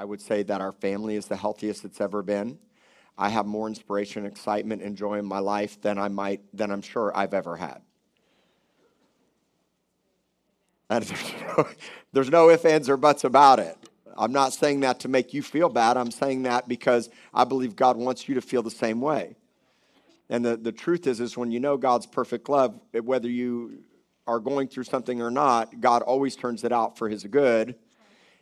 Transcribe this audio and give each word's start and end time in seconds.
I 0.00 0.04
would 0.04 0.22
say 0.22 0.42
that 0.44 0.62
our 0.62 0.72
family 0.72 1.14
is 1.14 1.26
the 1.26 1.36
healthiest 1.36 1.84
it's 1.84 2.00
ever 2.00 2.22
been. 2.22 2.58
I 3.18 3.28
have 3.28 3.44
more 3.44 3.68
inspiration, 3.68 4.24
excitement, 4.24 4.80
and 4.80 4.96
joy 4.96 5.18
in 5.18 5.26
my 5.26 5.40
life 5.40 5.78
than 5.82 5.98
I 5.98 6.08
might, 6.08 6.40
than 6.56 6.70
I'm 6.70 6.80
sure 6.80 7.14
I've 7.14 7.34
ever 7.34 7.54
had. 7.54 7.82
There's 10.88 11.12
no, 11.42 11.68
there's 12.14 12.30
no 12.30 12.48
ifs, 12.48 12.64
ands, 12.64 12.88
or 12.88 12.96
buts 12.96 13.24
about 13.24 13.58
it. 13.58 13.76
I'm 14.16 14.32
not 14.32 14.54
saying 14.54 14.80
that 14.80 15.00
to 15.00 15.08
make 15.08 15.34
you 15.34 15.42
feel 15.42 15.68
bad. 15.68 15.98
I'm 15.98 16.10
saying 16.10 16.44
that 16.44 16.66
because 16.66 17.10
I 17.34 17.44
believe 17.44 17.76
God 17.76 17.98
wants 17.98 18.26
you 18.26 18.34
to 18.36 18.40
feel 18.40 18.62
the 18.62 18.70
same 18.70 19.02
way. 19.02 19.36
And 20.30 20.42
the, 20.42 20.56
the 20.56 20.72
truth 20.72 21.06
is, 21.06 21.20
is 21.20 21.36
when 21.36 21.52
you 21.52 21.60
know 21.60 21.76
God's 21.76 22.06
perfect 22.06 22.48
love, 22.48 22.80
whether 22.92 23.28
you 23.28 23.84
are 24.26 24.40
going 24.40 24.66
through 24.66 24.84
something 24.84 25.20
or 25.20 25.30
not, 25.30 25.78
God 25.80 26.00
always 26.00 26.36
turns 26.36 26.64
it 26.64 26.72
out 26.72 26.96
for 26.96 27.10
his 27.10 27.24
good. 27.24 27.74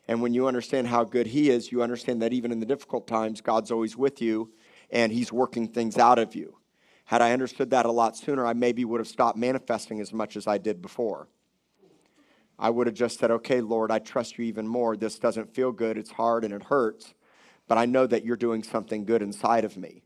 And 0.09 0.23
when 0.23 0.33
you 0.33 0.49
understand 0.49 0.87
how 0.87 1.05
good 1.05 1.27
he 1.27 1.51
is, 1.51 1.71
you 1.71 1.83
understand 1.83 2.23
that 2.23 2.33
even 2.33 2.51
in 2.51 2.61
the 2.61 2.67
difficult 2.67 3.07
times, 3.07 3.43
God's 3.43 3.71
always 3.71 3.97
with 3.97 4.23
you 4.23 4.51
and 4.91 5.13
he's 5.13 5.31
working 5.31 5.69
things 5.69 5.99
out 5.99 6.19
of 6.19 6.35
you. 6.35 6.57
Had 7.05 7.21
I 7.21 7.33
understood 7.33 7.71
that 7.71 7.87
a 7.87 7.93
lot 7.93 8.17
sooner, 8.17 8.47
I 8.47 8.55
maybe 8.55 8.85
would 8.85 9.01
have 9.01 9.09
stopped 9.09 9.37
manifesting 9.37 10.01
as 10.01 10.13
much 10.13 10.37
as 10.37 10.47
I 10.47 10.57
did 10.57 10.81
before. 10.81 11.29
I 12.59 12.71
would 12.71 12.87
have 12.87 12.97
just 12.97 13.19
said, 13.19 13.31
okay, 13.31 13.61
Lord, 13.61 13.91
I 13.91 13.99
trust 13.99 14.39
you 14.39 14.45
even 14.47 14.67
more. 14.67 14.97
This 14.97 15.19
doesn't 15.19 15.55
feel 15.55 15.73
good. 15.73 15.97
It's 15.97 16.11
hard 16.11 16.43
and 16.43 16.53
it 16.53 16.65
hurts, 16.65 17.15
but 17.69 17.79
I 17.79 17.85
know 17.85 18.07
that 18.07 18.25
you're 18.25 18.37
doing 18.37 18.63
something 18.63 19.05
good 19.05 19.23
inside 19.23 19.65
of 19.65 19.77
me. 19.77 20.03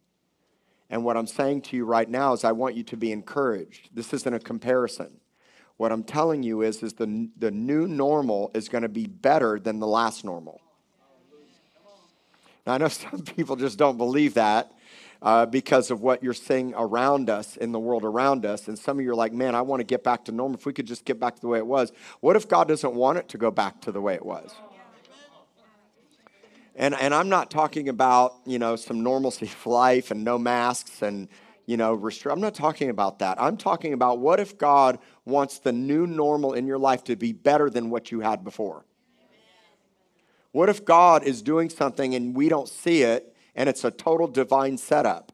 And 0.90 1.04
what 1.04 1.16
I'm 1.16 1.26
saying 1.26 1.62
to 1.62 1.76
you 1.76 1.86
right 1.86 2.08
now 2.08 2.34
is 2.34 2.44
I 2.44 2.52
want 2.52 2.74
you 2.74 2.82
to 2.84 2.96
be 2.96 3.12
encouraged. 3.12 3.90
This 3.94 4.12
isn't 4.12 4.34
a 4.34 4.38
comparison. 4.38 5.21
What 5.82 5.90
I'm 5.90 6.04
telling 6.04 6.44
you 6.44 6.62
is, 6.62 6.80
is 6.84 6.92
the, 6.92 7.28
the 7.36 7.50
new 7.50 7.88
normal 7.88 8.52
is 8.54 8.68
going 8.68 8.82
to 8.82 8.88
be 8.88 9.08
better 9.08 9.58
than 9.58 9.80
the 9.80 9.86
last 9.88 10.24
normal. 10.24 10.60
Now, 12.64 12.74
I 12.74 12.78
know 12.78 12.86
some 12.88 13.22
people 13.22 13.56
just 13.56 13.78
don't 13.78 13.96
believe 13.96 14.34
that 14.34 14.70
uh, 15.22 15.44
because 15.46 15.90
of 15.90 16.00
what 16.00 16.22
you're 16.22 16.34
seeing 16.34 16.72
around 16.76 17.28
us 17.28 17.56
in 17.56 17.72
the 17.72 17.80
world 17.80 18.04
around 18.04 18.46
us. 18.46 18.68
And 18.68 18.78
some 18.78 19.00
of 19.00 19.04
you 19.04 19.10
are 19.10 19.16
like, 19.16 19.32
man, 19.32 19.56
I 19.56 19.62
want 19.62 19.80
to 19.80 19.84
get 19.84 20.04
back 20.04 20.24
to 20.26 20.30
normal. 20.30 20.56
If 20.56 20.66
we 20.66 20.72
could 20.72 20.86
just 20.86 21.04
get 21.04 21.18
back 21.18 21.34
to 21.34 21.40
the 21.40 21.48
way 21.48 21.58
it 21.58 21.66
was. 21.66 21.90
What 22.20 22.36
if 22.36 22.46
God 22.46 22.68
doesn't 22.68 22.94
want 22.94 23.18
it 23.18 23.28
to 23.30 23.36
go 23.36 23.50
back 23.50 23.80
to 23.80 23.90
the 23.90 24.00
way 24.00 24.14
it 24.14 24.24
was? 24.24 24.54
And, 26.76 26.94
and 26.94 27.12
I'm 27.12 27.28
not 27.28 27.50
talking 27.50 27.88
about, 27.88 28.36
you 28.46 28.60
know, 28.60 28.76
some 28.76 29.02
normalcy 29.02 29.46
of 29.46 29.66
life 29.66 30.12
and 30.12 30.22
no 30.22 30.38
masks 30.38 31.02
and, 31.02 31.26
you 31.66 31.76
know, 31.76 31.96
restri- 31.96 32.30
I'm 32.30 32.40
not 32.40 32.54
talking 32.54 32.88
about 32.88 33.18
that. 33.18 33.40
I'm 33.42 33.56
talking 33.56 33.92
about 33.92 34.20
what 34.20 34.38
if 34.38 34.56
God 34.58 35.00
wants 35.24 35.58
the 35.58 35.72
new 35.72 36.06
normal 36.06 36.52
in 36.52 36.66
your 36.66 36.78
life 36.78 37.04
to 37.04 37.16
be 37.16 37.32
better 37.32 37.70
than 37.70 37.90
what 37.90 38.10
you 38.10 38.20
had 38.20 38.42
before? 38.44 38.84
What 40.52 40.68
if 40.68 40.84
God 40.84 41.24
is 41.24 41.42
doing 41.42 41.70
something 41.70 42.14
and 42.14 42.34
we 42.34 42.48
don't 42.48 42.68
see 42.68 43.02
it 43.02 43.34
and 43.54 43.68
it's 43.68 43.84
a 43.84 43.90
total 43.90 44.28
divine 44.28 44.76
setup? 44.76 45.32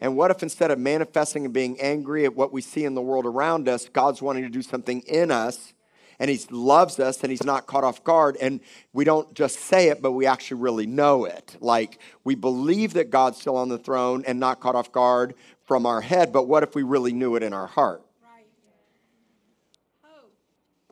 And 0.00 0.16
what 0.16 0.30
if 0.30 0.42
instead 0.42 0.70
of 0.70 0.78
manifesting 0.78 1.44
and 1.44 1.54
being 1.54 1.80
angry 1.80 2.24
at 2.24 2.34
what 2.34 2.52
we 2.52 2.60
see 2.60 2.84
in 2.84 2.94
the 2.94 3.02
world 3.02 3.26
around 3.26 3.68
us, 3.68 3.88
God's 3.88 4.22
wanting 4.22 4.44
to 4.44 4.48
do 4.48 4.62
something 4.62 5.00
in 5.02 5.30
us 5.30 5.74
and 6.18 6.30
He 6.30 6.40
loves 6.50 6.98
us 6.98 7.22
and 7.22 7.30
He's 7.30 7.44
not 7.44 7.66
caught 7.66 7.84
off 7.84 8.02
guard 8.02 8.36
and 8.40 8.60
we 8.92 9.04
don't 9.04 9.32
just 9.34 9.58
say 9.58 9.88
it, 9.88 10.02
but 10.02 10.12
we 10.12 10.26
actually 10.26 10.60
really 10.60 10.86
know 10.86 11.24
it. 11.24 11.56
Like 11.60 12.00
we 12.24 12.34
believe 12.34 12.94
that 12.94 13.10
God's 13.10 13.40
still 13.40 13.56
on 13.56 13.68
the 13.68 13.78
throne 13.78 14.24
and 14.26 14.40
not 14.40 14.60
caught 14.60 14.74
off 14.74 14.90
guard 14.90 15.34
from 15.64 15.86
our 15.86 16.00
head, 16.00 16.32
but 16.32 16.48
what 16.48 16.62
if 16.62 16.74
we 16.74 16.82
really 16.82 17.12
knew 17.12 17.36
it 17.36 17.42
in 17.42 17.52
our 17.52 17.66
heart? 17.66 18.02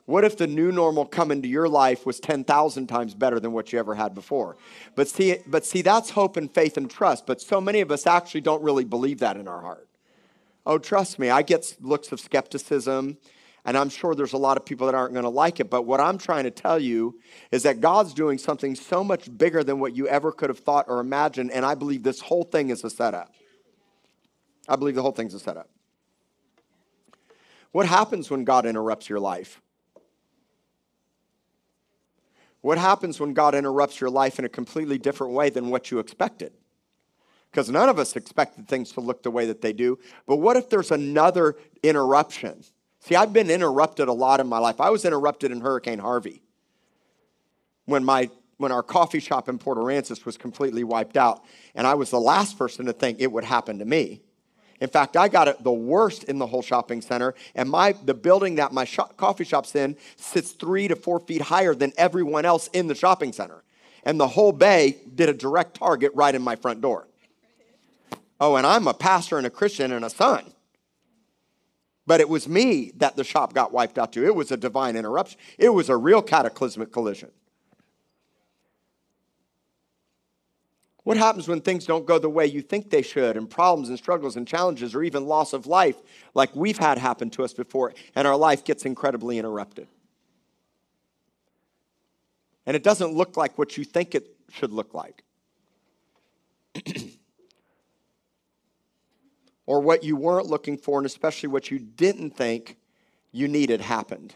What 0.07 0.23
if 0.23 0.37
the 0.37 0.47
new 0.47 0.71
normal 0.71 1.05
coming 1.05 1.41
to 1.41 1.49
your 1.49 1.67
life 1.67 2.05
was 2.05 2.21
10,000 2.21 2.87
times 2.87 3.13
better 3.13 3.41
than 3.41 3.51
what 3.51 3.73
you 3.73 3.77
ever 3.79 3.93
had 3.93 4.15
before? 4.15 4.55
But 4.95 5.09
see, 5.09 5.39
but 5.45 5.65
see, 5.65 5.81
that's 5.81 6.11
hope 6.11 6.37
and 6.37 6.49
faith 6.49 6.77
and 6.77 6.89
trust. 6.89 7.25
But 7.25 7.41
so 7.41 7.59
many 7.59 7.81
of 7.81 7.91
us 7.91 8.07
actually 8.07 8.39
don't 8.39 8.63
really 8.63 8.85
believe 8.85 9.19
that 9.19 9.35
in 9.35 9.49
our 9.49 9.59
heart. 9.59 9.89
Oh, 10.65 10.77
trust 10.77 11.19
me, 11.19 11.29
I 11.29 11.41
get 11.41 11.75
looks 11.81 12.13
of 12.13 12.21
skepticism, 12.21 13.17
and 13.65 13.77
I'm 13.77 13.89
sure 13.89 14.15
there's 14.15 14.31
a 14.31 14.37
lot 14.37 14.55
of 14.55 14.63
people 14.63 14.85
that 14.85 14.95
aren't 14.95 15.11
going 15.11 15.23
to 15.23 15.29
like 15.29 15.59
it. 15.59 15.69
But 15.69 15.81
what 15.81 15.99
I'm 15.99 16.17
trying 16.17 16.45
to 16.45 16.51
tell 16.51 16.79
you 16.79 17.19
is 17.51 17.63
that 17.63 17.81
God's 17.81 18.13
doing 18.13 18.37
something 18.37 18.75
so 18.75 19.03
much 19.03 19.37
bigger 19.37 19.61
than 19.61 19.77
what 19.77 19.93
you 19.93 20.07
ever 20.07 20.31
could 20.31 20.49
have 20.49 20.59
thought 20.59 20.85
or 20.87 21.01
imagined. 21.01 21.51
And 21.51 21.65
I 21.65 21.75
believe 21.75 22.03
this 22.03 22.21
whole 22.21 22.45
thing 22.45 22.69
is 22.69 22.81
a 22.85 22.89
setup. 22.89 23.33
I 24.69 24.77
believe 24.77 24.95
the 24.95 25.01
whole 25.01 25.11
thing's 25.11 25.33
a 25.33 25.39
setup. 25.39 25.69
What 27.73 27.87
happens 27.87 28.29
when 28.29 28.45
God 28.45 28.65
interrupts 28.65 29.09
your 29.09 29.19
life? 29.19 29.61
What 32.67 32.77
happens 32.77 33.17
when 33.17 33.31
God 33.31 33.55
interrupts 33.55 34.01
your 34.01 34.09
life 34.09 34.39
in 34.39 34.43
a 34.43 34.49
completely 34.49 34.97
different 34.97 35.31
way 35.31 35.49
than 35.49 35.69
what 35.69 35.89
you 35.89 35.99
expected? 35.99 36.51
Because 37.49 37.69
none 37.69 37.87
of 37.87 37.97
us 37.97 38.17
expected 38.17 38.67
things 38.67 38.91
to 38.91 38.99
look 38.99 39.23
the 39.23 39.31
way 39.31 39.45
that 39.45 39.61
they 39.61 39.71
do. 39.71 39.97
But 40.25 40.39
what 40.39 40.57
if 40.57 40.69
there's 40.69 40.91
another 40.91 41.55
interruption? 41.81 42.65
See, 42.99 43.15
I've 43.15 43.31
been 43.31 43.49
interrupted 43.49 44.09
a 44.09 44.11
lot 44.13 44.41
in 44.41 44.47
my 44.47 44.57
life. 44.57 44.81
I 44.81 44.89
was 44.89 45.05
interrupted 45.05 45.49
in 45.49 45.61
Hurricane 45.61 45.99
Harvey 45.99 46.41
when 47.85 48.03
my 48.03 48.29
when 48.57 48.73
our 48.73 48.83
coffee 48.83 49.21
shop 49.21 49.47
in 49.47 49.59
Port 49.59 49.77
Aransas 49.77 50.25
was 50.25 50.35
completely 50.35 50.83
wiped 50.83 51.15
out, 51.15 51.45
and 51.73 51.87
I 51.87 51.93
was 51.93 52.09
the 52.09 52.19
last 52.19 52.57
person 52.57 52.85
to 52.87 52.91
think 52.91 53.21
it 53.21 53.31
would 53.31 53.45
happen 53.45 53.79
to 53.79 53.85
me. 53.85 54.23
In 54.79 54.89
fact, 54.89 55.17
I 55.17 55.27
got 55.27 55.47
it 55.47 55.63
the 55.63 55.71
worst 55.71 56.25
in 56.25 56.37
the 56.37 56.47
whole 56.47 56.61
shopping 56.61 57.01
center, 57.01 57.33
and 57.55 57.69
my 57.69 57.93
the 57.93 58.13
building 58.13 58.55
that 58.55 58.71
my 58.71 58.85
shop, 58.85 59.17
coffee 59.17 59.43
shop's 59.43 59.75
in 59.75 59.97
sits 60.15 60.51
three 60.51 60.87
to 60.87 60.95
four 60.95 61.19
feet 61.19 61.41
higher 61.41 61.73
than 61.73 61.93
everyone 61.97 62.45
else 62.45 62.67
in 62.73 62.87
the 62.87 62.95
shopping 62.95 63.33
center, 63.33 63.63
and 64.03 64.19
the 64.19 64.27
whole 64.27 64.51
bay 64.51 64.97
did 65.15 65.29
a 65.29 65.33
direct 65.33 65.75
target 65.75 66.11
right 66.13 66.35
in 66.35 66.41
my 66.41 66.55
front 66.55 66.81
door. 66.81 67.07
Oh, 68.39 68.55
and 68.55 68.67
I'm 68.67 68.87
a 68.87 68.93
pastor 68.93 69.37
and 69.37 69.47
a 69.47 69.49
Christian 69.49 69.91
and 69.91 70.05
a 70.05 70.09
son. 70.11 70.53
But 72.05 72.21
it 72.21 72.29
was 72.29 72.47
me 72.47 72.91
that 72.97 73.15
the 73.15 73.23
shop 73.23 73.53
got 73.53 73.73
wiped 73.73 73.97
out 73.97 74.13
to. 74.13 74.25
It 74.25 74.35
was 74.35 74.51
a 74.51 74.57
divine 74.57 74.95
interruption. 74.95 75.39
It 75.57 75.69
was 75.69 75.89
a 75.89 75.97
real 75.97 76.21
cataclysmic 76.21 76.91
collision. 76.91 77.31
What 81.07 81.15
happens 81.15 81.47
when 81.47 81.61
things 81.61 81.85
don't 81.85 82.05
go 82.05 82.19
the 82.19 82.27
way 82.29 82.47
you 82.47 82.61
think 82.61 82.89
they 82.89 83.01
should, 83.01 83.37
and 83.37 83.49
problems 83.49 83.87
and 83.87 83.97
struggles 83.97 84.35
and 84.35 84.45
challenges, 84.45 84.93
or 84.93 85.03
even 85.03 85.25
loss 85.25 85.53
of 85.53 85.65
life, 85.65 85.95
like 86.33 86.53
we've 86.53 86.77
had 86.77 86.97
happen 86.97 87.29
to 87.29 87.45
us 87.45 87.53
before, 87.53 87.93
and 88.13 88.27
our 88.27 88.35
life 88.35 88.65
gets 88.65 88.83
incredibly 88.83 89.39
interrupted? 89.39 89.87
And 92.65 92.75
it 92.75 92.83
doesn't 92.83 93.13
look 93.13 93.37
like 93.37 93.57
what 93.57 93.77
you 93.77 93.85
think 93.85 94.15
it 94.15 94.35
should 94.51 94.73
look 94.73 94.93
like. 94.93 95.23
or 99.65 99.79
what 99.79 100.03
you 100.03 100.17
weren't 100.17 100.47
looking 100.47 100.77
for, 100.77 100.99
and 100.99 101.05
especially 101.05 101.47
what 101.47 101.71
you 101.71 101.79
didn't 101.79 102.31
think 102.31 102.75
you 103.31 103.47
needed 103.47 103.79
happened. 103.79 104.35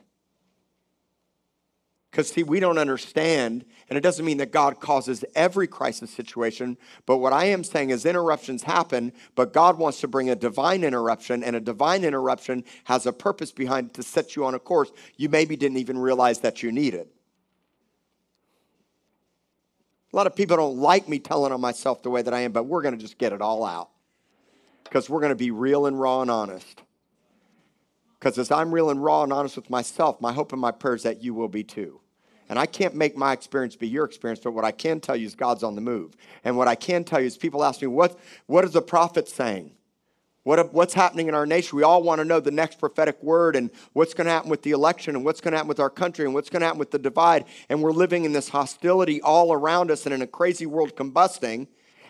Because, 2.12 2.30
see, 2.30 2.44
we 2.44 2.60
don't 2.60 2.78
understand, 2.78 3.64
and 3.90 3.98
it 3.98 4.02
doesn't 4.02 4.26
mean 4.26 4.38
that 4.38 4.52
God 4.52 4.82
causes 4.82 5.24
every 5.34 5.66
crisis 5.66 6.12
situation, 6.12 6.78
but 7.06 7.20
what 7.20 7.32
I 7.32 7.46
am 7.46 7.64
saying 7.64 7.90
is 7.90 8.06
interruptions 8.06 8.64
happen, 8.64 9.14
but 9.34 9.54
God 9.54 9.78
wants 9.78 10.02
to 10.02 10.10
bring 10.10 10.30
a 10.30 10.36
divine 10.36 10.84
interruption, 10.84 11.42
and 11.42 11.56
a 11.56 11.62
divine 11.62 12.04
interruption 12.04 12.66
has 12.84 13.06
a 13.06 13.14
purpose 13.14 13.54
behind 13.54 13.88
it 13.88 13.94
to 13.94 14.04
set 14.04 14.36
you 14.36 14.44
on 14.44 14.56
a 14.56 14.60
course 14.60 14.92
you 15.16 15.30
maybe 15.30 15.56
didn't 15.56 15.78
even 15.78 15.98
realize 15.98 16.40
that 16.40 16.62
you 16.62 16.70
needed. 16.70 17.08
A 20.12 20.16
lot 20.18 20.28
of 20.28 20.36
people 20.36 20.58
don't 20.58 20.78
like 20.78 21.08
me 21.08 21.20
telling 21.20 21.54
on 21.54 21.62
myself 21.62 22.04
the 22.04 22.10
way 22.10 22.22
that 22.22 22.34
I 22.34 22.42
am, 22.42 22.52
but 22.52 22.64
we're 22.64 22.82
going 22.82 22.98
to 22.98 23.02
just 23.02 23.18
get 23.18 23.32
it 23.32 23.42
all 23.42 23.64
out 23.64 23.90
because 24.84 25.10
we're 25.10 25.22
going 25.22 25.32
to 25.32 25.36
be 25.38 25.52
real 25.52 25.86
and 25.86 25.98
raw 25.98 26.22
and 26.22 26.30
honest. 26.30 26.82
Because 28.20 28.38
as 28.38 28.52
I'm 28.52 28.74
real 28.74 28.90
and 28.90 29.02
raw 29.02 29.24
and 29.24 29.32
honest 29.32 29.56
with 29.56 29.70
myself, 29.70 30.20
my 30.20 30.34
hope 30.34 30.52
and 30.52 30.60
my 30.60 30.72
prayer 30.72 30.96
is 30.96 31.04
that 31.04 31.24
you 31.24 31.34
will 31.34 31.48
be 31.48 31.64
too. 31.64 32.01
And 32.52 32.60
I 32.60 32.68
can't 32.68 32.94
make 32.94 33.16
my 33.16 33.32
experience 33.32 33.76
be 33.76 33.88
your 33.88 34.06
experience, 34.06 34.42
but 34.44 34.52
what 34.52 34.66
I 34.66 34.72
can 34.72 35.00
tell 35.00 35.16
you 35.16 35.26
is 35.26 35.34
God's 35.34 35.64
on 35.64 35.74
the 35.74 35.82
move. 35.82 36.16
And 36.44 36.58
what 36.58 36.68
I 36.68 36.76
can 36.76 37.04
tell 37.04 37.20
you 37.20 37.26
is 37.26 37.38
people 37.38 37.64
ask 37.64 37.82
me, 37.82 37.88
what, 37.88 38.20
what 38.46 38.64
is 38.64 38.74
the 38.74 38.82
prophet 38.82 39.28
saying? 39.28 39.72
What, 40.44 40.74
what's 40.74 40.94
happening 40.94 41.30
in 41.30 41.34
our 41.34 41.46
nation? 41.46 41.78
We 41.78 41.84
all 41.84 42.04
want 42.04 42.20
to 42.20 42.26
know 42.26 42.40
the 42.40 42.52
next 42.52 42.78
prophetic 42.78 43.24
word 43.24 43.56
and 43.56 43.72
what's 43.94 44.14
going 44.14 44.26
to 44.26 44.32
happen 44.32 44.50
with 44.50 44.64
the 44.64 44.72
election 44.72 45.16
and 45.16 45.24
what's 45.24 45.40
going 45.40 45.54
to 45.54 45.58
happen 45.58 45.70
with 45.70 45.80
our 45.80 45.90
country 45.90 46.26
and 46.26 46.34
what's 46.34 46.50
going 46.50 46.60
to 46.60 46.66
happen 46.66 46.80
with 46.80 46.92
the 46.92 47.00
divide. 47.00 47.46
And 47.70 47.82
we're 47.82 47.94
living 47.94 48.26
in 48.26 48.34
this 48.34 48.50
hostility 48.50 49.22
all 49.22 49.54
around 49.54 49.90
us 49.90 50.06
and 50.06 50.14
in 50.14 50.22
a 50.22 50.28
crazy 50.28 50.66
world 50.66 50.96
combusting 50.96 51.68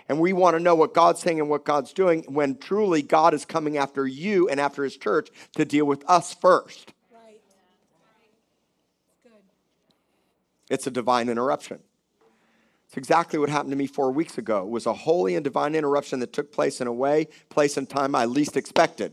and 0.09 0.19
we 0.19 0.33
want 0.33 0.57
to 0.57 0.59
know 0.61 0.75
what 0.75 0.93
God's 0.93 1.21
saying 1.21 1.39
and 1.39 1.49
what 1.49 1.63
God's 1.63 1.93
doing 1.93 2.25
when 2.27 2.57
truly 2.57 3.01
God 3.01 3.33
is 3.33 3.45
coming 3.45 3.77
after 3.77 4.05
you 4.05 4.49
and 4.49 4.59
after 4.59 4.83
his 4.83 4.97
church 4.97 5.29
to 5.55 5.63
deal 5.63 5.85
with 5.85 6.03
us 6.09 6.33
first. 6.33 6.91
Right. 7.13 7.39
Good. 9.23 9.31
It's 10.71 10.87
a 10.87 10.91
divine 10.91 11.27
interruption. 11.27 11.79
It's 12.87 12.95
exactly 12.95 13.37
what 13.37 13.49
happened 13.49 13.71
to 13.71 13.75
me 13.75 13.87
four 13.87 14.09
weeks 14.09 14.37
ago. 14.37 14.63
It 14.63 14.69
was 14.69 14.85
a 14.85 14.93
holy 14.93 15.35
and 15.35 15.43
divine 15.43 15.75
interruption 15.75 16.21
that 16.21 16.31
took 16.31 16.53
place 16.53 16.79
in 16.79 16.87
a 16.87 16.93
way, 16.93 17.27
place, 17.49 17.75
and 17.75 17.89
time 17.89 18.15
I 18.15 18.23
least 18.23 18.55
expected. 18.55 19.11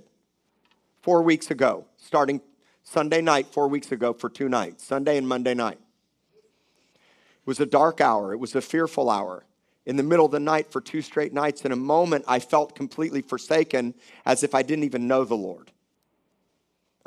Four 1.02 1.22
weeks 1.22 1.50
ago, 1.50 1.86
starting 1.96 2.42
Sunday 2.84 3.20
night, 3.20 3.48
four 3.48 3.66
weeks 3.66 3.90
ago 3.90 4.12
for 4.12 4.30
two 4.30 4.48
nights, 4.48 4.84
Sunday 4.84 5.16
and 5.16 5.26
Monday 5.26 5.52
night. 5.52 5.80
It 6.94 7.46
was 7.46 7.58
a 7.58 7.66
dark 7.66 8.00
hour, 8.00 8.32
it 8.32 8.38
was 8.38 8.54
a 8.54 8.60
fearful 8.60 9.10
hour. 9.10 9.44
In 9.84 9.96
the 9.96 10.04
middle 10.04 10.26
of 10.26 10.32
the 10.32 10.38
night 10.38 10.70
for 10.70 10.80
two 10.80 11.02
straight 11.02 11.32
nights, 11.32 11.64
in 11.64 11.72
a 11.72 11.76
moment, 11.76 12.24
I 12.28 12.38
felt 12.38 12.76
completely 12.76 13.22
forsaken 13.22 13.94
as 14.24 14.44
if 14.44 14.54
I 14.54 14.62
didn't 14.62 14.84
even 14.84 15.08
know 15.08 15.24
the 15.24 15.34
Lord. 15.34 15.72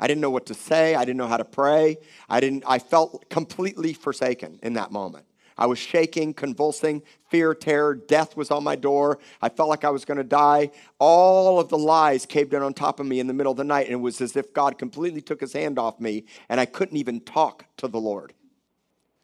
I 0.02 0.08
didn't 0.08 0.20
know 0.20 0.30
what 0.30 0.46
to 0.46 0.54
say. 0.54 0.96
I 0.96 1.04
didn't 1.04 1.18
know 1.18 1.28
how 1.28 1.36
to 1.36 1.44
pray. 1.44 1.96
I, 2.28 2.40
didn't, 2.40 2.64
I 2.66 2.80
felt 2.80 3.30
completely 3.30 3.92
forsaken 3.92 4.58
in 4.60 4.72
that 4.72 4.90
moment. 4.90 5.26
I 5.56 5.66
was 5.66 5.78
shaking, 5.78 6.34
convulsing, 6.34 7.02
fear, 7.30 7.54
terror, 7.54 7.94
death 7.94 8.36
was 8.36 8.50
on 8.50 8.64
my 8.64 8.74
door. 8.74 9.20
I 9.40 9.48
felt 9.48 9.68
like 9.68 9.84
I 9.84 9.90
was 9.90 10.04
going 10.04 10.18
to 10.18 10.24
die. 10.24 10.72
All 10.98 11.60
of 11.60 11.68
the 11.68 11.78
lies 11.78 12.26
caved 12.26 12.52
in 12.52 12.62
on 12.62 12.74
top 12.74 12.98
of 12.98 13.06
me 13.06 13.20
in 13.20 13.28
the 13.28 13.32
middle 13.32 13.52
of 13.52 13.58
the 13.58 13.62
night, 13.62 13.86
and 13.86 13.92
it 13.92 14.00
was 14.00 14.20
as 14.20 14.34
if 14.34 14.52
God 14.52 14.76
completely 14.76 15.20
took 15.20 15.40
his 15.40 15.52
hand 15.52 15.78
off 15.78 16.00
me, 16.00 16.24
and 16.48 16.58
I 16.58 16.66
couldn't 16.66 16.96
even 16.96 17.20
talk 17.20 17.66
to 17.76 17.86
the 17.86 18.00
Lord. 18.00 18.32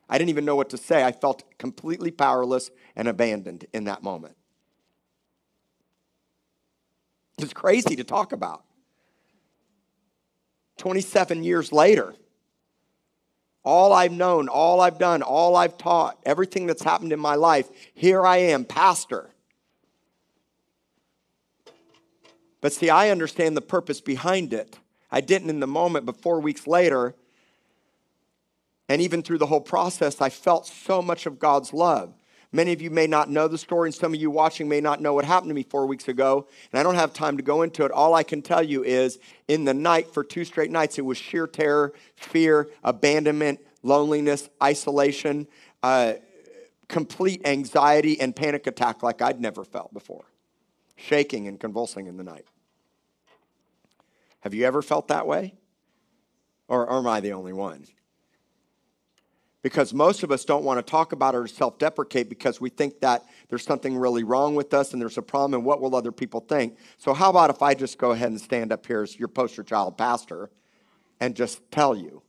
I 0.09 0.17
didn't 0.17 0.31
even 0.31 0.45
know 0.45 0.55
what 0.55 0.71
to 0.71 0.77
say. 0.77 1.03
I 1.03 1.11
felt 1.11 1.43
completely 1.59 2.13
powerless 2.13 2.71
and 2.95 3.09
abandoned 3.09 3.67
in 3.75 3.83
that 3.85 4.05
moment. 4.05 4.37
It's 7.39 7.53
crazy 7.53 7.97
to 7.97 8.05
talk 8.05 8.31
about. 8.31 8.63
27 10.79 11.45
years 11.45 11.73
later, 11.73 12.15
all 13.65 13.93
I've 13.93 14.13
known, 14.13 14.49
all 14.49 14.81
I've 14.81 14.99
done, 14.99 15.23
all 15.23 15.57
I've 15.57 15.77
taught, 15.77 16.19
everything 16.25 16.67
that's 16.67 16.83
happened 16.83 17.13
in 17.13 17.21
my 17.21 17.35
life, 17.35 17.69
here 17.95 18.25
I 18.25 18.39
am, 18.39 18.65
pastor. 18.65 19.31
But 22.61 22.73
see, 22.73 22.91
I 22.91 23.11
understand 23.11 23.57
the 23.57 23.61
purpose 23.61 24.01
behind 24.01 24.53
it. 24.53 24.79
I 25.11 25.21
didn't 25.21 25.51
in 25.51 25.61
the 25.61 25.67
moment, 25.67 26.07
but 26.07 26.21
four 26.21 26.41
weeks 26.41 26.67
later, 26.67 27.15
and 28.89 29.03
even 29.03 29.23
through 29.23 29.39
the 29.39 29.47
whole 29.47 29.61
process, 29.61 30.21
I 30.21 30.31
felt 30.31 30.67
so 30.67 31.03
much 31.03 31.27
of 31.27 31.39
God's 31.39 31.73
love. 31.73 32.15
Many 32.51 32.73
of 32.73 32.81
you 32.81 32.91
may 32.91 33.07
not 33.07 33.29
know 33.29 33.47
the 33.47 33.59
story, 33.59 33.89
and 33.89 33.95
some 33.95 34.15
of 34.15 34.21
you 34.21 34.31
watching 34.31 34.69
may 34.69 34.81
not 34.81 35.03
know 35.03 35.13
what 35.13 35.27
happened 35.27 35.51
to 35.51 35.55
me 35.55 35.65
four 35.65 35.87
weeks 35.87 36.09
ago. 36.09 36.49
And 36.73 36.81
I 36.81 36.83
don't 36.83 36.95
have 36.95 37.13
time 37.13 37.37
to 37.37 37.43
go 37.43 37.61
into 37.61 37.85
it. 37.85 37.91
All 37.91 38.15
I 38.15 38.23
can 38.23 38.41
tell 38.41 38.63
you 38.63 38.83
is 38.83 39.19
in 39.49 39.65
the 39.65 39.75
night, 39.75 40.15
for 40.15 40.25
two 40.25 40.45
straight 40.45 40.71
nights, 40.71 40.99
it 40.99 41.05
was 41.05 41.19
sheer 41.19 41.47
terror, 41.47 41.93
fear, 42.17 42.69
abandonment, 42.83 43.61
loneliness, 43.83 44.49
isolation, 44.63 45.47
uh, 45.83 46.15
complete 46.89 47.47
anxiety, 47.47 48.19
and 48.19 48.35
panic 48.35 48.67
attack 48.67 49.03
like 49.03 49.21
I'd 49.21 49.41
never 49.41 49.63
felt 49.63 49.93
before, 49.93 50.25
shaking 50.97 51.49
and 51.49 51.61
convulsing 51.61 52.07
in 52.07 52.17
the 52.17 52.25
night. 52.25 52.47
Have 54.41 54.55
you 54.55 54.65
ever 54.65 54.81
felt 54.81 55.09
that 55.09 55.27
way? 55.27 55.55
Or, 56.67 56.87
or 56.87 56.99
am 56.99 57.07
I 57.07 57.21
the 57.21 57.33
only 57.33 57.53
one? 57.53 57.87
Because 59.63 59.93
most 59.93 60.23
of 60.23 60.31
us 60.31 60.45
don't 60.45 60.65
want 60.65 60.79
to 60.79 60.89
talk 60.89 61.13
about 61.13 61.35
it 61.35 61.39
or 61.39 61.47
self 61.47 61.79
deprecate 61.79 62.29
because 62.29 62.61
we 62.61 62.71
think 62.71 63.01
that 63.01 63.25
there's 63.49 63.65
something 63.65 63.97
really 63.97 64.25
wrong 64.25 64.55
with 64.55 64.73
us 64.73 64.93
and 64.93 65.03
there's 65.03 65.19
a 65.19 65.23
problem 65.23 65.55
and 65.55 65.65
what 65.65 65.81
will 65.81 65.95
other 65.95 66.13
people 66.13 66.41
think. 66.41 66.77
So, 66.97 67.13
how 67.15 67.31
about 67.31 67.51
if 67.51 67.63
I 67.63 67.75
just 67.75 67.99
go 67.99 68.13
ahead 68.13 68.31
and 68.31 68.41
stand 68.41 68.73
up 68.73 68.87
here 68.87 69.03
as 69.03 69.19
your 69.19 69.29
poster 69.29 69.63
child 69.63 69.99
pastor 69.99 70.51
and 71.21 71.35
just 71.35 71.71
tell 71.71 71.97
you? 71.97 72.23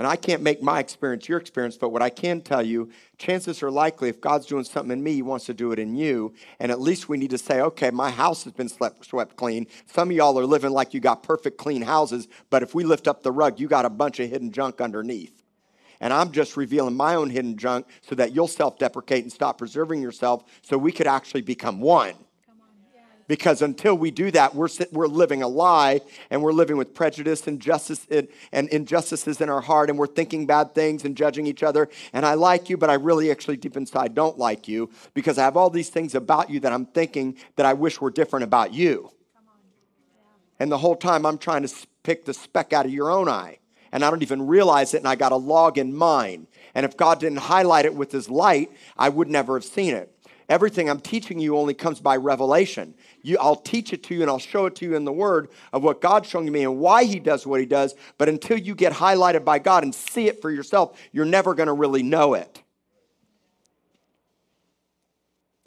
And 0.00 0.06
I 0.06 0.16
can't 0.16 0.40
make 0.40 0.62
my 0.62 0.80
experience 0.80 1.28
your 1.28 1.38
experience, 1.38 1.76
but 1.76 1.90
what 1.90 2.00
I 2.00 2.08
can 2.08 2.40
tell 2.40 2.62
you, 2.62 2.88
chances 3.18 3.62
are 3.62 3.70
likely 3.70 4.08
if 4.08 4.18
God's 4.18 4.46
doing 4.46 4.64
something 4.64 4.92
in 4.92 5.02
me, 5.02 5.12
He 5.12 5.20
wants 5.20 5.44
to 5.44 5.52
do 5.52 5.72
it 5.72 5.78
in 5.78 5.94
you. 5.94 6.32
And 6.58 6.72
at 6.72 6.80
least 6.80 7.10
we 7.10 7.18
need 7.18 7.28
to 7.32 7.36
say, 7.36 7.60
okay, 7.60 7.90
my 7.90 8.10
house 8.10 8.44
has 8.44 8.54
been 8.54 8.70
swept, 8.70 9.04
swept 9.04 9.36
clean. 9.36 9.66
Some 9.84 10.08
of 10.08 10.16
y'all 10.16 10.38
are 10.38 10.46
living 10.46 10.70
like 10.70 10.94
you 10.94 11.00
got 11.00 11.22
perfect 11.22 11.58
clean 11.58 11.82
houses, 11.82 12.28
but 12.48 12.62
if 12.62 12.74
we 12.74 12.82
lift 12.82 13.08
up 13.08 13.22
the 13.22 13.30
rug, 13.30 13.60
you 13.60 13.68
got 13.68 13.84
a 13.84 13.90
bunch 13.90 14.20
of 14.20 14.30
hidden 14.30 14.52
junk 14.52 14.80
underneath. 14.80 15.42
And 16.00 16.14
I'm 16.14 16.32
just 16.32 16.56
revealing 16.56 16.96
my 16.96 17.14
own 17.14 17.28
hidden 17.28 17.58
junk 17.58 17.86
so 18.00 18.14
that 18.14 18.34
you'll 18.34 18.48
self 18.48 18.78
deprecate 18.78 19.24
and 19.24 19.30
stop 19.30 19.58
preserving 19.58 20.00
yourself 20.00 20.44
so 20.62 20.78
we 20.78 20.92
could 20.92 21.08
actually 21.08 21.42
become 21.42 21.78
one. 21.78 22.14
Because 23.30 23.62
until 23.62 23.96
we 23.96 24.10
do 24.10 24.32
that, 24.32 24.56
we're, 24.56 24.66
we're 24.90 25.06
living 25.06 25.40
a 25.40 25.46
lie 25.46 26.00
and 26.30 26.42
we're 26.42 26.50
living 26.50 26.76
with 26.76 26.94
prejudice 26.94 27.46
and 27.46 27.60
justice 27.60 28.04
and, 28.10 28.26
and 28.50 28.68
injustices 28.70 29.40
in 29.40 29.48
our 29.48 29.60
heart 29.60 29.88
and 29.88 29.96
we're 29.96 30.08
thinking 30.08 30.46
bad 30.46 30.74
things 30.74 31.04
and 31.04 31.16
judging 31.16 31.46
each 31.46 31.62
other. 31.62 31.88
And 32.12 32.26
I 32.26 32.34
like 32.34 32.68
you, 32.68 32.76
but 32.76 32.90
I 32.90 32.94
really 32.94 33.30
actually 33.30 33.56
deep 33.56 33.76
inside 33.76 34.16
don't 34.16 34.36
like 34.36 34.66
you 34.66 34.90
because 35.14 35.38
I 35.38 35.44
have 35.44 35.56
all 35.56 35.70
these 35.70 35.90
things 35.90 36.16
about 36.16 36.50
you 36.50 36.58
that 36.58 36.72
I'm 36.72 36.86
thinking 36.86 37.36
that 37.54 37.66
I 37.66 37.72
wish 37.72 38.00
were 38.00 38.10
different 38.10 38.42
about 38.42 38.74
you. 38.74 39.12
And 40.58 40.72
the 40.72 40.78
whole 40.78 40.96
time 40.96 41.24
I'm 41.24 41.38
trying 41.38 41.64
to 41.64 41.72
pick 42.02 42.24
the 42.24 42.34
speck 42.34 42.72
out 42.72 42.84
of 42.84 42.92
your 42.92 43.12
own 43.12 43.28
eye. 43.28 43.58
And 43.92 44.04
I 44.04 44.10
don't 44.10 44.22
even 44.22 44.48
realize 44.48 44.92
it, 44.92 44.98
and 44.98 45.08
I 45.08 45.14
got 45.14 45.30
a 45.30 45.36
log 45.36 45.78
in 45.78 45.94
mine. 45.94 46.48
And 46.74 46.84
if 46.84 46.96
God 46.96 47.20
didn't 47.20 47.38
highlight 47.38 47.84
it 47.84 47.94
with 47.94 48.10
his 48.10 48.28
light, 48.28 48.72
I 48.98 49.08
would 49.08 49.28
never 49.28 49.56
have 49.56 49.64
seen 49.64 49.94
it. 49.94 50.12
Everything 50.50 50.90
I'm 50.90 50.98
teaching 50.98 51.38
you 51.38 51.56
only 51.56 51.74
comes 51.74 52.00
by 52.00 52.16
revelation. 52.16 52.94
You, 53.22 53.36
I'll 53.40 53.56
teach 53.56 53.92
it 53.92 54.02
to 54.04 54.14
you 54.14 54.22
and 54.22 54.30
I'll 54.30 54.38
show 54.38 54.66
it 54.66 54.74
to 54.76 54.84
you 54.84 54.96
in 54.96 55.04
the 55.04 55.12
Word 55.12 55.48
of 55.72 55.82
what 55.82 56.00
God's 56.00 56.28
showing 56.28 56.50
me 56.50 56.62
and 56.62 56.78
why 56.78 57.04
He 57.04 57.18
does 57.18 57.46
what 57.46 57.60
He 57.60 57.66
does. 57.66 57.94
But 58.18 58.28
until 58.28 58.58
you 58.58 58.74
get 58.74 58.92
highlighted 58.92 59.44
by 59.44 59.58
God 59.58 59.82
and 59.82 59.94
see 59.94 60.28
it 60.28 60.40
for 60.40 60.50
yourself, 60.50 60.98
you're 61.12 61.24
never 61.24 61.54
going 61.54 61.68
to 61.68 61.72
really 61.72 62.02
know 62.02 62.34
it. 62.34 62.62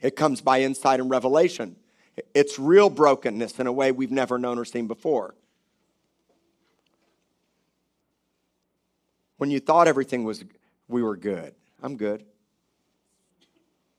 It 0.02 0.16
comes 0.16 0.42
by 0.42 0.62
insight 0.62 1.00
and 1.00 1.10
revelation. 1.10 1.76
It's 2.34 2.60
real 2.60 2.90
brokenness 2.90 3.60
in 3.60 3.68
a 3.68 3.72
way 3.72 3.92
we've 3.92 4.12
never 4.12 4.38
known 4.38 4.60
or 4.60 4.66
seen 4.66 4.88
before. 4.88 5.36
When 9.38 9.50
you 9.50 9.60
thought 9.60 9.88
everything 9.88 10.24
was, 10.24 10.44
we 10.88 11.02
were 11.02 11.16
good. 11.16 11.56
I'm 11.82 11.98
good 11.98 12.24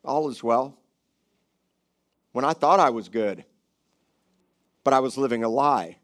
all 0.04 0.28
is 0.28 0.42
well. 0.42 0.76
When 2.34 2.44
I 2.44 2.52
thought 2.52 2.80
I 2.80 2.90
was 2.90 3.08
good, 3.08 3.44
but 4.82 4.92
I 4.92 4.98
was 4.98 5.16
living 5.16 5.44
a 5.44 5.48
lie. 5.48 5.98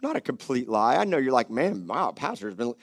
Not 0.00 0.14
a 0.14 0.20
complete 0.20 0.68
lie. 0.68 0.94
I 0.94 1.02
know 1.02 1.18
you're 1.18 1.32
like, 1.32 1.50
man, 1.50 1.84
wow, 1.88 2.12
pastor's 2.12 2.54
been. 2.54 2.74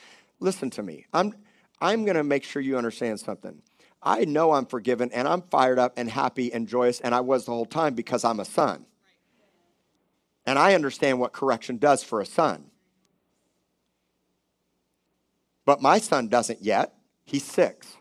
Listen 0.42 0.70
to 0.72 0.84
me. 0.84 1.06
I'm, 1.14 1.34
I'm 1.80 2.04
going 2.04 2.18
to 2.18 2.24
make 2.26 2.44
sure 2.44 2.62
you 2.62 2.78
understand 2.78 3.22
something. 3.22 3.62
I 4.04 4.26
know 4.26 4.52
I'm 4.52 4.66
forgiven 4.66 5.10
and 5.14 5.26
I'm 5.26 5.42
fired 5.44 5.80
up 5.80 5.94
and 5.96 6.10
happy 6.10 6.52
and 6.52 6.68
joyous, 6.68 7.00
and 7.00 7.16
I 7.16 7.22
was 7.22 7.46
the 7.46 7.54
whole 7.54 7.66
time 7.66 7.94
because 7.94 8.26
I'm 8.26 8.42
a 8.42 8.46
son. 8.46 8.86
And 10.46 10.60
I 10.60 10.74
understand 10.74 11.22
what 11.22 11.32
correction 11.32 11.78
does 11.78 12.04
for 12.04 12.20
a 12.20 12.26
son. 12.26 12.66
But 15.64 15.82
my 15.82 15.98
son 16.00 16.28
doesn't 16.28 16.62
yet. 16.62 16.94
He's 17.24 17.46
six 17.46 17.96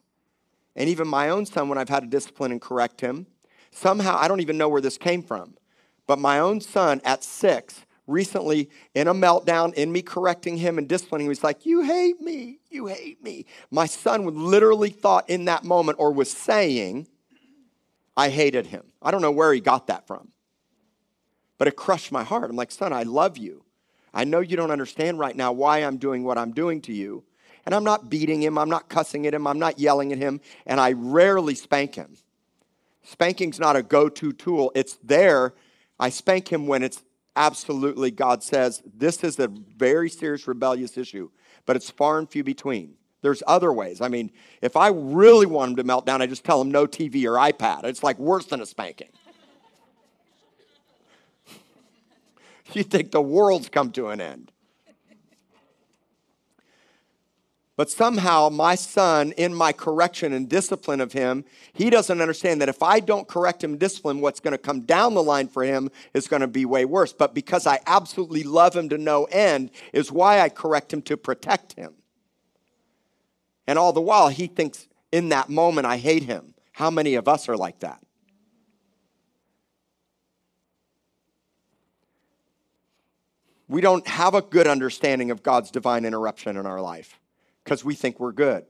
and 0.78 0.88
even 0.88 1.08
my 1.08 1.28
own 1.28 1.44
son, 1.44 1.68
when 1.68 1.76
I've 1.76 1.88
had 1.88 2.04
to 2.04 2.06
discipline 2.06 2.52
and 2.52 2.60
correct 2.60 3.00
him, 3.00 3.26
somehow, 3.78 4.16
I 4.18 4.28
don't 4.28 4.40
even 4.40 4.58
know 4.58 4.68
where 4.68 4.80
this 4.80 4.98
came 4.98 5.22
from, 5.22 5.54
but 6.06 6.18
my 6.18 6.38
own 6.38 6.60
son 6.60 7.00
at 7.04 7.22
six, 7.22 7.84
recently 8.06 8.70
in 8.94 9.06
a 9.06 9.14
meltdown, 9.14 9.74
in 9.74 9.92
me 9.92 10.02
correcting 10.02 10.56
him 10.56 10.78
and 10.78 10.88
disciplining 10.88 11.26
him, 11.26 11.30
he's 11.30 11.44
like, 11.44 11.64
You 11.64 11.82
hate 11.82 12.20
me, 12.20 12.58
you 12.70 12.86
hate 12.86 13.22
me. 13.22 13.46
My 13.70 13.86
son 13.86 14.24
would 14.24 14.34
literally 14.34 14.90
thought 14.90 15.28
in 15.30 15.44
that 15.44 15.64
moment 15.64 15.98
or 16.00 16.12
was 16.12 16.30
saying, 16.30 17.06
I 18.16 18.30
hated 18.30 18.66
him. 18.66 18.84
I 19.00 19.12
don't 19.12 19.22
know 19.22 19.30
where 19.30 19.52
he 19.52 19.60
got 19.60 19.86
that 19.86 20.06
from, 20.06 20.32
but 21.56 21.68
it 21.68 21.76
crushed 21.76 22.10
my 22.10 22.24
heart. 22.24 22.50
I'm 22.50 22.56
like, 22.56 22.72
Son, 22.72 22.92
I 22.92 23.04
love 23.04 23.38
you. 23.38 23.64
I 24.12 24.24
know 24.24 24.40
you 24.40 24.56
don't 24.56 24.70
understand 24.70 25.18
right 25.18 25.36
now 25.36 25.52
why 25.52 25.78
I'm 25.78 25.98
doing 25.98 26.24
what 26.24 26.38
I'm 26.38 26.52
doing 26.52 26.80
to 26.82 26.92
you, 26.92 27.24
and 27.64 27.74
I'm 27.74 27.84
not 27.84 28.08
beating 28.08 28.42
him, 28.42 28.58
I'm 28.58 28.70
not 28.70 28.88
cussing 28.88 29.26
at 29.26 29.34
him, 29.34 29.46
I'm 29.46 29.58
not 29.58 29.78
yelling 29.78 30.12
at 30.12 30.18
him, 30.18 30.40
and 30.66 30.80
I 30.80 30.92
rarely 30.92 31.54
spank 31.54 31.94
him. 31.94 32.16
Spanking's 33.02 33.58
not 33.58 33.76
a 33.76 33.82
go 33.82 34.08
to 34.08 34.32
tool, 34.32 34.72
it's 34.74 34.98
there. 35.02 35.54
I 35.98 36.10
spank 36.10 36.52
him 36.52 36.66
when 36.66 36.82
it's 36.82 37.02
absolutely, 37.34 38.10
God 38.10 38.42
says, 38.42 38.82
this 38.84 39.24
is 39.24 39.38
a 39.38 39.48
very 39.48 40.10
serious 40.10 40.46
rebellious 40.46 40.96
issue, 40.98 41.30
but 41.66 41.76
it's 41.76 41.90
far 41.90 42.18
and 42.18 42.28
few 42.28 42.44
between. 42.44 42.94
There's 43.20 43.42
other 43.46 43.72
ways. 43.72 44.00
I 44.00 44.08
mean, 44.08 44.30
if 44.62 44.76
I 44.76 44.88
really 44.88 45.46
want 45.46 45.70
him 45.70 45.76
to 45.76 45.84
melt 45.84 46.06
down, 46.06 46.22
I 46.22 46.26
just 46.26 46.44
tell 46.44 46.60
him 46.60 46.70
no 46.70 46.86
TV 46.86 47.24
or 47.24 47.32
iPad. 47.32 47.84
It's 47.84 48.02
like 48.02 48.18
worse 48.18 48.46
than 48.46 48.60
a 48.60 48.66
spanking. 48.66 49.10
you 52.72 52.84
think 52.84 53.10
the 53.10 53.22
world's 53.22 53.68
come 53.68 53.90
to 53.92 54.08
an 54.08 54.20
end. 54.20 54.52
But 57.78 57.90
somehow, 57.90 58.48
my 58.48 58.74
son, 58.74 59.30
in 59.36 59.54
my 59.54 59.70
correction 59.72 60.32
and 60.32 60.48
discipline 60.48 61.00
of 61.00 61.12
him, 61.12 61.44
he 61.72 61.90
doesn't 61.90 62.20
understand 62.20 62.60
that 62.60 62.68
if 62.68 62.82
I 62.82 62.98
don't 62.98 63.28
correct 63.28 63.62
him 63.62 63.70
and 63.70 63.78
discipline, 63.78 64.20
what's 64.20 64.40
going 64.40 64.50
to 64.50 64.58
come 64.58 64.80
down 64.80 65.14
the 65.14 65.22
line 65.22 65.46
for 65.46 65.62
him 65.62 65.88
is 66.12 66.26
going 66.26 66.40
to 66.40 66.48
be 66.48 66.64
way 66.64 66.84
worse. 66.84 67.12
But 67.12 67.34
because 67.34 67.68
I 67.68 67.78
absolutely 67.86 68.42
love 68.42 68.74
him 68.74 68.88
to 68.88 68.98
no 68.98 69.26
end, 69.26 69.70
is 69.92 70.10
why 70.10 70.40
I 70.40 70.48
correct 70.48 70.92
him 70.92 71.02
to 71.02 71.16
protect 71.16 71.74
him. 71.74 71.94
And 73.68 73.78
all 73.78 73.92
the 73.92 74.00
while, 74.00 74.26
he 74.26 74.48
thinks 74.48 74.88
in 75.12 75.28
that 75.28 75.48
moment, 75.48 75.86
I 75.86 75.98
hate 75.98 76.24
him. 76.24 76.54
How 76.72 76.90
many 76.90 77.14
of 77.14 77.28
us 77.28 77.48
are 77.48 77.56
like 77.56 77.78
that? 77.78 78.02
We 83.68 83.80
don't 83.80 84.08
have 84.08 84.34
a 84.34 84.42
good 84.42 84.66
understanding 84.66 85.30
of 85.30 85.44
God's 85.44 85.70
divine 85.70 86.04
interruption 86.04 86.56
in 86.56 86.66
our 86.66 86.80
life. 86.80 87.17
Because 87.68 87.84
we 87.84 87.94
think 87.94 88.18
we're 88.18 88.32
good. 88.32 88.64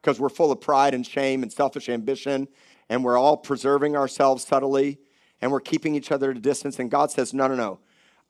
Because 0.00 0.20
we're 0.20 0.28
full 0.28 0.52
of 0.52 0.60
pride 0.60 0.94
and 0.94 1.04
shame 1.04 1.42
and 1.42 1.52
selfish 1.52 1.88
ambition, 1.88 2.46
and 2.88 3.02
we're 3.02 3.18
all 3.18 3.36
preserving 3.36 3.96
ourselves 3.96 4.46
subtly, 4.46 5.00
and 5.40 5.50
we're 5.50 5.58
keeping 5.58 5.96
each 5.96 6.12
other 6.12 6.30
at 6.30 6.36
a 6.36 6.40
distance. 6.40 6.78
And 6.78 6.92
God 6.92 7.10
says, 7.10 7.34
No, 7.34 7.48
no, 7.48 7.56
no. 7.56 7.80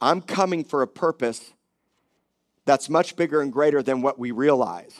I'm 0.01 0.23
coming 0.23 0.65
for 0.65 0.81
a 0.81 0.87
purpose 0.87 1.53
that's 2.65 2.89
much 2.89 3.15
bigger 3.15 3.43
and 3.43 3.53
greater 3.53 3.83
than 3.83 4.01
what 4.01 4.19
we 4.19 4.31
realize. 4.31 4.99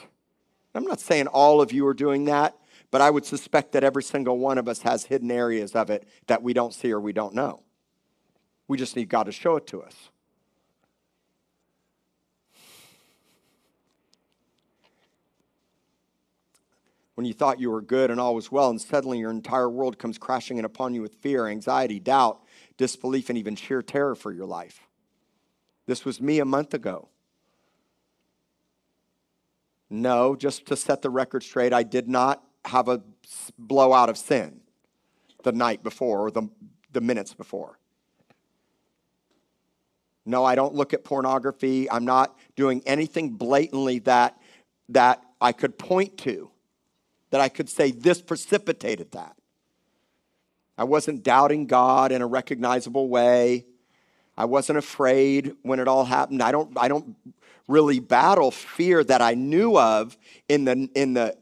I'm 0.75 0.85
not 0.85 0.99
saying 0.99 1.27
all 1.27 1.59
of 1.59 1.71
you 1.71 1.87
are 1.87 1.93
doing 1.95 2.25
that, 2.25 2.55
but 2.91 3.01
I 3.01 3.09
would 3.09 3.25
suspect 3.25 3.71
that 3.71 3.83
every 3.83 4.03
single 4.03 4.37
one 4.37 4.59
of 4.59 4.67
us 4.67 4.83
has 4.83 5.05
hidden 5.05 5.31
areas 5.31 5.73
of 5.73 5.89
it 5.89 6.07
that 6.27 6.43
we 6.43 6.53
don't 6.53 6.75
see 6.75 6.91
or 6.91 6.99
we 6.99 7.11
don't 7.11 7.33
know. 7.33 7.63
We 8.67 8.77
just 8.77 8.95
need 8.95 9.09
God 9.09 9.23
to 9.23 9.31
show 9.31 9.55
it 9.55 9.65
to 9.67 9.81
us. 9.81 10.09
When 17.15 17.25
you 17.25 17.33
thought 17.33 17.59
you 17.59 17.69
were 17.69 17.81
good 17.81 18.09
and 18.09 18.19
all 18.19 18.33
was 18.33 18.51
well, 18.51 18.69
and 18.69 18.81
suddenly 18.81 19.19
your 19.19 19.29
entire 19.29 19.69
world 19.69 19.99
comes 19.99 20.17
crashing 20.17 20.57
in 20.57 20.65
upon 20.65 20.95
you 20.95 21.01
with 21.01 21.15
fear, 21.15 21.47
anxiety, 21.47 21.99
doubt, 21.99 22.41
disbelief, 22.77 23.29
and 23.29 23.37
even 23.37 23.55
sheer 23.55 23.81
terror 23.81 24.15
for 24.15 24.31
your 24.31 24.47
life. 24.47 24.87
This 25.85 26.05
was 26.05 26.19
me 26.19 26.39
a 26.39 26.45
month 26.45 26.73
ago. 26.73 27.09
No, 29.89 30.35
just 30.35 30.65
to 30.67 30.75
set 30.75 31.03
the 31.03 31.09
record 31.11 31.43
straight, 31.43 31.71
I 31.71 31.83
did 31.83 32.09
not 32.09 32.43
have 32.65 32.87
a 32.87 33.01
blowout 33.59 34.09
of 34.09 34.17
sin 34.17 34.61
the 35.43 35.51
night 35.51 35.83
before 35.83 36.21
or 36.21 36.31
the, 36.31 36.49
the 36.91 37.01
minutes 37.01 37.33
before. 37.33 37.77
No, 40.25 40.45
I 40.45 40.55
don't 40.55 40.73
look 40.73 40.93
at 40.93 41.03
pornography. 41.03 41.91
I'm 41.91 42.05
not 42.05 42.37
doing 42.55 42.81
anything 42.85 43.31
blatantly 43.31 43.99
that, 43.99 44.37
that 44.89 45.21
I 45.41 45.51
could 45.51 45.77
point 45.77 46.17
to, 46.19 46.49
that 47.33 47.41
I 47.41 47.49
could 47.49 47.67
say 47.67 47.89
this 47.89 48.21
precipitated 48.21 49.13
that. 49.13 49.35
I 50.77 50.83
wasn't 50.83 51.23
doubting 51.23 51.65
God 51.65 52.11
in 52.11 52.21
a 52.21 52.27
recognizable 52.27 53.09
way. 53.09 53.65
I 54.37 54.45
wasn't 54.45 54.77
afraid 54.77 55.55
when 55.63 55.79
it 55.79 55.87
all 55.87 56.05
happened. 56.05 56.43
I 56.43 56.51
don't, 56.51 56.77
I 56.77 56.87
don't 56.87 57.15
really 57.67 57.99
battle 57.99 58.51
fear 58.51 59.03
that 59.05 59.23
I 59.23 59.33
knew 59.33 59.79
of 59.79 60.15
in 60.47 60.65
the, 60.65 60.87
in 60.93 61.15
the 61.15 61.35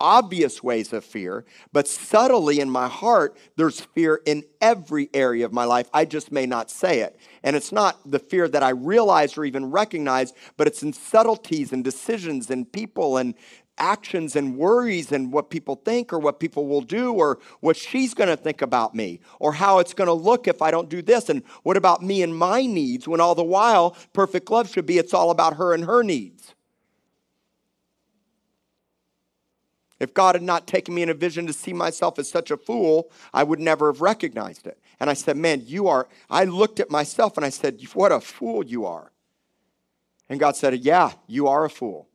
obvious 0.00 0.64
ways 0.64 0.92
of 0.92 1.04
fear, 1.04 1.44
but 1.72 1.86
subtly 1.86 2.58
in 2.58 2.68
my 2.68 2.88
heart, 2.88 3.36
there's 3.54 3.80
fear 3.80 4.20
in 4.26 4.42
every 4.60 5.08
area 5.14 5.44
of 5.44 5.52
my 5.52 5.64
life. 5.64 5.88
I 5.94 6.06
just 6.06 6.32
may 6.32 6.46
not 6.46 6.72
say 6.72 7.02
it. 7.02 7.16
And 7.44 7.54
it's 7.54 7.70
not 7.70 8.10
the 8.10 8.18
fear 8.18 8.48
that 8.48 8.64
I 8.64 8.70
realize 8.70 9.38
or 9.38 9.44
even 9.44 9.70
recognize, 9.70 10.32
but 10.56 10.66
it's 10.66 10.82
in 10.82 10.92
subtleties 10.92 11.72
and 11.72 11.84
decisions 11.84 12.50
and 12.50 12.70
people 12.70 13.16
and 13.16 13.34
actions 13.78 14.36
and 14.36 14.56
worries 14.56 15.12
and 15.12 15.32
what 15.32 15.50
people 15.50 15.76
think 15.76 16.12
or 16.12 16.18
what 16.18 16.40
people 16.40 16.66
will 16.66 16.80
do 16.80 17.12
or 17.12 17.38
what 17.60 17.76
she's 17.76 18.14
going 18.14 18.28
to 18.28 18.36
think 18.36 18.62
about 18.62 18.94
me 18.94 19.20
or 19.38 19.52
how 19.52 19.78
it's 19.78 19.94
going 19.94 20.06
to 20.06 20.12
look 20.12 20.48
if 20.48 20.62
I 20.62 20.70
don't 20.70 20.88
do 20.88 21.02
this 21.02 21.28
and 21.28 21.42
what 21.62 21.76
about 21.76 22.02
me 22.02 22.22
and 22.22 22.36
my 22.36 22.64
needs 22.66 23.06
when 23.06 23.20
all 23.20 23.34
the 23.34 23.44
while 23.44 23.96
perfect 24.12 24.50
love 24.50 24.70
should 24.70 24.86
be 24.86 24.98
it's 24.98 25.14
all 25.14 25.30
about 25.30 25.56
her 25.56 25.74
and 25.74 25.84
her 25.84 26.02
needs. 26.02 26.54
If 29.98 30.12
God 30.12 30.34
had 30.34 30.42
not 30.42 30.66
taken 30.66 30.94
me 30.94 31.02
in 31.02 31.08
a 31.08 31.14
vision 31.14 31.46
to 31.46 31.52
see 31.52 31.72
myself 31.72 32.18
as 32.18 32.28
such 32.28 32.50
a 32.50 32.56
fool, 32.56 33.10
I 33.32 33.42
would 33.42 33.60
never 33.60 33.90
have 33.90 34.02
recognized 34.02 34.66
it. 34.66 34.78
And 35.00 35.08
I 35.08 35.14
said, 35.14 35.36
Man, 35.36 35.62
you 35.64 35.88
are, 35.88 36.08
I 36.28 36.44
looked 36.44 36.80
at 36.80 36.90
myself 36.90 37.36
and 37.36 37.46
I 37.46 37.50
said, 37.50 37.80
What 37.94 38.12
a 38.12 38.20
fool 38.20 38.64
you 38.64 38.84
are. 38.84 39.12
And 40.28 40.40
God 40.40 40.56
said, 40.56 40.74
Yeah, 40.80 41.12
you 41.26 41.48
are 41.48 41.64
a 41.64 41.70
fool. 41.70 42.08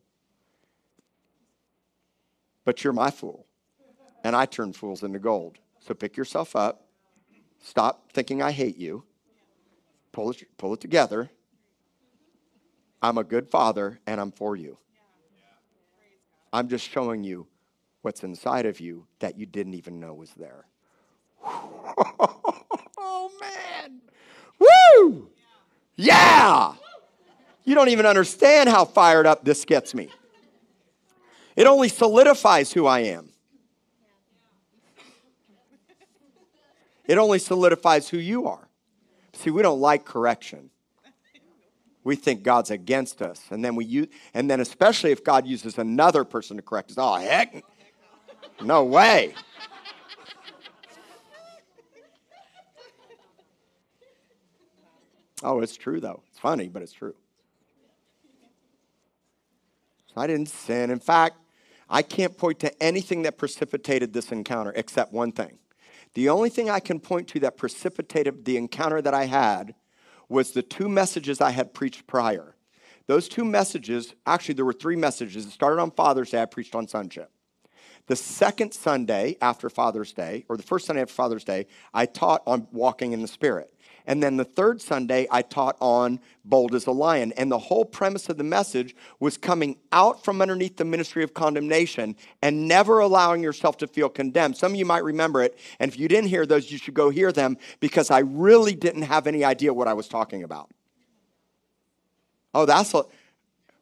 But 2.64 2.84
you're 2.84 2.92
my 2.92 3.10
fool. 3.10 3.46
And 4.24 4.36
I 4.36 4.46
turn 4.46 4.72
fools 4.72 5.02
into 5.02 5.18
gold. 5.18 5.58
So 5.80 5.94
pick 5.94 6.16
yourself 6.16 6.54
up. 6.54 6.86
Stop 7.60 8.12
thinking 8.12 8.42
I 8.42 8.52
hate 8.52 8.76
you. 8.76 9.04
Pull 10.12 10.30
it, 10.30 10.44
pull 10.58 10.74
it 10.74 10.80
together. 10.80 11.30
I'm 13.00 13.18
a 13.18 13.24
good 13.24 13.48
father 13.48 13.98
and 14.06 14.20
I'm 14.20 14.30
for 14.30 14.54
you. 14.54 14.78
I'm 16.52 16.68
just 16.68 16.88
showing 16.88 17.24
you 17.24 17.46
what's 18.02 18.22
inside 18.22 18.66
of 18.66 18.78
you 18.78 19.06
that 19.20 19.38
you 19.38 19.46
didn't 19.46 19.74
even 19.74 19.98
know 19.98 20.14
was 20.14 20.30
there. 20.36 20.66
oh, 21.44 23.30
man. 23.40 24.00
Woo! 24.58 25.30
Yeah! 25.96 26.74
You 27.64 27.74
don't 27.74 27.88
even 27.88 28.06
understand 28.06 28.68
how 28.68 28.84
fired 28.84 29.26
up 29.26 29.44
this 29.44 29.64
gets 29.64 29.94
me. 29.94 30.08
It 31.56 31.66
only 31.66 31.88
solidifies 31.88 32.72
who 32.72 32.86
I 32.86 33.00
am. 33.00 33.30
It 37.06 37.18
only 37.18 37.38
solidifies 37.38 38.08
who 38.08 38.16
you 38.16 38.46
are. 38.46 38.68
See, 39.34 39.50
we 39.50 39.62
don't 39.62 39.80
like 39.80 40.04
correction. 40.04 40.70
We 42.04 42.16
think 42.16 42.42
God's 42.42 42.70
against 42.70 43.22
us. 43.22 43.42
And 43.50 43.64
then 43.64 43.76
we 43.76 43.84
use, 43.84 44.08
and 44.34 44.50
then 44.50 44.60
especially 44.60 45.12
if 45.12 45.22
God 45.22 45.46
uses 45.46 45.78
another 45.78 46.24
person 46.24 46.56
to 46.56 46.62
correct 46.62 46.90
us. 46.90 46.96
Oh, 46.98 47.14
heck, 47.16 47.64
no 48.60 48.84
way. 48.84 49.34
Oh, 55.42 55.60
it's 55.60 55.76
true 55.76 56.00
though. 56.00 56.22
It's 56.30 56.38
funny, 56.38 56.68
but 56.68 56.82
it's 56.82 56.92
true. 56.92 57.14
I 60.16 60.26
didn't 60.26 60.50
sin. 60.50 60.90
In 60.90 61.00
fact, 61.00 61.36
I 61.92 62.00
can't 62.00 62.38
point 62.38 62.58
to 62.60 62.82
anything 62.82 63.22
that 63.22 63.36
precipitated 63.36 64.14
this 64.14 64.32
encounter 64.32 64.72
except 64.74 65.12
one 65.12 65.30
thing. 65.30 65.58
The 66.14 66.30
only 66.30 66.48
thing 66.48 66.70
I 66.70 66.80
can 66.80 66.98
point 66.98 67.28
to 67.28 67.40
that 67.40 67.58
precipitated 67.58 68.46
the 68.46 68.56
encounter 68.56 69.02
that 69.02 69.12
I 69.12 69.26
had 69.26 69.74
was 70.28 70.52
the 70.52 70.62
two 70.62 70.88
messages 70.88 71.42
I 71.42 71.50
had 71.50 71.74
preached 71.74 72.06
prior. 72.06 72.56
Those 73.06 73.28
two 73.28 73.44
messages, 73.44 74.14
actually, 74.26 74.54
there 74.54 74.64
were 74.64 74.72
three 74.72 74.96
messages. 74.96 75.44
It 75.44 75.50
started 75.50 75.82
on 75.82 75.90
Father's 75.90 76.30
Day, 76.30 76.40
I 76.40 76.46
preached 76.46 76.74
on 76.74 76.88
sonship. 76.88 77.30
The 78.06 78.16
second 78.16 78.72
Sunday 78.72 79.36
after 79.42 79.68
Father's 79.68 80.12
Day, 80.12 80.44
or 80.48 80.56
the 80.56 80.62
first 80.62 80.86
Sunday 80.86 81.02
after 81.02 81.14
Father's 81.14 81.44
Day, 81.44 81.66
I 81.92 82.06
taught 82.06 82.42
on 82.46 82.68
walking 82.72 83.12
in 83.12 83.20
the 83.20 83.28
Spirit. 83.28 83.72
And 84.06 84.22
then 84.22 84.36
the 84.36 84.44
third 84.44 84.80
Sunday, 84.80 85.26
I 85.30 85.42
taught 85.42 85.76
on 85.80 86.20
bold 86.44 86.74
as 86.74 86.86
a 86.86 86.92
lion. 86.92 87.32
And 87.36 87.50
the 87.50 87.58
whole 87.58 87.84
premise 87.84 88.28
of 88.28 88.36
the 88.36 88.44
message 88.44 88.96
was 89.20 89.36
coming 89.36 89.76
out 89.92 90.24
from 90.24 90.40
underneath 90.40 90.76
the 90.76 90.84
ministry 90.84 91.22
of 91.22 91.34
condemnation 91.34 92.16
and 92.42 92.66
never 92.66 92.98
allowing 92.98 93.42
yourself 93.42 93.76
to 93.78 93.86
feel 93.86 94.08
condemned. 94.08 94.56
Some 94.56 94.72
of 94.72 94.78
you 94.78 94.86
might 94.86 95.04
remember 95.04 95.42
it. 95.42 95.58
And 95.78 95.90
if 95.90 95.98
you 95.98 96.08
didn't 96.08 96.30
hear 96.30 96.46
those, 96.46 96.70
you 96.70 96.78
should 96.78 96.94
go 96.94 97.10
hear 97.10 97.32
them 97.32 97.56
because 97.80 98.10
I 98.10 98.20
really 98.20 98.74
didn't 98.74 99.02
have 99.02 99.26
any 99.26 99.44
idea 99.44 99.72
what 99.72 99.88
I 99.88 99.94
was 99.94 100.08
talking 100.08 100.42
about. 100.42 100.70
Oh, 102.54 102.66
that's 102.66 102.92
a, 102.94 103.04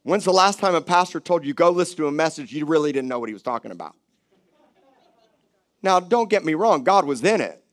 when's 0.02 0.24
the 0.24 0.32
last 0.32 0.60
time 0.60 0.74
a 0.74 0.80
pastor 0.80 1.18
told 1.18 1.44
you 1.44 1.54
go 1.54 1.70
listen 1.70 1.96
to 1.96 2.06
a 2.06 2.12
message 2.12 2.52
you 2.52 2.66
really 2.66 2.92
didn't 2.92 3.08
know 3.08 3.18
what 3.18 3.28
he 3.28 3.32
was 3.32 3.42
talking 3.42 3.70
about? 3.70 3.96
Now, 5.82 5.98
don't 5.98 6.28
get 6.28 6.44
me 6.44 6.54
wrong, 6.54 6.84
God 6.84 7.06
was 7.06 7.24
in 7.24 7.40
it. 7.40 7.64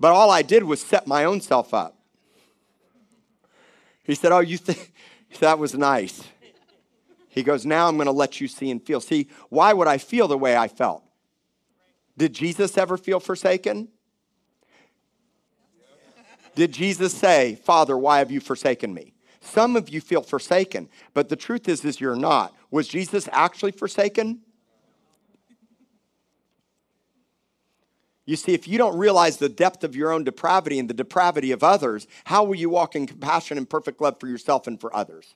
But 0.00 0.12
all 0.12 0.30
I 0.30 0.42
did 0.42 0.64
was 0.64 0.80
set 0.80 1.06
my 1.06 1.24
own 1.24 1.40
self 1.40 1.74
up. 1.74 1.96
He 4.04 4.14
said, 4.14 4.32
Oh, 4.32 4.40
you 4.40 4.56
think 4.56 4.92
that 5.40 5.58
was 5.58 5.74
nice? 5.74 6.22
He 7.28 7.42
goes, 7.42 7.66
Now 7.66 7.88
I'm 7.88 7.96
going 7.96 8.06
to 8.06 8.12
let 8.12 8.40
you 8.40 8.48
see 8.48 8.70
and 8.70 8.82
feel. 8.82 9.00
See, 9.00 9.28
why 9.48 9.72
would 9.72 9.88
I 9.88 9.98
feel 9.98 10.28
the 10.28 10.38
way 10.38 10.56
I 10.56 10.68
felt? 10.68 11.04
Did 12.16 12.32
Jesus 12.32 12.76
ever 12.76 12.96
feel 12.96 13.20
forsaken? 13.20 13.88
Did 16.54 16.72
Jesus 16.72 17.14
say, 17.14 17.54
Father, 17.54 17.96
why 17.96 18.18
have 18.18 18.32
you 18.32 18.40
forsaken 18.40 18.92
me? 18.92 19.14
Some 19.40 19.76
of 19.76 19.88
you 19.88 20.00
feel 20.00 20.22
forsaken, 20.22 20.88
but 21.14 21.28
the 21.28 21.36
truth 21.36 21.68
is, 21.68 21.84
is 21.84 22.00
you're 22.00 22.16
not. 22.16 22.52
Was 22.72 22.88
Jesus 22.88 23.28
actually 23.30 23.70
forsaken? 23.70 24.40
You 28.28 28.36
see, 28.36 28.52
if 28.52 28.68
you 28.68 28.76
don't 28.76 28.98
realize 28.98 29.38
the 29.38 29.48
depth 29.48 29.84
of 29.84 29.96
your 29.96 30.12
own 30.12 30.22
depravity 30.22 30.78
and 30.78 30.86
the 30.86 30.92
depravity 30.92 31.50
of 31.50 31.64
others, 31.64 32.06
how 32.26 32.44
will 32.44 32.56
you 32.56 32.68
walk 32.68 32.94
in 32.94 33.06
compassion 33.06 33.56
and 33.56 33.68
perfect 33.68 34.02
love 34.02 34.20
for 34.20 34.26
yourself 34.26 34.66
and 34.66 34.78
for 34.78 34.94
others? 34.94 35.34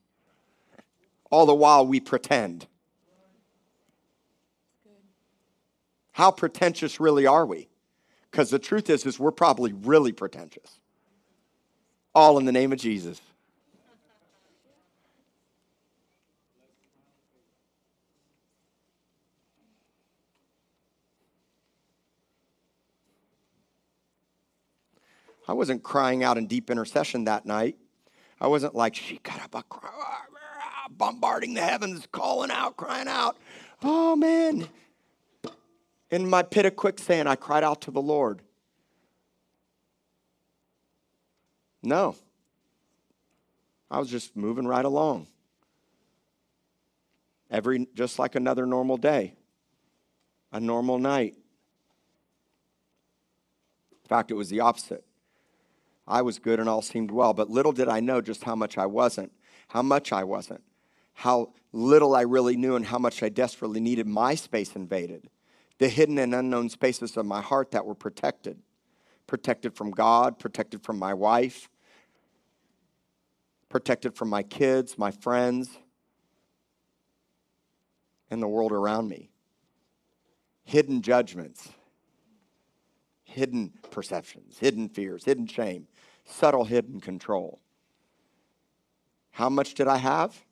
All 1.31 1.47
the 1.47 1.55
while 1.55 1.87
we 1.87 2.01
pretend. 2.01 2.67
How 6.13 6.31
pretentious 6.31 7.01
really 7.01 7.27
are 7.27 7.47
we? 7.47 7.71
Because 8.31 8.51
the 8.51 8.59
truth 8.59 8.91
is, 8.91 9.07
is 9.07 9.19
we're 9.19 9.31
probably 9.31 9.73
really 9.73 10.13
pretentious. 10.13 10.79
All 12.15 12.37
in 12.37 12.45
the 12.45 12.53
name 12.53 12.73
of 12.73 12.79
Jesus. 12.79 13.23
I 25.53 25.55
wasn't 25.55 25.83
crying 25.83 26.25
out 26.25 26.39
in 26.39 26.47
deep 26.47 26.71
intercession 26.71 27.25
that 27.25 27.45
night. 27.45 27.77
I 28.41 28.47
wasn't 28.47 28.75
like, 28.75 28.95
she 28.95 29.19
got 29.19 29.39
up, 29.55 29.67
bombarding 30.89 31.53
the 31.53 31.61
heavens, 31.61 32.09
calling 32.11 32.51
out, 32.51 32.79
crying 32.79 33.07
out. 33.07 33.37
Oh 33.83 34.17
man. 34.17 34.67
In 36.11 36.27
my 36.27 36.43
pit 36.43 36.65
of 36.65 36.75
quicksand, 36.75 37.29
I 37.29 37.37
cried 37.37 37.65
out 37.65 37.83
to 37.83 37.91
the 37.91 38.01
Lord. 38.01 38.41
No. 41.83 42.17
I 43.91 43.99
was 43.99 44.09
just 44.09 44.35
moving 44.35 44.67
right 44.67 44.87
along. 44.87 45.27
Every 47.51 47.89
just 47.95 48.19
like 48.19 48.37
another 48.37 48.65
normal 48.65 48.97
day. 48.97 49.35
A 50.51 50.59
normal 50.59 50.99
night. 50.99 51.35
In 54.03 54.09
fact, 54.09 54.31
it 54.31 54.35
was 54.35 54.49
the 54.49 54.61
opposite. 54.61 55.05
I 56.07 56.23
was 56.23 56.39
good 56.39 56.61
and 56.61 56.69
all 56.69 56.83
seemed 56.83 57.11
well, 57.11 57.33
but 57.33 57.51
little 57.51 57.73
did 57.73 57.89
I 57.89 58.01
know 58.01 58.21
just 58.21 58.45
how 58.45 58.55
much 58.55 58.77
I 58.77 58.87
wasn't, 58.87 59.33
how 59.69 59.83
much 59.83 60.13
I 60.13 60.25
wasn't, 60.25 60.63
how 61.15 61.53
little 61.73 62.15
I 62.15 62.23
really 62.23 62.57
knew, 62.57 62.77
and 62.77 62.87
how 62.87 62.99
much 62.99 63.23
I 63.23 63.29
desperately 63.29 63.81
needed 63.81 64.07
my 64.07 64.35
space 64.35 64.75
invaded. 64.75 65.29
The 65.79 65.89
hidden 65.89 66.19
and 66.19 66.35
unknown 66.35 66.69
spaces 66.69 67.17
of 67.17 67.27
my 67.27 67.41
heart 67.41 67.71
that 67.71 67.87
were 67.87 67.95
protected 67.95 68.59
protected 69.27 69.75
from 69.75 69.91
God, 69.91 70.39
protected 70.39 70.83
from 70.83 70.99
my 70.99 71.15
wife, 71.15 71.71
protected 73.71 74.15
from 74.15 74.29
my 74.29 74.43
kids, 74.43 74.99
my 74.99 75.11
friends, 75.11 75.71
and 78.31 78.43
the 78.43 78.49
world 78.49 78.73
around 78.73 79.09
me. 79.09 79.31
Hidden 80.65 81.01
judgments, 81.01 81.71
hidden 83.25 83.73
perceptions, 83.91 84.59
hidden 84.59 84.91
fears, 84.91 85.25
hidden 85.25 85.47
shame, 85.47 85.89
subtle 86.25 86.65
hidden 86.65 87.01
control. 87.01 87.61
How 89.33 89.49
much 89.49 89.75
did 89.75 89.89
I 89.89 89.97
have? 89.97 90.45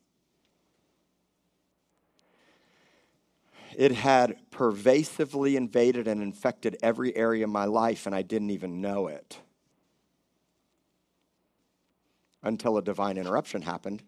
It 3.77 3.93
had 3.93 4.37
pervasively 4.51 5.57
invaded 5.57 6.09
and 6.09 6.23
infected 6.23 6.77
every 6.83 7.17
area 7.17 7.45
of 7.45 7.51
my 7.51 7.67
life, 7.67 8.07
and 8.07 8.15
I 8.15 8.23
didn't 8.23 8.51
even 8.51 8.81
know 8.81 9.07
it 9.07 9.39
until 12.43 12.79
a 12.79 12.83
divine 12.83 13.17
interruption 13.17 13.63
happened. 13.63 14.03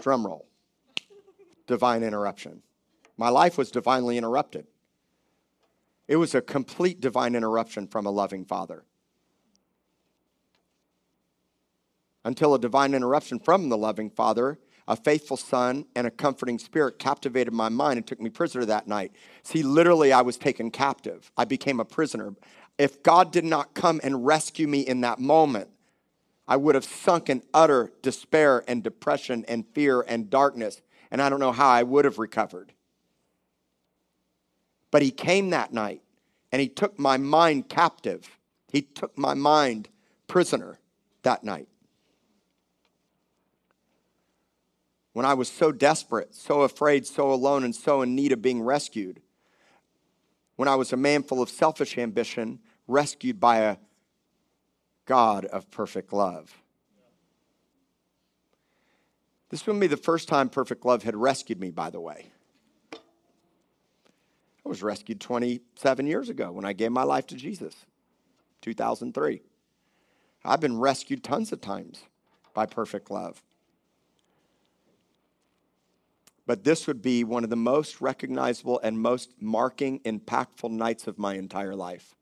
Drum 0.00 0.26
roll. 0.26 0.46
Divine 1.66 2.02
interruption. 2.02 2.62
My 3.16 3.28
life 3.28 3.58
was 3.58 3.70
divinely 3.70 4.16
interrupted. 4.16 4.66
It 6.06 6.16
was 6.16 6.34
a 6.34 6.40
complete 6.40 7.00
divine 7.00 7.34
interruption 7.34 7.86
from 7.86 8.06
a 8.06 8.10
loving 8.10 8.44
father. 8.44 8.84
Until 12.28 12.54
a 12.54 12.58
divine 12.58 12.92
interruption 12.92 13.38
from 13.38 13.70
the 13.70 13.78
loving 13.78 14.10
father, 14.10 14.58
a 14.86 14.96
faithful 14.96 15.38
son, 15.38 15.86
and 15.96 16.06
a 16.06 16.10
comforting 16.10 16.58
spirit 16.58 16.98
captivated 16.98 17.54
my 17.54 17.70
mind 17.70 17.96
and 17.96 18.06
took 18.06 18.20
me 18.20 18.28
prisoner 18.28 18.66
that 18.66 18.86
night. 18.86 19.12
See, 19.42 19.62
literally, 19.62 20.12
I 20.12 20.20
was 20.20 20.36
taken 20.36 20.70
captive. 20.70 21.32
I 21.38 21.46
became 21.46 21.80
a 21.80 21.86
prisoner. 21.86 22.34
If 22.76 23.02
God 23.02 23.32
did 23.32 23.46
not 23.46 23.72
come 23.72 23.98
and 24.04 24.26
rescue 24.26 24.68
me 24.68 24.80
in 24.80 25.00
that 25.00 25.18
moment, 25.18 25.70
I 26.46 26.58
would 26.58 26.74
have 26.74 26.84
sunk 26.84 27.30
in 27.30 27.42
utter 27.54 27.92
despair 28.02 28.62
and 28.68 28.82
depression 28.82 29.46
and 29.48 29.64
fear 29.72 30.02
and 30.02 30.28
darkness, 30.28 30.82
and 31.10 31.22
I 31.22 31.30
don't 31.30 31.40
know 31.40 31.52
how 31.52 31.70
I 31.70 31.82
would 31.82 32.04
have 32.04 32.18
recovered. 32.18 32.74
But 34.90 35.00
he 35.00 35.12
came 35.12 35.48
that 35.48 35.72
night 35.72 36.02
and 36.52 36.60
he 36.60 36.68
took 36.68 36.98
my 36.98 37.16
mind 37.16 37.70
captive. 37.70 38.38
He 38.70 38.82
took 38.82 39.16
my 39.16 39.32
mind 39.32 39.88
prisoner 40.26 40.78
that 41.22 41.42
night. 41.42 41.68
When 45.18 45.26
I 45.26 45.34
was 45.34 45.48
so 45.48 45.72
desperate, 45.72 46.32
so 46.32 46.60
afraid, 46.60 47.04
so 47.04 47.32
alone, 47.32 47.64
and 47.64 47.74
so 47.74 48.02
in 48.02 48.14
need 48.14 48.30
of 48.30 48.40
being 48.40 48.62
rescued. 48.62 49.20
When 50.54 50.68
I 50.68 50.76
was 50.76 50.92
a 50.92 50.96
man 50.96 51.24
full 51.24 51.42
of 51.42 51.50
selfish 51.50 51.98
ambition, 51.98 52.60
rescued 52.86 53.40
by 53.40 53.58
a 53.58 53.78
God 55.06 55.44
of 55.46 55.72
perfect 55.72 56.12
love. 56.12 56.56
This 59.48 59.66
wouldn't 59.66 59.80
be 59.80 59.88
the 59.88 59.96
first 59.96 60.28
time 60.28 60.48
perfect 60.48 60.84
love 60.84 61.02
had 61.02 61.16
rescued 61.16 61.58
me, 61.58 61.72
by 61.72 61.90
the 61.90 62.00
way. 62.00 62.26
I 62.92 62.98
was 64.68 64.84
rescued 64.84 65.20
27 65.20 66.06
years 66.06 66.28
ago 66.28 66.52
when 66.52 66.64
I 66.64 66.74
gave 66.74 66.92
my 66.92 67.02
life 67.02 67.26
to 67.26 67.34
Jesus, 67.34 67.74
2003. 68.60 69.42
I've 70.44 70.60
been 70.60 70.78
rescued 70.78 71.24
tons 71.24 71.50
of 71.50 71.60
times 71.60 72.04
by 72.54 72.66
perfect 72.66 73.10
love. 73.10 73.42
But 76.48 76.64
this 76.64 76.86
would 76.86 77.02
be 77.02 77.24
one 77.24 77.44
of 77.44 77.50
the 77.50 77.56
most 77.56 78.00
recognizable 78.00 78.80
and 78.82 78.98
most 78.98 79.34
marking, 79.38 80.00
impactful 80.00 80.70
nights 80.70 81.06
of 81.06 81.18
my 81.18 81.34
entire 81.34 81.76
life. 81.76 82.14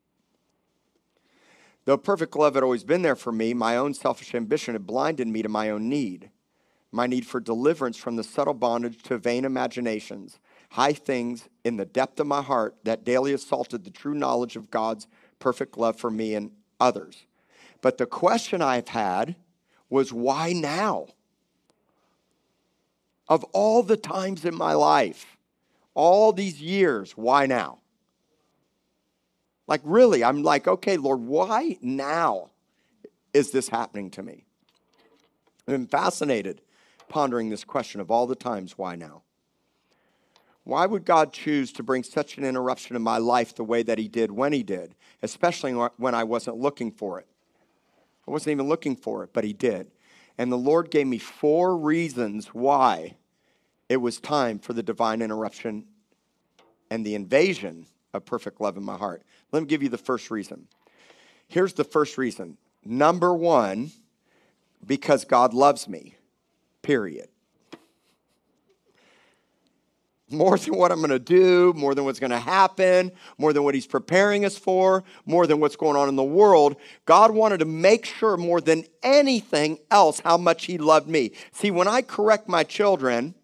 Though 1.85 1.97
perfect 1.97 2.35
love 2.35 2.55
had 2.55 2.63
always 2.63 2.83
been 2.83 3.03
there 3.03 3.15
for 3.15 3.31
me, 3.31 3.53
my 3.53 3.77
own 3.77 3.93
selfish 3.93 4.35
ambition 4.35 4.75
had 4.75 4.85
blinded 4.85 5.29
me 5.29 5.43
to 5.43 5.47
my 5.47 5.69
own 5.69 5.87
need, 5.87 6.29
my 6.91 7.07
need 7.07 7.25
for 7.25 7.39
deliverance 7.39 7.95
from 7.95 8.17
the 8.17 8.23
subtle 8.23 8.53
bondage 8.53 9.01
to 9.03 9.17
vain 9.17 9.45
imaginations, 9.45 10.39
high 10.71 10.91
things 10.91 11.47
in 11.63 11.77
the 11.77 11.85
depth 11.85 12.19
of 12.19 12.27
my 12.27 12.41
heart 12.41 12.75
that 12.83 13.05
daily 13.05 13.31
assaulted 13.31 13.85
the 13.85 13.91
true 13.91 14.13
knowledge 14.13 14.57
of 14.57 14.69
God's 14.69 15.07
perfect 15.39 15.77
love 15.77 15.97
for 15.97 16.11
me 16.11 16.35
and 16.35 16.51
others. 16.81 17.27
But 17.81 17.97
the 17.97 18.05
question 18.05 18.61
I've 18.61 18.89
had 18.89 19.37
was 19.89 20.11
why 20.11 20.51
now? 20.51 21.07
Of 23.29 23.43
all 23.45 23.83
the 23.83 23.97
times 23.97 24.45
in 24.45 24.55
my 24.55 24.73
life, 24.73 25.37
all 25.93 26.31
these 26.31 26.61
years, 26.61 27.11
why 27.13 27.45
now? 27.45 27.79
Like, 29.67 29.81
really, 29.83 30.23
I'm 30.23 30.43
like, 30.43 30.67
okay, 30.67 30.95
Lord, 30.95 31.19
why 31.19 31.77
now 31.81 32.51
is 33.33 33.51
this 33.51 33.67
happening 33.67 34.09
to 34.11 34.23
me? 34.23 34.45
I'm 35.67 35.87
fascinated 35.87 36.61
pondering 37.09 37.49
this 37.49 37.63
question 37.63 38.01
of 38.01 38.11
all 38.11 38.27
the 38.27 38.35
times, 38.35 38.77
why 38.77 38.95
now? 38.95 39.23
Why 40.63 40.85
would 40.85 41.05
God 41.05 41.31
choose 41.31 41.71
to 41.73 41.83
bring 41.83 42.03
such 42.03 42.37
an 42.37 42.43
interruption 42.43 42.95
in 42.95 43.01
my 43.01 43.17
life 43.17 43.55
the 43.55 43.63
way 43.63 43.83
that 43.83 43.97
He 43.97 44.07
did 44.07 44.31
when 44.31 44.51
He 44.51 44.63
did, 44.63 44.95
especially 45.23 45.71
when 45.71 46.13
I 46.13 46.23
wasn't 46.25 46.57
looking 46.57 46.91
for 46.91 47.19
it? 47.19 47.27
I 48.27 48.31
wasn't 48.31 48.51
even 48.51 48.67
looking 48.67 48.95
for 48.95 49.23
it, 49.23 49.29
but 49.31 49.45
He 49.45 49.53
did. 49.53 49.89
And 50.37 50.51
the 50.51 50.57
Lord 50.57 50.91
gave 50.91 51.07
me 51.07 51.17
four 51.17 51.77
reasons 51.77 52.47
why 52.47 53.15
it 53.89 53.97
was 53.97 54.19
time 54.19 54.59
for 54.59 54.73
the 54.73 54.83
divine 54.83 55.21
interruption 55.21 55.85
and 56.91 57.05
the 57.05 57.15
invasion 57.15 57.87
of 58.13 58.25
perfect 58.25 58.61
love 58.61 58.77
in 58.77 58.83
my 58.83 58.97
heart. 58.97 59.23
Let 59.51 59.61
me 59.61 59.67
give 59.67 59.83
you 59.83 59.89
the 59.89 59.97
first 59.97 60.29
reason. 60.29 60.67
Here's 61.47 61.73
the 61.73 61.83
first 61.83 62.17
reason. 62.17 62.57
Number 62.83 63.33
one, 63.33 63.91
because 64.85 65.25
God 65.25 65.53
loves 65.53 65.87
me, 65.87 66.15
period. 66.81 67.29
More 70.29 70.57
than 70.57 70.75
what 70.75 70.91
I'm 70.91 70.97
going 70.97 71.09
to 71.09 71.19
do, 71.19 71.71
more 71.73 71.95
than 71.95 72.03
what's 72.03 72.19
going 72.19 72.31
to 72.31 72.39
happen, 72.39 73.13
more 73.37 73.53
than 73.53 73.63
what 73.63 73.75
He's 73.75 73.87
preparing 73.87 74.43
us 74.43 74.57
for, 74.57 75.03
more 75.25 75.47
than 75.47 75.59
what's 75.59 75.77
going 75.77 75.95
on 75.95 76.09
in 76.09 76.17
the 76.17 76.23
world. 76.23 76.75
God 77.05 77.31
wanted 77.31 77.59
to 77.59 77.65
make 77.65 78.05
sure 78.05 78.35
more 78.35 78.59
than 78.59 78.83
anything 79.03 79.79
else 79.89 80.19
how 80.19 80.37
much 80.37 80.65
He 80.65 80.77
loved 80.77 81.07
me. 81.07 81.31
See, 81.53 81.71
when 81.71 81.87
I 81.87 82.01
correct 82.01 82.49
my 82.49 82.63
children 82.63 83.35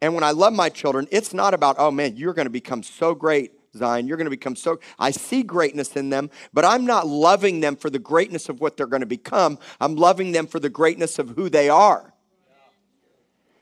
and 0.00 0.14
when 0.14 0.22
I 0.22 0.30
love 0.30 0.52
my 0.52 0.68
children, 0.68 1.08
it's 1.10 1.34
not 1.34 1.54
about, 1.54 1.74
oh 1.78 1.90
man, 1.90 2.16
you're 2.16 2.34
going 2.34 2.46
to 2.46 2.50
become 2.50 2.84
so 2.84 3.14
great 3.14 3.52
Zion. 3.76 4.06
You're 4.06 4.16
going 4.16 4.26
to 4.26 4.30
become 4.30 4.56
so. 4.56 4.80
I 4.98 5.10
see 5.10 5.42
greatness 5.42 5.96
in 5.96 6.10
them, 6.10 6.30
but 6.52 6.64
I'm 6.64 6.86
not 6.86 7.06
loving 7.06 7.60
them 7.60 7.76
for 7.76 7.90
the 7.90 7.98
greatness 7.98 8.48
of 8.48 8.60
what 8.60 8.76
they're 8.76 8.86
going 8.86 9.00
to 9.00 9.06
become. 9.06 9.58
I'm 9.80 9.96
loving 9.96 10.32
them 10.32 10.46
for 10.46 10.58
the 10.58 10.70
greatness 10.70 11.18
of 11.18 11.30
who 11.30 11.48
they 11.48 11.68
are. 11.68 12.14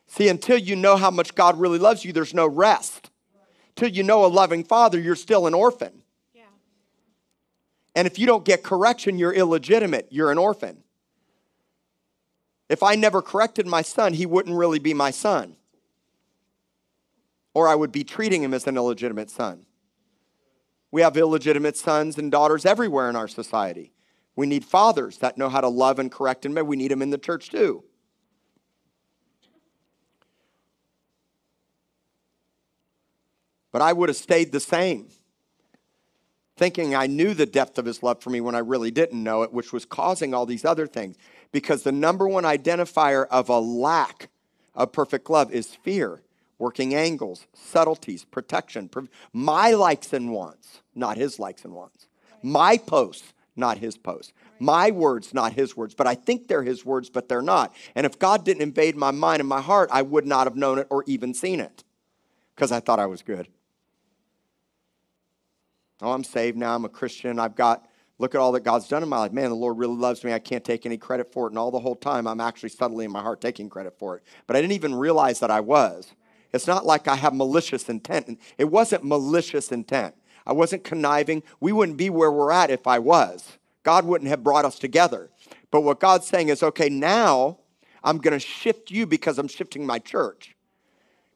See, 0.07 0.29
until 0.29 0.59
you 0.59 0.77
know 0.77 0.97
how 0.97 1.11
much 1.11 1.35
God 1.35 1.59
really 1.59 1.79
loves 1.79 2.05
you, 2.05 2.13
there's 2.13 2.35
no 2.35 2.47
rest. 2.47 3.11
Till 3.77 3.89
you 3.89 4.03
know 4.03 4.25
a 4.25 4.29
loving 4.29 4.63
father, 4.63 5.01
you're 5.01 5.17
still 5.17 5.47
an 5.47 5.55
orphan. 5.55 6.03
Yeah. 6.33 6.43
And 7.97 8.07
if 8.07 8.19
you 8.19 8.27
don't 8.27 8.45
get 8.45 8.63
correction, 8.63 9.19
you're 9.19 9.33
illegitimate. 9.33 10.09
You're 10.11 10.31
an 10.31 10.39
orphan. 10.39 10.85
If 12.69 12.83
I 12.83 12.95
never 12.95 13.21
corrected 13.21 13.67
my 13.67 13.83
son, 13.83 14.15
he 14.15 14.27
wouldn't 14.27 14.57
really 14.57 14.79
be 14.79 14.95
my 14.95 15.11
son. 15.11 15.57
Or 17.53 17.69
I 17.69 17.75
would 17.75 17.93
be 17.93 18.05
treating 18.05 18.43
him 18.43 18.55
as 18.55 18.67
an 18.67 18.77
illegitimate 18.77 19.31
son. 19.31 19.67
We 20.91 21.03
have 21.03 21.17
illegitimate 21.17 21.77
sons 21.77 22.19
and 22.19 22.31
daughters 22.31 22.65
everywhere 22.65 23.11
in 23.11 23.17
our 23.17 23.29
society. 23.29 23.93
We 24.37 24.47
need 24.47 24.65
fathers 24.65 25.19
that 25.19 25.39
know 25.39 25.49
how 25.49 25.61
to 25.61 25.69
love 25.69 25.99
and 25.99 26.11
correct, 26.11 26.47
and 26.47 26.55
we 26.67 26.77
need 26.77 26.91
them 26.91 27.03
in 27.03 27.11
the 27.11 27.19
church 27.19 27.51
too. 27.51 27.85
But 33.75 33.83
I 33.83 33.93
would 33.93 34.09
have 34.09 34.17
stayed 34.17 34.53
the 34.53 34.61
same, 34.61 35.09
thinking 36.57 36.95
I 36.95 37.09
knew 37.09 37.35
the 37.35 37.45
depth 37.45 37.77
of 37.77 37.87
his 37.87 38.05
love 38.05 38.23
for 38.23 38.31
me 38.31 38.41
when 38.41 38.55
I 38.55 38.61
really 38.61 38.93
didn't 38.93 39.21
know 39.21 39.43
it, 39.43 39.53
which 39.53 39.73
was 39.73 39.85
causing 39.85 40.33
all 40.33 40.47
these 40.47 40.65
other 40.65 40.87
things. 40.87 41.17
Because 41.51 41.83
the 41.83 41.91
number 41.91 42.29
one 42.29 42.45
identifier 42.45 43.27
of 43.33 43.49
a 43.49 43.59
lack 43.59 44.29
of 44.77 44.93
perfect 44.93 45.29
love 45.29 45.51
is 45.51 45.75
fear, 45.75 46.23
working 46.57 46.95
angles, 46.95 47.49
subtleties, 47.53 48.25
protection, 48.25 48.89
my 49.33 49.73
likes 49.73 50.13
and 50.13 50.31
wants, 50.31 50.81
not 50.95 51.17
his 51.17 51.41
likes 51.41 51.65
and 51.65 51.75
wants, 51.75 52.07
my 52.45 52.79
posts, 52.79 53.33
not 53.57 53.79
his 53.79 53.97
posts, 53.97 54.33
my 54.61 54.93
words, 54.93 55.35
not 55.35 55.55
his 55.55 55.77
words. 55.77 55.97
But 55.97 56.07
I 56.07 56.15
think 56.15 56.47
they're 56.47 56.63
his 56.63 56.85
words, 56.85 57.11
but 57.11 57.29
they're 57.29 57.43
not. 57.43 57.75
And 57.97 58.07
if 58.07 58.21
God 58.21 58.45
didn't 58.45 58.63
invade 58.63 58.95
my 58.95 59.11
mind 59.11 59.41
and 59.41 59.49
my 59.49 59.61
heart, 59.61 59.91
I 59.93 60.03
would 60.03 60.29
not 60.29 60.47
have 60.47 60.55
known 60.55 60.79
it 60.79 60.87
or 60.91 61.03
even 61.09 61.35
seen 61.35 61.59
it 61.59 61.83
because 62.55 62.71
I 62.71 62.79
thought 62.79 63.01
I 63.01 63.07
was 63.07 63.23
good. 63.23 63.49
Oh, 66.03 66.13
I'm 66.13 66.25
saved 66.25 66.57
now. 66.57 66.75
I'm 66.75 66.85
a 66.85 66.89
Christian. 66.89 67.39
I've 67.39 67.55
got, 67.55 67.87
look 68.19 68.35
at 68.35 68.41
all 68.41 68.53
that 68.53 68.65
God's 68.65 68.89
done 68.89 69.03
in 69.03 69.09
my 69.09 69.19
life. 69.19 69.33
Man, 69.33 69.51
the 69.51 69.57
Lord 69.57 69.79
really 69.79 69.97
loves 69.97 70.25
me. 70.25 70.33
I 70.33 70.39
can't 70.39 70.65
take 70.65 70.85
any 70.87 70.97
credit 70.97 71.33
for 71.33 71.47
it. 71.47 71.51
And 71.51 71.59
all 71.59 71.71
the 71.71 71.79
whole 71.79 71.95
time, 71.95 72.27
I'm 72.27 72.41
actually 72.41 72.71
subtly 72.71 73.05
in 73.05 73.13
my 73.13 73.23
heart 73.23 73.41
taking 73.41 73.69
credit 73.69 73.99
for 73.99 74.17
it. 74.17 74.25
But 74.47 74.57
I 74.57 74.61
didn't 74.61 74.75
even 74.75 74.95
realize 74.95 75.41
that 75.41 75.51
I 75.51 75.61
was. 75.61 76.13
It's 76.53 76.67
not 76.67 76.87
like 76.87 77.09
I 77.09 77.17
have 77.17 77.35
malicious 77.35 77.89
intent. 77.89 78.39
It 78.59 78.67
wasn't 78.67 79.05
malicious 79.05 79.73
intent. 79.73 80.15
I 80.47 80.53
wasn't 80.53 80.85
conniving. 80.85 81.43
We 81.61 81.73
wouldn't 81.73 81.99
be 81.99 82.11
where 82.11 82.31
we're 82.31 82.53
at 82.53 82.71
if 82.71 82.87
I 82.87 82.99
was. 82.99 83.59
God 83.83 84.05
wouldn't 84.05 84.29
have 84.31 84.45
brought 84.45 84.65
us 84.65 84.79
together. 84.79 85.31
But 85.71 85.83
what 85.83 86.01
God's 86.01 86.27
saying 86.27 86.49
is, 86.49 86.63
okay, 86.63 86.89
now 86.89 87.59
I'm 88.03 88.19
going 88.19 88.33
to 88.33 88.39
shift 88.39 88.91
you 88.91 89.07
because 89.07 89.39
I'm 89.39 89.49
shifting 89.49 89.87
my 89.87 89.99
church. 89.99 90.55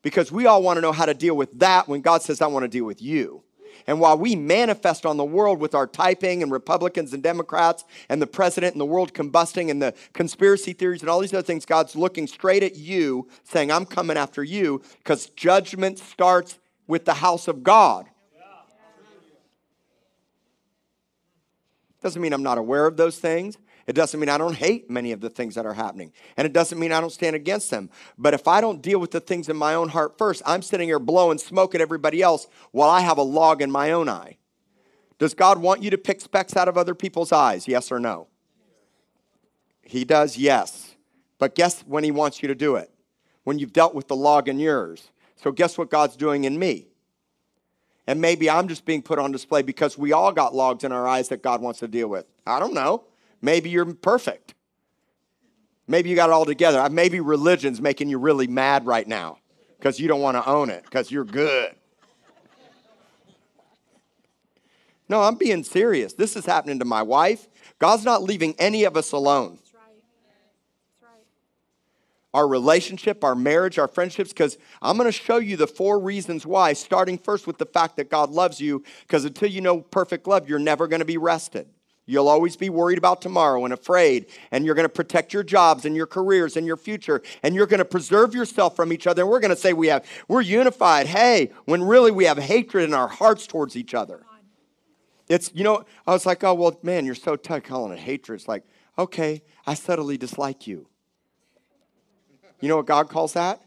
Because 0.02 0.30
we 0.30 0.46
all 0.46 0.62
want 0.62 0.76
to 0.76 0.80
know 0.80 0.92
how 0.92 1.06
to 1.06 1.14
deal 1.14 1.36
with 1.36 1.58
that 1.58 1.88
when 1.88 2.00
God 2.00 2.22
says, 2.22 2.40
I 2.40 2.46
want 2.46 2.64
to 2.64 2.68
deal 2.68 2.84
with 2.84 3.02
you. 3.02 3.42
And 3.86 4.00
while 4.00 4.18
we 4.18 4.36
manifest 4.36 5.06
on 5.06 5.16
the 5.16 5.24
world 5.24 5.60
with 5.60 5.74
our 5.74 5.86
typing 5.86 6.42
and 6.42 6.52
Republicans 6.52 7.12
and 7.12 7.22
Democrats 7.22 7.84
and 8.08 8.20
the 8.20 8.26
president 8.26 8.74
and 8.74 8.80
the 8.80 8.86
world 8.86 9.14
combusting 9.14 9.70
and 9.70 9.80
the 9.80 9.94
conspiracy 10.12 10.72
theories 10.72 11.00
and 11.00 11.08
all 11.08 11.20
these 11.20 11.32
other 11.32 11.42
things, 11.42 11.64
God's 11.64 11.96
looking 11.96 12.26
straight 12.26 12.62
at 12.62 12.76
you, 12.76 13.28
saying, 13.44 13.70
I'm 13.70 13.86
coming 13.86 14.16
after 14.16 14.42
you 14.42 14.82
because 14.98 15.26
judgment 15.30 15.98
starts 15.98 16.58
with 16.86 17.04
the 17.04 17.14
house 17.14 17.48
of 17.48 17.62
God. 17.62 18.06
Doesn't 22.02 22.22
mean 22.22 22.32
I'm 22.32 22.42
not 22.42 22.58
aware 22.58 22.86
of 22.86 22.96
those 22.96 23.18
things. 23.18 23.58
It 23.88 23.94
doesn't 23.94 24.20
mean 24.20 24.28
I 24.28 24.36
don't 24.36 24.54
hate 24.54 24.90
many 24.90 25.12
of 25.12 25.22
the 25.22 25.30
things 25.30 25.54
that 25.54 25.64
are 25.64 25.72
happening. 25.72 26.12
And 26.36 26.44
it 26.44 26.52
doesn't 26.52 26.78
mean 26.78 26.92
I 26.92 27.00
don't 27.00 27.10
stand 27.10 27.34
against 27.34 27.70
them. 27.70 27.88
But 28.18 28.34
if 28.34 28.46
I 28.46 28.60
don't 28.60 28.82
deal 28.82 28.98
with 28.98 29.12
the 29.12 29.20
things 29.20 29.48
in 29.48 29.56
my 29.56 29.72
own 29.72 29.88
heart 29.88 30.18
first, 30.18 30.42
I'm 30.44 30.60
sitting 30.60 30.88
here 30.88 30.98
blowing 30.98 31.38
smoke 31.38 31.74
at 31.74 31.80
everybody 31.80 32.20
else 32.20 32.48
while 32.70 32.90
I 32.90 33.00
have 33.00 33.16
a 33.16 33.22
log 33.22 33.62
in 33.62 33.70
my 33.70 33.92
own 33.92 34.10
eye. 34.10 34.36
Does 35.18 35.32
God 35.32 35.58
want 35.58 35.82
you 35.82 35.88
to 35.88 35.96
pick 35.96 36.20
specks 36.20 36.54
out 36.54 36.68
of 36.68 36.76
other 36.76 36.94
people's 36.94 37.32
eyes? 37.32 37.66
Yes 37.66 37.90
or 37.90 37.98
no? 37.98 38.28
He 39.82 40.04
does, 40.04 40.36
yes. 40.36 40.94
But 41.38 41.54
guess 41.54 41.80
when 41.80 42.04
He 42.04 42.10
wants 42.10 42.42
you 42.42 42.48
to 42.48 42.54
do 42.54 42.76
it? 42.76 42.90
When 43.44 43.58
you've 43.58 43.72
dealt 43.72 43.94
with 43.94 44.06
the 44.06 44.16
log 44.16 44.48
in 44.48 44.60
yours. 44.60 45.10
So, 45.36 45.50
guess 45.50 45.78
what 45.78 45.88
God's 45.88 46.14
doing 46.14 46.44
in 46.44 46.58
me? 46.58 46.88
And 48.06 48.20
maybe 48.20 48.50
I'm 48.50 48.68
just 48.68 48.84
being 48.84 49.00
put 49.00 49.18
on 49.18 49.32
display 49.32 49.62
because 49.62 49.96
we 49.96 50.12
all 50.12 50.32
got 50.32 50.54
logs 50.54 50.84
in 50.84 50.92
our 50.92 51.08
eyes 51.08 51.28
that 51.28 51.42
God 51.42 51.62
wants 51.62 51.80
to 51.80 51.88
deal 51.88 52.08
with. 52.08 52.26
I 52.46 52.60
don't 52.60 52.74
know. 52.74 53.04
Maybe 53.40 53.70
you're 53.70 53.94
perfect. 53.94 54.54
Maybe 55.86 56.10
you 56.10 56.16
got 56.16 56.28
it 56.28 56.32
all 56.32 56.44
together. 56.44 56.80
Uh, 56.80 56.88
maybe 56.90 57.20
religion's 57.20 57.80
making 57.80 58.08
you 58.10 58.18
really 58.18 58.46
mad 58.46 58.84
right 58.84 59.08
now 59.08 59.38
because 59.78 59.98
you 59.98 60.06
don't 60.06 60.20
want 60.20 60.36
to 60.36 60.46
own 60.46 60.68
it 60.70 60.84
because 60.84 61.10
you're 61.10 61.24
good. 61.24 61.74
No, 65.08 65.22
I'm 65.22 65.36
being 65.36 65.64
serious. 65.64 66.12
This 66.12 66.36
is 66.36 66.44
happening 66.44 66.78
to 66.80 66.84
my 66.84 67.02
wife. 67.02 67.48
God's 67.78 68.04
not 68.04 68.22
leaving 68.22 68.54
any 68.58 68.84
of 68.84 68.96
us 68.96 69.12
alone. 69.12 69.56
That's 69.56 69.72
right. 69.72 69.82
That's 71.00 71.12
right. 71.14 71.22
Our 72.34 72.46
relationship, 72.46 73.24
our 73.24 73.34
marriage, 73.34 73.78
our 73.78 73.88
friendships, 73.88 74.34
because 74.34 74.58
I'm 74.82 74.98
going 74.98 75.08
to 75.08 75.12
show 75.12 75.38
you 75.38 75.56
the 75.56 75.66
four 75.66 75.98
reasons 75.98 76.44
why, 76.44 76.74
starting 76.74 77.16
first 77.16 77.46
with 77.46 77.56
the 77.56 77.64
fact 77.64 77.96
that 77.96 78.10
God 78.10 78.28
loves 78.28 78.60
you, 78.60 78.84
because 79.02 79.24
until 79.24 79.48
you 79.48 79.62
know 79.62 79.80
perfect 79.80 80.26
love, 80.26 80.46
you're 80.46 80.58
never 80.58 80.86
going 80.86 81.00
to 81.00 81.06
be 81.06 81.16
rested. 81.16 81.68
You'll 82.10 82.28
always 82.28 82.56
be 82.56 82.70
worried 82.70 82.96
about 82.96 83.20
tomorrow 83.20 83.66
and 83.66 83.74
afraid, 83.74 84.26
and 84.50 84.64
you're 84.64 84.74
going 84.74 84.86
to 84.86 84.88
protect 84.88 85.34
your 85.34 85.42
jobs 85.42 85.84
and 85.84 85.94
your 85.94 86.06
careers 86.06 86.56
and 86.56 86.66
your 86.66 86.78
future, 86.78 87.20
and 87.42 87.54
you're 87.54 87.66
going 87.66 87.78
to 87.80 87.84
preserve 87.84 88.34
yourself 88.34 88.74
from 88.74 88.94
each 88.94 89.06
other. 89.06 89.22
And 89.22 89.30
we're 89.30 89.40
going 89.40 89.54
to 89.54 89.56
say 89.56 89.74
we 89.74 89.88
have 89.88 90.06
we're 90.26 90.40
unified. 90.40 91.06
Hey, 91.06 91.50
when 91.66 91.82
really 91.82 92.10
we 92.10 92.24
have 92.24 92.38
hatred 92.38 92.84
in 92.84 92.94
our 92.94 93.08
hearts 93.08 93.46
towards 93.46 93.76
each 93.76 93.92
other. 93.92 94.22
It's 95.28 95.50
you 95.54 95.64
know 95.64 95.84
I 96.06 96.12
was 96.12 96.24
like, 96.24 96.42
oh 96.44 96.54
well, 96.54 96.78
man, 96.82 97.04
you're 97.04 97.14
so 97.14 97.36
tough 97.36 97.64
calling 97.64 97.92
it 97.92 97.98
hatred. 97.98 98.40
It's 98.40 98.48
like, 98.48 98.64
okay, 98.98 99.42
I 99.66 99.74
subtly 99.74 100.16
dislike 100.16 100.66
you. 100.66 100.86
You 102.60 102.70
know 102.70 102.78
what 102.78 102.86
God 102.86 103.10
calls 103.10 103.34
that? 103.34 103.60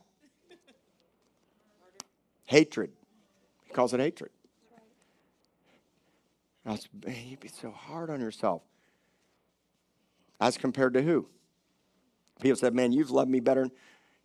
Hatred. 2.46 2.90
He 3.66 3.72
calls 3.72 3.94
it 3.94 4.00
hatred. 4.00 4.32
Was, 6.66 6.88
man, 7.06 7.16
you'd 7.26 7.40
be 7.40 7.48
so 7.48 7.72
hard 7.72 8.10
on 8.10 8.20
yourself. 8.20 8.62
As 10.40 10.58
compared 10.58 10.94
to 10.94 11.02
who? 11.02 11.28
People 12.40 12.58
said, 12.58 12.74
man, 12.74 12.92
you've 12.92 13.12
loved 13.12 13.30
me 13.30 13.40
better. 13.40 13.70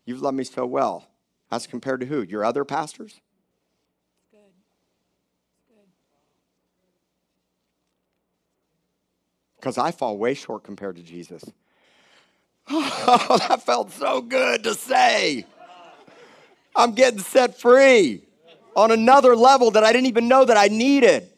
You've 0.05 0.23
loved 0.23 0.37
me 0.37 0.45
so 0.45 0.67
well. 0.67 1.09
As 1.51 1.67
compared 1.67 2.01
to 2.01 2.07
who? 2.07 2.23
Your 2.23 2.45
other 2.45 2.65
pastors? 2.65 3.21
Good. 4.31 4.41
Good. 5.69 5.89
Because 9.57 9.79
I 9.79 9.91
fall 9.91 10.19
way 10.19 10.35
short 10.35 10.65
compared 10.65 10.97
to 10.97 11.03
Jesus. 11.03 11.43
Oh, 12.69 13.39
that 13.49 13.63
felt 13.63 13.93
so 13.93 14.21
good 14.21 14.65
to 14.65 14.75
say. 14.75 15.47
I'm 16.75 16.93
getting 16.93 17.21
set 17.21 17.61
free 17.61 18.23
on 18.75 18.91
another 18.91 19.37
level 19.37 19.71
that 19.71 19.85
I 19.85 19.93
didn't 19.93 20.09
even 20.09 20.27
know 20.27 20.45
that 20.45 20.57
I 20.57 20.67
needed. 20.67 21.31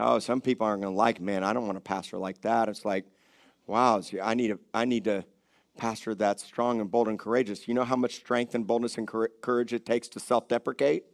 Oh, 0.00 0.18
some 0.18 0.40
people 0.40 0.66
aren't 0.66 0.82
going 0.82 0.94
to 0.94 0.96
like, 0.96 1.20
man, 1.20 1.44
I 1.44 1.52
don't 1.52 1.66
want 1.66 1.78
a 1.78 1.80
pastor 1.82 2.18
like 2.18 2.40
that. 2.42 2.68
It's 2.68 2.84
like, 2.84 3.04
wow, 3.66 4.02
I 4.22 4.34
need 4.34 4.52
a, 4.52 4.58
I 4.74 4.84
need 4.84 5.06
a 5.06 5.24
pastor 5.76 6.14
that's 6.14 6.44
strong 6.44 6.80
and 6.80 6.90
bold 6.90 7.08
and 7.08 7.18
courageous. 7.18 7.68
You 7.68 7.74
know 7.74 7.84
how 7.84 7.96
much 7.96 8.16
strength 8.16 8.54
and 8.54 8.66
boldness 8.66 8.98
and 8.98 9.06
courage 9.06 9.72
it 9.72 9.86
takes 9.86 10.08
to 10.08 10.20
self-deprecate? 10.20 11.04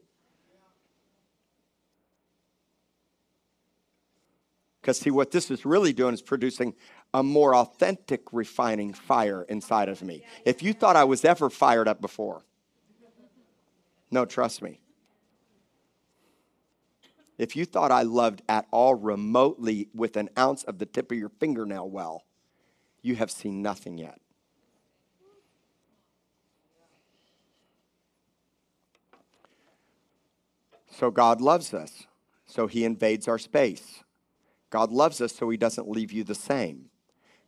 Because, 4.81 5.01
see, 5.01 5.11
what 5.11 5.33
this 5.33 5.51
is 5.51 5.66
really 5.66 5.92
doing 5.92 6.14
is 6.14 6.22
producing 6.22 6.75
a 7.12 7.22
more 7.22 7.57
authentic 7.57 8.33
refining 8.33 8.92
fire 8.92 9.42
inside 9.49 9.88
of 9.88 10.01
me. 10.03 10.25
If 10.44 10.62
you 10.62 10.72
thought 10.72 10.94
I 10.94 11.05
was 11.05 11.25
ever 11.25 11.51
fired 11.51 11.88
up 11.88 12.01
before, 12.01 12.44
no, 14.11 14.25
trust 14.25 14.62
me. 14.62 14.81
If 17.38 17.55
you 17.55 17.64
thought 17.64 17.92
I 17.92 18.03
loved 18.03 18.42
at 18.49 18.66
all 18.70 18.94
remotely 18.94 19.88
with 19.94 20.16
an 20.16 20.31
ounce 20.38 20.64
of 20.64 20.79
the 20.79 20.87
tip 20.87 21.12
of 21.12 21.18
your 21.18 21.29
fingernail 21.29 21.88
well, 21.90 22.25
you 23.03 23.16
have 23.16 23.31
seen 23.31 23.62
nothing 23.62 23.99
yet. 23.99 24.20
So 30.90 31.11
God 31.11 31.42
loves 31.42 31.75
us, 31.75 32.07
so 32.46 32.66
he 32.66 32.85
invades 32.85 33.29
our 33.29 33.38
space. 33.38 34.03
God 34.70 34.90
loves 34.90 35.20
us, 35.20 35.35
so 35.35 35.51
he 35.51 35.59
doesn't 35.59 35.90
leave 35.90 36.11
you 36.11 36.25
the 36.25 36.35
same. 36.35 36.87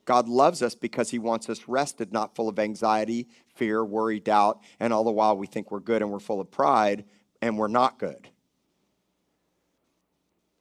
God 0.05 0.29
loves 0.29 0.63
us 0.63 0.75
because 0.75 1.11
he 1.11 1.19
wants 1.19 1.49
us 1.49 1.67
rested, 1.67 2.13
not 2.13 2.35
full 2.35 2.49
of 2.49 2.59
anxiety, 2.59 3.27
fear, 3.55 3.85
worry, 3.85 4.21
doubt, 4.21 4.61
and 4.81 4.93
all 4.93 5.05
the 5.05 5.11
while 5.11 5.37
we 5.37 5.47
think 5.47 5.71
we're 5.71 5.81
good 5.81 6.03
and 6.03 6.11
we're 6.11 6.19
full 6.19 6.41
of 6.41 6.51
pride 6.51 7.05
and 7.41 7.57
we're 7.57 7.69
not 7.69 7.99
good. 7.99 8.29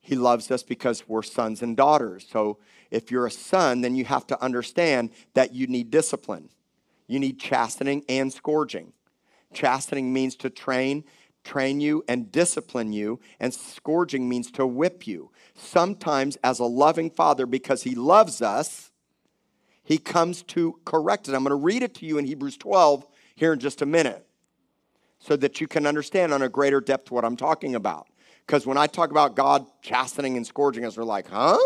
He 0.08 0.16
loves 0.16 0.50
us 0.52 0.64
because 0.64 1.06
we're 1.06 1.22
sons 1.22 1.62
and 1.62 1.76
daughters. 1.76 2.26
So 2.32 2.60
if 2.92 3.12
you're 3.12 3.26
a 3.26 3.32
son, 3.32 3.82
then 3.82 3.94
you 3.94 4.06
have 4.06 4.26
to 4.28 4.42
understand 4.42 5.10
that 5.34 5.54
you 5.54 5.68
need 5.68 5.92
discipline. 5.92 6.48
You 7.08 7.20
need 7.20 7.42
chastening 7.42 8.06
and 8.08 8.32
scourging. 8.32 8.94
Chastening 9.54 10.14
means 10.14 10.38
to 10.38 10.50
train, 10.50 11.04
train 11.44 11.82
you 11.82 12.06
and 12.08 12.32
discipline 12.32 12.94
you, 12.94 13.20
and 13.42 13.54
scourging 13.54 14.30
means 14.30 14.50
to 14.52 14.66
whip 14.66 15.08
you. 15.08 15.30
Sometimes, 15.56 16.38
as 16.38 16.60
a 16.60 16.64
loving 16.64 17.10
father, 17.10 17.46
because 17.46 17.84
he 17.84 17.94
loves 17.94 18.42
us, 18.42 18.94
he 19.84 19.98
comes 19.98 20.42
to 20.44 20.80
correct 20.86 21.28
it. 21.28 21.34
I'm 21.34 21.44
going 21.44 21.50
to 21.50 21.56
read 21.56 21.84
it 21.84 21.94
to 21.96 22.06
you 22.06 22.18
in 22.18 22.24
Hebrews 22.24 22.56
12 22.56 23.06
here 23.36 23.52
in 23.52 23.60
just 23.60 23.82
a 23.82 23.86
minute 23.86 24.26
so 25.20 25.36
that 25.36 25.60
you 25.60 25.68
can 25.68 25.86
understand 25.86 26.34
on 26.34 26.44
a 26.44 26.48
greater 26.48 26.80
depth 26.80 27.12
what 27.12 27.26
I'm 27.26 27.36
talking 27.36 27.76
about. 27.76 28.08
Because 28.48 28.66
when 28.66 28.78
I 28.78 28.88
talk 28.88 29.12
about 29.12 29.36
God 29.36 29.66
chastening 29.82 30.38
and 30.38 30.48
scourging 30.48 30.86
us, 30.86 30.96
we're 30.96 31.04
like, 31.04 31.28
huh? 31.28 31.58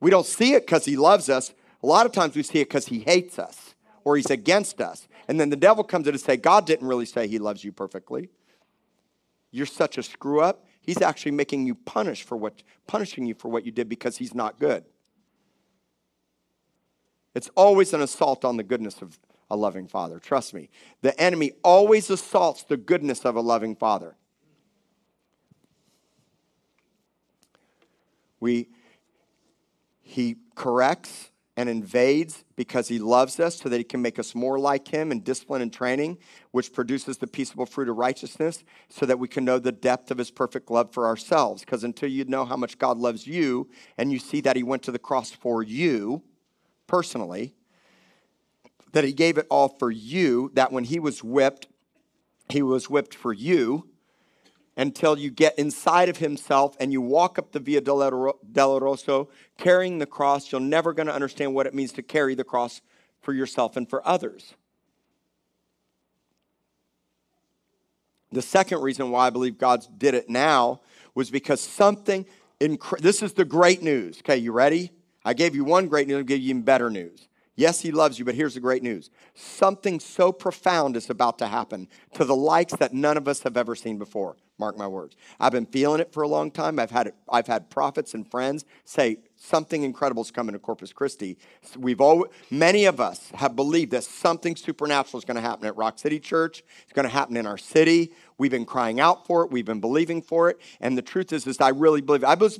We 0.00 0.10
don't 0.10 0.26
see 0.26 0.54
it 0.54 0.66
because 0.66 0.84
he 0.84 0.96
loves 0.96 1.28
us. 1.28 1.54
A 1.82 1.86
lot 1.86 2.04
of 2.04 2.10
times 2.10 2.34
we 2.34 2.42
see 2.42 2.60
it 2.60 2.68
because 2.68 2.86
he 2.86 2.98
hates 2.98 3.38
us 3.38 3.76
or 4.04 4.16
he's 4.16 4.30
against 4.30 4.80
us. 4.80 5.06
And 5.28 5.38
then 5.38 5.50
the 5.50 5.56
devil 5.56 5.84
comes 5.84 6.08
in 6.08 6.14
and 6.14 6.20
say, 6.20 6.36
God 6.36 6.66
didn't 6.66 6.88
really 6.88 7.06
say 7.06 7.28
he 7.28 7.38
loves 7.38 7.62
you 7.62 7.70
perfectly. 7.70 8.28
You're 9.52 9.66
such 9.66 9.98
a 9.98 10.02
screw 10.02 10.40
up. 10.40 10.66
He's 10.80 11.00
actually 11.00 11.32
making 11.32 11.66
you 11.66 11.76
punish 11.76 12.24
for 12.24 12.36
what 12.36 12.62
punishing 12.88 13.24
you 13.24 13.34
for 13.34 13.48
what 13.48 13.64
you 13.64 13.72
did 13.72 13.88
because 13.88 14.16
he's 14.16 14.34
not 14.34 14.58
good. 14.58 14.84
It's 17.34 17.50
always 17.54 17.92
an 17.92 18.00
assault 18.00 18.44
on 18.44 18.56
the 18.56 18.62
goodness 18.62 19.00
of 19.00 19.18
a 19.48 19.56
loving 19.56 19.86
father. 19.86 20.18
Trust 20.18 20.54
me. 20.54 20.70
The 21.02 21.18
enemy 21.20 21.52
always 21.62 22.10
assaults 22.10 22.64
the 22.64 22.76
goodness 22.76 23.24
of 23.24 23.36
a 23.36 23.40
loving 23.40 23.76
father. 23.76 24.16
We 28.40 28.68
he 30.00 30.36
corrects 30.54 31.30
and 31.56 31.68
invades 31.68 32.44
because 32.54 32.86
he 32.86 32.98
loves 32.98 33.40
us 33.40 33.56
so 33.56 33.68
that 33.68 33.78
he 33.78 33.84
can 33.84 34.02
make 34.02 34.18
us 34.18 34.34
more 34.34 34.58
like 34.58 34.86
him 34.88 35.10
in 35.10 35.20
discipline 35.20 35.62
and 35.62 35.72
training, 35.72 36.18
which 36.52 36.72
produces 36.72 37.16
the 37.16 37.26
peaceable 37.26 37.66
fruit 37.66 37.88
of 37.88 37.96
righteousness 37.96 38.62
so 38.88 39.06
that 39.06 39.18
we 39.18 39.26
can 39.26 39.44
know 39.44 39.58
the 39.58 39.72
depth 39.72 40.10
of 40.10 40.18
his 40.18 40.30
perfect 40.30 40.70
love 40.70 40.92
for 40.92 41.06
ourselves. 41.06 41.62
Because 41.62 41.82
until 41.82 42.10
you 42.10 42.24
know 42.26 42.44
how 42.44 42.56
much 42.56 42.78
God 42.78 42.98
loves 42.98 43.26
you 43.26 43.68
and 43.98 44.12
you 44.12 44.18
see 44.18 44.40
that 44.42 44.54
he 44.54 44.62
went 44.62 44.82
to 44.84 44.92
the 44.92 44.98
cross 44.98 45.32
for 45.32 45.62
you 45.62 46.22
personally, 46.86 47.54
that 48.92 49.04
he 49.04 49.12
gave 49.12 49.38
it 49.38 49.46
all 49.50 49.68
for 49.68 49.90
you, 49.90 50.50
that 50.54 50.70
when 50.70 50.84
he 50.84 51.00
was 51.00 51.24
whipped, 51.24 51.68
he 52.48 52.62
was 52.62 52.88
whipped 52.88 53.14
for 53.14 53.32
you 53.32 53.88
until 54.76 55.18
you 55.18 55.30
get 55.30 55.58
inside 55.58 56.08
of 56.08 56.18
himself 56.18 56.76
and 56.78 56.92
you 56.92 57.00
walk 57.00 57.38
up 57.38 57.52
the 57.52 57.60
Via 57.60 57.80
Doloroso 57.80 59.28
carrying 59.56 59.98
the 59.98 60.06
cross. 60.06 60.52
You're 60.52 60.60
never 60.60 60.92
going 60.92 61.06
to 61.06 61.14
understand 61.14 61.54
what 61.54 61.66
it 61.66 61.74
means 61.74 61.92
to 61.92 62.02
carry 62.02 62.34
the 62.34 62.44
cross 62.44 62.82
for 63.22 63.32
yourself 63.32 63.76
and 63.76 63.88
for 63.88 64.06
others. 64.06 64.54
The 68.32 68.42
second 68.42 68.82
reason 68.82 69.10
why 69.10 69.26
I 69.26 69.30
believe 69.30 69.56
God 69.56 69.86
did 69.96 70.14
it 70.14 70.28
now 70.28 70.80
was 71.14 71.30
because 71.30 71.60
something, 71.60 72.26
inc- 72.60 72.98
this 72.98 73.22
is 73.22 73.32
the 73.32 73.44
great 73.44 73.82
news. 73.82 74.18
Okay, 74.18 74.36
you 74.36 74.52
ready? 74.52 74.90
I 75.24 75.32
gave 75.32 75.54
you 75.54 75.64
one 75.64 75.88
great 75.88 76.06
news, 76.06 76.18
I'll 76.18 76.24
give 76.24 76.40
you 76.40 76.50
even 76.50 76.62
better 76.62 76.90
news. 76.90 77.28
Yes, 77.54 77.80
he 77.80 77.90
loves 77.90 78.18
you, 78.18 78.24
but 78.26 78.34
here's 78.34 78.52
the 78.54 78.60
great 78.60 78.82
news. 78.82 79.08
Something 79.34 79.98
so 79.98 80.30
profound 80.30 80.94
is 80.94 81.08
about 81.08 81.38
to 81.38 81.46
happen 81.46 81.88
to 82.12 82.24
the 82.26 82.36
likes 82.36 82.74
that 82.76 82.92
none 82.92 83.16
of 83.16 83.26
us 83.26 83.42
have 83.44 83.56
ever 83.56 83.74
seen 83.74 83.96
before. 83.96 84.36
Mark 84.58 84.78
my 84.78 84.86
words. 84.86 85.16
I've 85.38 85.52
been 85.52 85.66
feeling 85.66 86.00
it 86.00 86.12
for 86.12 86.22
a 86.22 86.28
long 86.28 86.50
time. 86.50 86.78
I've 86.78 86.90
had 86.90 87.12
I've 87.28 87.46
had 87.46 87.68
prophets 87.68 88.14
and 88.14 88.28
friends 88.30 88.64
say 88.86 89.18
something 89.36 89.82
incredible 89.82 90.22
is 90.22 90.30
coming 90.30 90.54
to 90.54 90.58
Corpus 90.58 90.94
Christi. 90.94 91.36
We've 91.76 92.00
all 92.00 92.26
many 92.50 92.86
of 92.86 92.98
us 92.98 93.30
have 93.34 93.54
believed 93.54 93.92
that 93.92 94.04
something 94.04 94.56
supernatural 94.56 95.18
is 95.18 95.26
going 95.26 95.34
to 95.34 95.42
happen 95.42 95.66
at 95.66 95.76
Rock 95.76 95.98
City 95.98 96.18
Church. 96.18 96.62
It's 96.84 96.92
going 96.94 97.04
to 97.04 97.12
happen 97.12 97.36
in 97.36 97.46
our 97.46 97.58
city. 97.58 98.12
We've 98.38 98.50
been 98.50 98.64
crying 98.64 98.98
out 98.98 99.26
for 99.26 99.44
it. 99.44 99.50
We've 99.50 99.66
been 99.66 99.80
believing 99.80 100.22
for 100.22 100.48
it. 100.48 100.58
And 100.80 100.96
the 100.96 101.02
truth 101.02 101.34
is, 101.34 101.46
is 101.46 101.60
I 101.60 101.68
really 101.68 102.00
believe. 102.00 102.24
I 102.24 102.34
believe, 102.34 102.58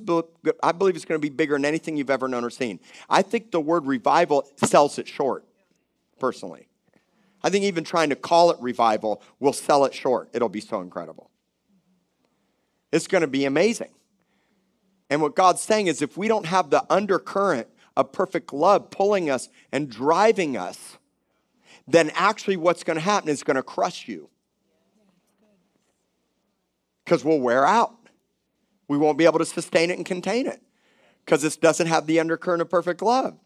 I 0.63 0.73
believe 0.73 0.97
it's 0.97 1.07
going 1.07 1.21
to 1.21 1.27
be 1.27 1.35
bigger 1.35 1.55
than 1.55 1.65
anything 1.65 1.97
you've 1.97 2.11
ever 2.11 2.29
known 2.29 2.45
or 2.45 2.51
seen. 2.51 2.79
I 3.09 3.23
think 3.23 3.53
the 3.53 3.61
word 3.61 3.87
revival 3.87 4.47
sells 4.57 4.99
it 4.99 5.09
short, 5.09 5.47
personally. 6.19 6.69
I 7.43 7.49
think 7.49 7.65
even 7.65 7.85
trying 7.85 8.11
to 8.11 8.17
call 8.17 8.51
it 8.51 8.59
revival 8.61 9.23
will 9.41 9.53
sell 9.55 9.87
it 9.87 9.95
short. 9.95 10.29
It'll 10.35 10.49
be 10.51 10.61
so 10.61 10.83
incredible. 10.83 11.31
It's 12.93 13.07
going 13.07 13.23
to 13.23 13.29
be 13.29 13.45
amazing. 13.45 13.91
And 15.11 15.23
what 15.23 15.37
God's 15.37 15.61
saying 15.61 15.87
is 15.87 16.03
if 16.03 16.17
we 16.17 16.29
don't 16.29 16.47
have 16.47 16.71
the 16.71 16.85
undercurrent 16.91 17.69
of 17.97 18.13
perfect 18.13 18.53
love 18.53 18.91
pulling 18.91 19.31
us 19.31 19.49
and 19.73 19.89
driving 19.89 20.57
us, 20.57 20.99
then 21.89 22.11
actually 22.15 22.57
what's 22.57 22.83
going 22.83 22.97
to 22.97 23.01
happen 23.03 23.29
is 23.29 23.43
going 23.43 23.57
to 23.57 23.63
crush 23.63 24.09
you. 24.09 24.29
Because 27.05 27.25
we'll 27.25 27.41
wear 27.41 27.65
out. 27.65 27.95
We 28.89 28.99
won't 28.99 29.19
be 29.19 29.25
able 29.25 29.39
to 29.39 29.45
sustain 29.45 29.91
it 29.91 29.97
and 29.97 30.05
contain 30.05 30.47
it 30.47 30.61
because 31.25 31.43
this 31.43 31.57
doesn't 31.57 31.87
have 31.87 32.07
the 32.07 32.21
undercurrent 32.21 32.63
of 32.63 32.71
perfect 32.71 33.03
love. 33.03 33.37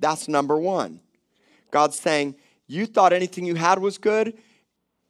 That's 0.00 0.28
number 0.28 0.58
one. 0.58 1.00
God's 1.70 1.98
saying, 1.98 2.36
You 2.66 2.86
thought 2.86 3.12
anything 3.12 3.44
you 3.44 3.54
had 3.54 3.78
was 3.78 3.98
good. 3.98 4.38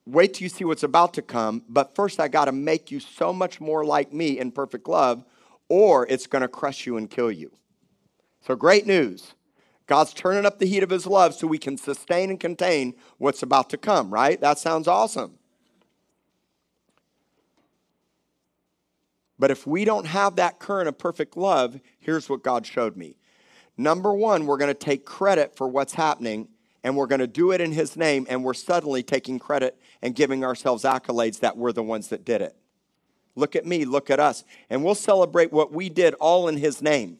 Wait 0.07 0.35
till 0.35 0.45
you 0.45 0.49
see 0.49 0.65
what's 0.65 0.85
about 0.85 1.13
to 1.15 1.23
come. 1.23 1.63
But 1.69 1.95
first, 1.95 2.21
I 2.21 2.29
got 2.29 2.45
to 2.45 2.53
make 2.53 2.91
you 2.91 3.01
so 3.01 3.33
much 3.33 3.61
more 3.61 3.85
like 3.85 4.13
me 4.13 4.39
in 4.39 4.53
perfect 4.53 4.89
love, 4.89 5.25
or 5.69 6.07
it's 6.07 6.29
going 6.29 6.43
to 6.43 6.49
crush 6.49 6.87
you 6.87 6.97
and 6.97 7.11
kill 7.11 7.31
you. 7.31 7.51
So, 8.41 8.55
great 8.55 8.87
news. 8.87 9.35
God's 9.87 10.15
turning 10.15 10.47
up 10.47 10.59
the 10.59 10.67
heat 10.67 10.83
of 10.83 10.91
his 10.91 11.07
love 11.07 11.35
so 11.35 11.47
we 11.47 11.59
can 11.59 11.77
sustain 11.77 12.31
and 12.31 12.41
contain 12.41 12.95
what's 13.19 13.43
about 13.43 13.71
to 13.71 13.77
come, 13.77 14.13
right? 14.13 14.41
That 14.41 14.59
sounds 14.59 14.89
awesome. 14.89 15.39
But 19.39 19.51
if 19.51 19.67
we 19.67 19.85
don't 19.85 20.07
have 20.07 20.37
that 20.37 20.59
current 20.59 20.89
of 20.89 20.99
perfect 20.99 21.37
love, 21.37 21.81
here's 21.99 22.29
what 22.29 22.43
God 22.43 22.67
showed 22.67 22.97
me. 22.97 23.17
Number 23.77 24.15
one, 24.15 24.47
we're 24.47 24.57
going 24.57 24.69
to 24.69 24.75
take 24.75 25.05
credit 25.05 25.57
for 25.57 25.69
what's 25.69 25.95
happening 25.95 26.49
and 26.87 26.97
we're 26.97 27.09
going 27.09 27.19
to 27.19 27.27
do 27.27 27.51
it 27.51 27.61
in 27.61 27.73
his 27.73 27.97
name, 27.97 28.29
and 28.31 28.45
we're 28.45 28.55
suddenly 28.55 29.03
taking 29.03 29.41
credit 29.41 29.77
and 30.03 30.15
giving 30.15 30.45
ourselves 30.45 30.85
accolades 30.85 31.41
that 31.41 31.57
we're 31.57 31.73
the 31.73 31.83
ones 31.83 32.11
that 32.11 32.25
did 32.25 32.41
it. 32.41 32.55
Look 33.35 33.57
at 33.57 33.67
me, 33.67 33.85
look 33.85 34.09
at 34.09 34.21
us. 34.21 34.45
And 34.71 34.85
we'll 34.85 34.95
celebrate 34.95 35.53
what 35.53 35.73
we 35.73 35.89
did 35.89 36.15
all 36.15 36.47
in 36.47 36.59
his 36.59 36.81
name. 36.81 37.19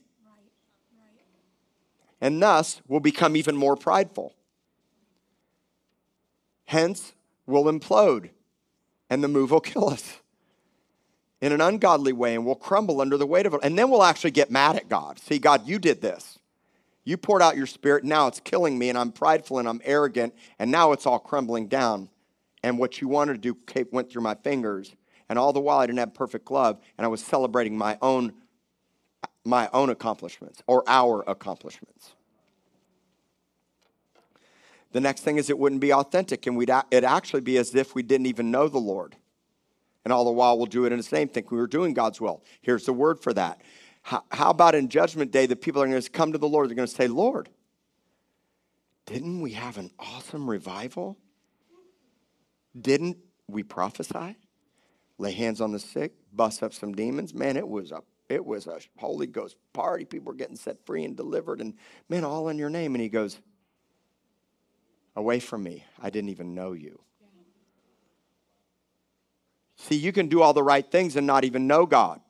And 2.21 2.41
thus, 2.41 2.81
we'll 2.87 3.01
become 3.01 3.35
even 3.35 3.57
more 3.57 3.75
prideful. 3.75 4.37
Hence, 6.67 7.13
we'll 7.45 7.65
implode, 7.65 8.31
and 9.11 9.25
the 9.25 9.27
move 9.27 9.51
will 9.51 9.59
kill 9.59 9.89
us 9.89 10.21
in 11.41 11.51
an 11.51 11.61
ungodly 11.61 12.13
way, 12.13 12.37
and 12.37 12.47
we'll 12.47 12.55
crumble 12.55 13.01
under 13.01 13.17
the 13.17 13.27
weight 13.27 13.47
of 13.47 13.55
it. 13.55 13.61
And 13.65 13.77
then 13.77 13.91
we'll 13.91 14.05
actually 14.05 14.31
get 14.31 14.49
mad 14.49 14.77
at 14.77 14.89
God. 14.89 15.19
See, 15.19 15.41
God, 15.41 15.67
you 15.67 15.81
did 15.81 16.01
this. 16.01 16.39
You 17.07 17.17
poured 17.17 17.41
out 17.41 17.57
your 17.57 17.67
spirit, 17.67 18.03
now 18.03 18.27
it's 18.27 18.41
killing 18.41 18.77
me, 18.77 18.89
and 18.89 18.99
I'm 18.99 19.13
prideful 19.13 19.61
and 19.61 19.69
I'm 19.69 19.81
arrogant, 19.85 20.35
and 20.59 20.73
now 20.73 20.91
it's 20.91 21.07
all 21.07 21.21
crumbling 21.21 21.69
down. 21.69 22.11
And 22.65 22.81
what 22.81 23.01
you 23.01 23.07
wanted 23.07 23.41
to 23.41 23.55
do 23.55 23.87
went 23.93 24.11
through 24.11 24.23
my 24.23 24.35
fingers. 24.35 24.93
And 25.29 25.39
all 25.39 25.53
the 25.53 25.61
while, 25.61 25.79
I 25.79 25.87
didn't 25.87 26.01
have 26.01 26.15
perfect 26.15 26.51
love, 26.51 26.81
and 26.99 27.05
I 27.05 27.09
was 27.09 27.23
celebrating 27.23 27.79
my 27.79 27.97
own, 28.03 28.33
my 29.45 29.71
own 29.73 29.91
accomplishments 29.91 30.65
or 30.67 30.83
our 30.89 31.23
accomplishments. 31.29 32.15
The 34.91 35.01
next 35.01 35.21
thing 35.21 35.37
is 35.37 35.49
it 35.49 35.59
wouldn't 35.59 35.81
be 35.81 35.93
authentic, 35.93 36.49
and 36.49 36.57
we'd, 36.57 36.71
it'd 36.91 37.05
actually 37.05 37.43
be 37.43 37.57
as 37.57 37.73
if 37.77 37.95
we 37.95 38.03
didn't 38.03 38.27
even 38.27 38.51
know 38.51 38.67
the 38.67 38.79
Lord. 38.79 39.15
And 40.05 40.13
all 40.13 40.25
the 40.25 40.33
while, 40.33 40.57
we'll 40.57 40.67
do 40.67 40.87
it 40.87 40.93
in 40.93 40.99
His 40.99 41.13
name, 41.13 41.29
think 41.29 41.53
we 41.53 41.59
were 41.59 41.69
doing 41.69 41.95
God's 41.95 42.21
will. 42.21 42.43
Here's 42.63 42.85
the 42.85 42.93
word 42.93 43.21
for 43.21 43.33
that 43.35 43.61
how, 44.07 44.23
how 44.31 44.51
about 44.51 44.77
in 44.77 44.89
Judgment 44.89 45.33
Day, 45.33 45.47
the 45.47 45.57
people 45.57 45.83
are 45.83 45.87
going 45.89 46.01
to 46.01 46.11
come 46.11 46.31
to 46.31 46.39
the 46.39 46.47
Lord, 46.47 46.69
they're 46.69 46.77
going 46.77 46.87
to 46.87 46.95
say, 46.95 47.09
Lord, 47.09 47.49
didn't 49.05 49.41
we 49.41 49.55
have 49.55 49.79
an 49.79 49.91
awesome 49.99 50.49
revival? 50.49 51.19
Didn't 52.81 53.17
we 53.49 53.65
prophesy? 53.65 54.37
Lay 55.19 55.33
hands 55.33 55.61
on 55.61 55.73
the 55.73 55.81
sick, 55.81 56.13
bust 56.33 56.63
up 56.63 56.73
some 56.73 56.95
demons? 56.95 57.35
Man, 57.35 57.57
it 57.57 57.67
was 57.67 57.91
a 57.91 58.01
it 58.29 58.47
was 58.47 58.69
a 58.69 58.79
Holy 58.97 59.27
Ghost 59.27 59.57
party. 59.73 60.05
People 60.05 60.27
were 60.27 60.39
getting 60.39 60.57
set 60.57 60.87
free 60.87 61.05
and 61.05 61.17
delivered, 61.17 61.61
and 61.61 61.75
man, 62.09 62.23
all 62.23 62.49
in 62.49 62.59
your 62.59 62.71
name. 62.71 62.95
And 62.95 63.03
he 63.03 63.09
goes, 63.09 63.41
Away 65.17 65.41
from 65.41 65.65
me. 65.65 65.85
I 66.01 66.11
didn't 66.11 66.31
even 66.31 66.55
know 66.55 66.75
you. 66.75 67.01
See, 69.75 69.97
you 69.97 70.13
can 70.13 70.29
do 70.29 70.43
all 70.43 70.53
the 70.53 70.63
right 70.63 70.89
things 70.89 71.17
and 71.17 71.27
not 71.27 71.45
even 71.45 71.67
know 71.67 71.87
God. 71.87 72.21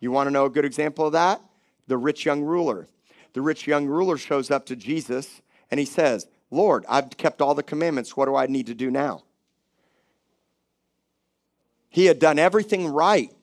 You 0.00 0.10
want 0.10 0.26
to 0.26 0.30
know 0.30 0.44
a 0.44 0.50
good 0.50 0.64
example 0.64 1.06
of 1.06 1.12
that? 1.12 1.40
The 1.86 1.96
rich 1.96 2.24
young 2.24 2.42
ruler. 2.42 2.88
The 3.32 3.40
rich 3.40 3.66
young 3.66 3.86
ruler 3.86 4.16
shows 4.16 4.50
up 4.50 4.66
to 4.66 4.76
Jesus 4.76 5.42
and 5.70 5.78
he 5.78 5.86
says, 5.86 6.26
Lord, 6.50 6.84
I've 6.88 7.10
kept 7.16 7.42
all 7.42 7.54
the 7.54 7.62
commandments. 7.62 8.16
What 8.16 8.26
do 8.26 8.36
I 8.36 8.46
need 8.46 8.66
to 8.66 8.74
do 8.74 8.90
now? 8.90 9.24
He 11.88 12.06
had 12.06 12.18
done 12.18 12.38
everything 12.38 12.86
right, 12.86 13.34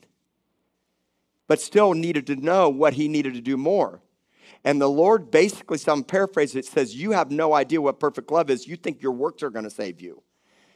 but 1.47 1.59
still 1.59 1.93
needed 1.93 2.27
to 2.27 2.35
know 2.35 2.69
what 2.69 2.93
he 2.93 3.07
needed 3.07 3.33
to 3.33 3.41
do 3.41 3.57
more. 3.57 4.01
And 4.63 4.81
the 4.81 4.89
Lord 4.89 5.29
basically, 5.29 5.77
some 5.77 6.03
paraphrase 6.03 6.55
it 6.55 6.65
says, 6.65 6.95
You 6.95 7.11
have 7.11 7.31
no 7.31 7.53
idea 7.53 7.81
what 7.81 7.99
perfect 7.99 8.31
love 8.31 8.49
is. 8.49 8.67
You 8.67 8.75
think 8.75 9.01
your 9.01 9.11
works 9.11 9.43
are 9.43 9.49
going 9.49 9.65
to 9.65 9.69
save 9.69 10.01
you. 10.01 10.23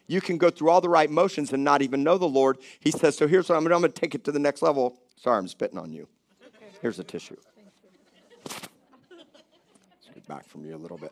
You 0.08 0.22
can 0.22 0.38
go 0.38 0.50
through 0.50 0.70
all 0.70 0.82
the 0.82 0.90
right 0.90 1.10
motions 1.10 1.54
and 1.54 1.64
not 1.64 1.82
even 1.82 2.04
know 2.04 2.18
the 2.18 2.28
Lord. 2.28 2.58
He 2.80 2.92
says, 2.92 3.18
So 3.18 3.28
here's 3.28 3.50
what 3.50 3.56
I'm, 3.56 3.66
I'm 3.66 3.82
going 3.82 3.84
to 3.84 3.90
take 3.90 4.14
it 4.14 4.24
to 4.26 4.32
the 4.32 4.40
next 4.40 4.62
level. 4.62 5.00
Sorry, 5.22 5.38
I'm 5.38 5.48
spitting 5.50 5.78
on 5.78 5.92
you. 5.92 6.08
Here's 6.82 6.98
a 6.98 7.04
tissue. 7.04 7.36
Let's 8.46 8.70
get 10.14 10.26
back 10.28 10.48
from 10.48 10.66
you 10.66 10.76
a 10.76 10.78
little 10.78 10.98
bit. 10.98 11.12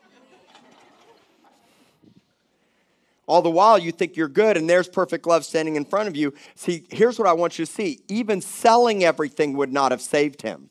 All 3.26 3.42
the 3.42 3.50
while, 3.50 3.78
you 3.78 3.92
think 3.92 4.16
you're 4.16 4.26
good, 4.26 4.56
and 4.56 4.70
there's 4.70 4.88
perfect 4.88 5.26
love 5.26 5.44
standing 5.44 5.76
in 5.76 5.84
front 5.84 6.08
of 6.08 6.16
you. 6.16 6.32
See, 6.54 6.86
here's 6.88 7.18
what 7.18 7.28
I 7.28 7.34
want 7.34 7.58
you 7.58 7.66
to 7.66 7.70
see. 7.70 8.00
Even 8.08 8.40
selling 8.40 9.04
everything 9.04 9.54
would 9.58 9.70
not 9.70 9.90
have 9.90 10.00
saved 10.00 10.40
him. 10.40 10.70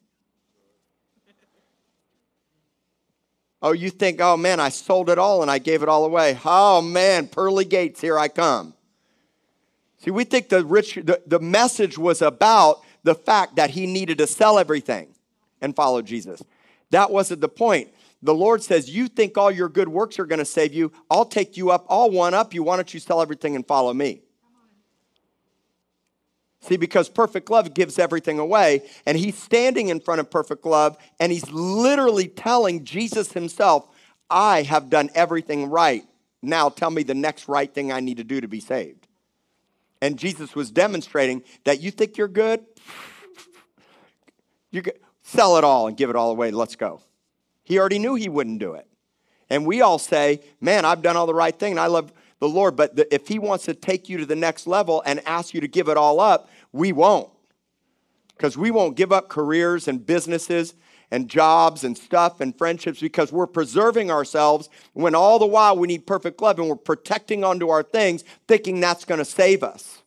Oh, 3.61 3.73
you 3.73 3.91
think, 3.91 4.19
oh 4.19 4.35
man, 4.35 4.59
I 4.59 4.69
sold 4.69 5.11
it 5.11 5.19
all 5.19 5.43
and 5.43 5.51
I 5.51 5.59
gave 5.59 5.83
it 5.83 5.89
all 5.89 6.05
away. 6.05 6.39
Oh 6.43 6.81
man, 6.81 7.27
pearly 7.27 7.65
gates, 7.65 8.01
here 8.01 8.17
I 8.17 8.27
come. 8.27 8.73
See, 9.99 10.11
we 10.11 10.23
think 10.23 10.49
the 10.49 10.63
rich 10.63 10.95
the, 10.95 11.21
the 11.25 11.39
message 11.39 11.97
was 11.97 12.21
about 12.21 12.81
the 13.07 13.15
fact 13.15 13.55
that 13.55 13.69
he 13.69 13.87
needed 13.87 14.17
to 14.17 14.27
sell 14.27 14.59
everything 14.59 15.07
and 15.61 15.73
follow 15.73 16.01
Jesus. 16.01 16.43
That 16.89 17.09
wasn't 17.09 17.39
the 17.39 17.47
point. 17.47 17.87
The 18.21 18.33
Lord 18.33 18.61
says, 18.61 18.89
You 18.89 19.07
think 19.07 19.37
all 19.37 19.49
your 19.49 19.69
good 19.69 19.87
works 19.87 20.19
are 20.19 20.25
going 20.25 20.39
to 20.39 20.45
save 20.45 20.73
you. 20.73 20.91
I'll 21.09 21.23
take 21.23 21.55
you 21.55 21.71
up, 21.71 21.85
I'll 21.89 22.11
one 22.11 22.33
up 22.33 22.53
you. 22.53 22.63
Why 22.63 22.75
don't 22.75 22.93
you 22.93 22.99
sell 22.99 23.21
everything 23.21 23.55
and 23.55 23.65
follow 23.65 23.93
me? 23.93 24.23
See, 26.59 26.75
because 26.75 27.07
perfect 27.07 27.49
love 27.49 27.73
gives 27.73 27.97
everything 27.97 28.39
away, 28.39 28.81
and 29.05 29.17
he's 29.17 29.37
standing 29.37 29.87
in 29.87 30.01
front 30.01 30.19
of 30.19 30.29
perfect 30.29 30.65
love, 30.65 30.97
and 31.17 31.31
he's 31.31 31.49
literally 31.49 32.27
telling 32.27 32.83
Jesus 32.83 33.31
himself, 33.31 33.87
I 34.29 34.63
have 34.63 34.89
done 34.89 35.11
everything 35.15 35.69
right. 35.69 36.03
Now 36.41 36.67
tell 36.67 36.89
me 36.89 37.03
the 37.03 37.13
next 37.13 37.47
right 37.47 37.73
thing 37.73 37.89
I 37.89 38.01
need 38.01 38.17
to 38.17 38.25
do 38.25 38.41
to 38.41 38.49
be 38.49 38.59
saved. 38.59 39.06
And 40.01 40.17
Jesus 40.17 40.55
was 40.55 40.71
demonstrating 40.71 41.43
that 41.63 41.81
you 41.81 41.91
think 41.91 42.17
you're 42.17 42.27
good, 42.27 42.65
you 44.71 44.83
sell 45.23 45.57
it 45.57 45.63
all 45.63 45.87
and 45.87 45.97
give 45.97 46.09
it 46.09 46.15
all 46.15 46.31
away. 46.31 46.51
Let's 46.51 46.75
go. 46.75 47.01
He 47.63 47.79
already 47.79 47.99
knew 47.99 48.15
he 48.15 48.29
wouldn't 48.29 48.59
do 48.59 48.73
it. 48.73 48.87
And 49.49 49.65
we 49.65 49.81
all 49.81 49.99
say, 49.99 50.41
Man, 50.61 50.85
I've 50.85 51.01
done 51.01 51.17
all 51.17 51.25
the 51.25 51.33
right 51.33 51.57
thing 51.57 51.71
and 51.73 51.79
I 51.79 51.87
love 51.87 52.13
the 52.39 52.49
Lord. 52.49 52.75
But 52.75 52.95
the, 52.95 53.13
if 53.13 53.27
he 53.27 53.39
wants 53.39 53.65
to 53.65 53.73
take 53.73 54.09
you 54.09 54.17
to 54.17 54.25
the 54.25 54.35
next 54.35 54.67
level 54.67 55.01
and 55.05 55.25
ask 55.25 55.53
you 55.53 55.61
to 55.61 55.67
give 55.67 55.89
it 55.89 55.97
all 55.97 56.19
up, 56.19 56.49
we 56.71 56.91
won't. 56.91 57.29
Because 58.35 58.57
we 58.57 58.71
won't 58.71 58.95
give 58.95 59.11
up 59.11 59.29
careers 59.29 59.87
and 59.87 60.05
businesses 60.05 60.75
and 61.11 61.29
jobs 61.29 61.83
and 61.83 61.97
stuff 61.97 62.41
and 62.41 62.57
friendships 62.57 62.99
because 62.99 63.31
we're 63.31 63.47
preserving 63.47 64.11
ourselves 64.11 64.69
when 64.93 65.15
all 65.15 65.39
the 65.39 65.45
while 65.45 65.77
we 65.77 65.87
need 65.87 66.05
perfect 66.05 66.41
love 66.41 66.59
and 66.59 66.67
we're 66.67 66.75
protecting 66.75 67.43
onto 67.43 67.69
our 67.69 67.83
things 67.83 68.23
thinking 68.47 68.79
that's 68.79 69.05
going 69.05 69.19
to 69.19 69.25
save 69.25 69.63
us. 69.63 70.01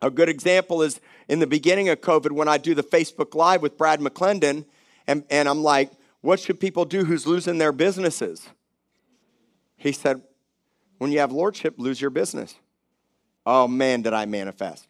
A 0.00 0.10
good 0.10 0.28
example 0.28 0.82
is 0.82 1.00
in 1.28 1.40
the 1.40 1.46
beginning 1.46 1.88
of 1.88 2.00
COVID 2.00 2.30
when 2.30 2.48
I 2.48 2.58
do 2.58 2.74
the 2.74 2.84
Facebook 2.84 3.34
Live 3.34 3.62
with 3.62 3.76
Brad 3.76 4.00
McClendon, 4.00 4.64
and, 5.08 5.24
and 5.28 5.48
I'm 5.48 5.62
like, 5.62 5.90
what 6.20 6.38
should 6.38 6.60
people 6.60 6.84
do 6.84 7.04
who's 7.04 7.26
losing 7.26 7.58
their 7.58 7.72
businesses? 7.72 8.48
He 9.76 9.90
said, 9.90 10.22
when 10.98 11.10
you 11.10 11.18
have 11.18 11.32
lordship, 11.32 11.74
lose 11.78 12.00
your 12.00 12.10
business. 12.10 12.54
Oh 13.44 13.66
man, 13.66 14.02
did 14.02 14.12
I 14.12 14.26
manifest. 14.26 14.86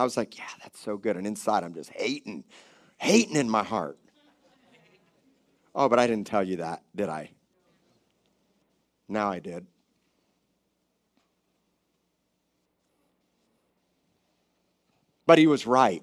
I 0.00 0.02
was 0.02 0.16
like, 0.16 0.38
yeah, 0.38 0.48
that's 0.62 0.80
so 0.80 0.96
good. 0.96 1.18
And 1.18 1.26
inside, 1.26 1.62
I'm 1.62 1.74
just 1.74 1.90
hating, 1.90 2.44
hating 2.96 3.36
in 3.36 3.50
my 3.50 3.62
heart. 3.62 3.98
Oh, 5.74 5.90
but 5.90 5.98
I 5.98 6.06
didn't 6.06 6.26
tell 6.26 6.42
you 6.42 6.56
that, 6.56 6.82
did 6.96 7.10
I? 7.10 7.32
Now 9.10 9.30
I 9.30 9.40
did. 9.40 9.66
But 15.26 15.36
he 15.36 15.46
was 15.46 15.66
right. 15.66 16.02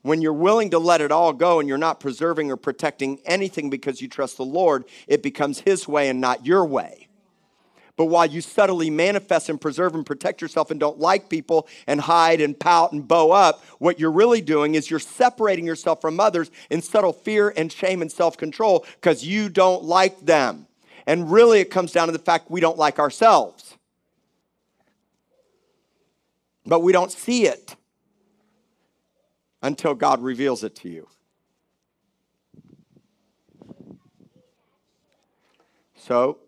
When 0.00 0.22
you're 0.22 0.32
willing 0.32 0.70
to 0.70 0.78
let 0.78 1.02
it 1.02 1.12
all 1.12 1.34
go 1.34 1.60
and 1.60 1.68
you're 1.68 1.76
not 1.76 2.00
preserving 2.00 2.50
or 2.50 2.56
protecting 2.56 3.20
anything 3.26 3.68
because 3.68 4.00
you 4.00 4.08
trust 4.08 4.38
the 4.38 4.46
Lord, 4.46 4.86
it 5.06 5.22
becomes 5.22 5.60
his 5.60 5.86
way 5.86 6.08
and 6.08 6.22
not 6.22 6.46
your 6.46 6.64
way. 6.64 7.03
But 7.96 8.06
while 8.06 8.26
you 8.26 8.40
subtly 8.40 8.90
manifest 8.90 9.48
and 9.48 9.60
preserve 9.60 9.94
and 9.94 10.04
protect 10.04 10.42
yourself 10.42 10.70
and 10.70 10.80
don't 10.80 10.98
like 10.98 11.28
people 11.28 11.68
and 11.86 12.00
hide 12.00 12.40
and 12.40 12.58
pout 12.58 12.92
and 12.92 13.06
bow 13.06 13.30
up, 13.30 13.64
what 13.78 14.00
you're 14.00 14.10
really 14.10 14.40
doing 14.40 14.74
is 14.74 14.90
you're 14.90 14.98
separating 14.98 15.64
yourself 15.64 16.00
from 16.00 16.18
others 16.18 16.50
in 16.70 16.82
subtle 16.82 17.12
fear 17.12 17.52
and 17.56 17.70
shame 17.70 18.02
and 18.02 18.10
self 18.10 18.36
control 18.36 18.84
because 19.00 19.24
you 19.24 19.48
don't 19.48 19.84
like 19.84 20.18
them. 20.20 20.66
And 21.06 21.30
really, 21.30 21.60
it 21.60 21.70
comes 21.70 21.92
down 21.92 22.08
to 22.08 22.12
the 22.12 22.18
fact 22.18 22.50
we 22.50 22.60
don't 22.60 22.78
like 22.78 22.98
ourselves. 22.98 23.76
But 26.66 26.80
we 26.80 26.92
don't 26.92 27.12
see 27.12 27.46
it 27.46 27.76
until 29.62 29.94
God 29.94 30.22
reveals 30.22 30.64
it 30.64 30.74
to 30.76 30.88
you. 30.88 31.08
So, 35.96 36.38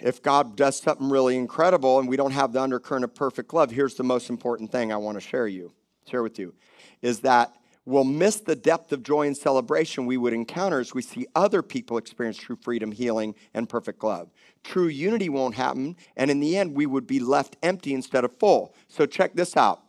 if 0.00 0.22
God 0.22 0.56
does 0.56 0.80
something 0.80 1.08
really 1.08 1.36
incredible 1.36 1.98
and 1.98 2.08
we 2.08 2.16
don't 2.16 2.32
have 2.32 2.52
the 2.52 2.60
undercurrent 2.60 3.04
of 3.04 3.14
perfect 3.14 3.52
love, 3.54 3.70
here's 3.70 3.94
the 3.94 4.04
most 4.04 4.30
important 4.30 4.70
thing 4.70 4.92
I 4.92 4.96
want 4.96 5.16
to 5.16 5.20
share 5.20 5.48
you, 5.48 5.72
share 6.08 6.22
with 6.22 6.38
you, 6.38 6.54
is 7.02 7.20
that 7.20 7.54
we'll 7.84 8.04
miss 8.04 8.40
the 8.40 8.56
depth 8.56 8.92
of 8.92 9.02
joy 9.02 9.26
and 9.26 9.36
celebration 9.36 10.06
we 10.06 10.16
would 10.16 10.32
encounter 10.32 10.80
as 10.80 10.94
we 10.94 11.02
see 11.02 11.26
other 11.34 11.62
people 11.62 11.98
experience 11.98 12.36
true 12.36 12.58
freedom, 12.60 12.92
healing, 12.92 13.34
and 13.54 13.68
perfect 13.68 14.02
love. 14.02 14.30
True 14.64 14.88
unity 14.88 15.28
won't 15.28 15.54
happen, 15.54 15.96
and 16.16 16.30
in 16.30 16.40
the 16.40 16.56
end, 16.56 16.74
we 16.74 16.86
would 16.86 17.06
be 17.06 17.20
left 17.20 17.56
empty 17.62 17.94
instead 17.94 18.24
of 18.24 18.38
full. 18.38 18.74
So 18.88 19.06
check 19.06 19.34
this 19.34 19.56
out 19.56 19.85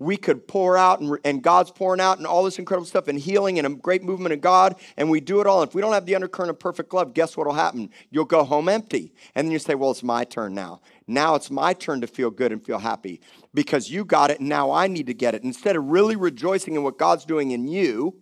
we 0.00 0.16
could 0.16 0.48
pour 0.48 0.78
out 0.78 1.00
and, 1.00 1.18
and, 1.24 1.42
God's 1.42 1.70
pouring 1.70 2.00
out 2.00 2.16
and 2.16 2.26
all 2.26 2.42
this 2.42 2.58
incredible 2.58 2.86
stuff 2.86 3.06
and 3.06 3.18
healing 3.18 3.58
and 3.58 3.66
a 3.66 3.70
great 3.70 4.02
movement 4.02 4.32
of 4.32 4.40
God, 4.40 4.76
and 4.96 5.10
we 5.10 5.20
do 5.20 5.42
it 5.42 5.46
all. 5.46 5.60
And 5.60 5.68
If 5.68 5.74
we 5.74 5.82
don't 5.82 5.92
have 5.92 6.06
the 6.06 6.14
undercurrent 6.14 6.48
of 6.48 6.58
perfect 6.58 6.92
love, 6.94 7.12
guess 7.12 7.36
what 7.36 7.46
will 7.46 7.54
happen? 7.54 7.90
You'll 8.10 8.24
go 8.24 8.42
home 8.42 8.68
empty. 8.68 9.12
And 9.34 9.46
then 9.46 9.52
you 9.52 9.58
say, 9.58 9.74
Well, 9.74 9.90
it's 9.90 10.02
my 10.02 10.24
turn 10.24 10.54
now. 10.54 10.80
Now 11.06 11.34
it's 11.34 11.50
my 11.50 11.74
turn 11.74 12.00
to 12.00 12.06
feel 12.06 12.30
good 12.30 12.50
and 12.50 12.64
feel 12.64 12.78
happy 12.78 13.20
because 13.52 13.90
you 13.90 14.04
got 14.04 14.30
it 14.30 14.40
and 14.40 14.48
now 14.48 14.70
I 14.70 14.86
need 14.86 15.06
to 15.06 15.14
get 15.14 15.34
it. 15.34 15.42
Instead 15.42 15.76
of 15.76 15.84
really 15.84 16.16
rejoicing 16.16 16.76
in 16.76 16.82
what 16.82 16.98
God's 16.98 17.26
doing 17.26 17.50
in 17.50 17.68
you, 17.68 18.16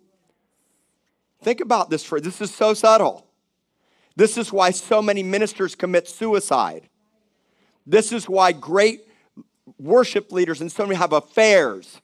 think 1.41 1.61
about 1.61 1.89
this 1.89 2.03
for 2.03 2.19
this 2.19 2.41
is 2.41 2.53
so 2.53 2.73
subtle. 2.73 3.25
This 4.17 4.37
is 4.37 4.51
why 4.51 4.71
so 4.71 5.01
many 5.01 5.23
ministers 5.23 5.75
commit 5.75 6.09
suicide. 6.09 6.89
This 7.85 8.11
is 8.11 8.27
why 8.27 8.51
great 8.51 9.01
worship 9.79 10.31
leaders 10.31 10.61
and 10.61 10.71
so 10.71 10.85
many 10.85 10.95
have 10.95 11.13
affairs. 11.13 11.99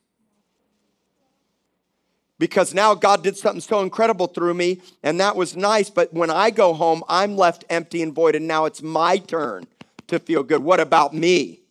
Because 2.38 2.74
now 2.74 2.96
God 2.96 3.24
did 3.24 3.38
something 3.38 3.62
so 3.62 3.82
incredible 3.82 4.28
through 4.28 4.56
me, 4.56 4.82
and 5.04 5.20
that 5.22 5.36
was 5.36 5.56
nice. 5.56 5.90
But 5.90 6.14
when 6.14 6.30
I 6.30 6.50
go 6.50 6.74
home, 6.74 7.04
I'm 7.08 7.38
left 7.38 7.64
empty 7.70 8.02
and 8.02 8.14
void, 8.14 8.36
and 8.36 8.46
now 8.48 8.66
it's 8.66 8.82
my 8.82 9.18
turn 9.18 9.68
to 10.08 10.20
feel 10.20 10.44
good. 10.44 10.62
What 10.62 10.80
about 10.82 11.14
me? 11.14 11.62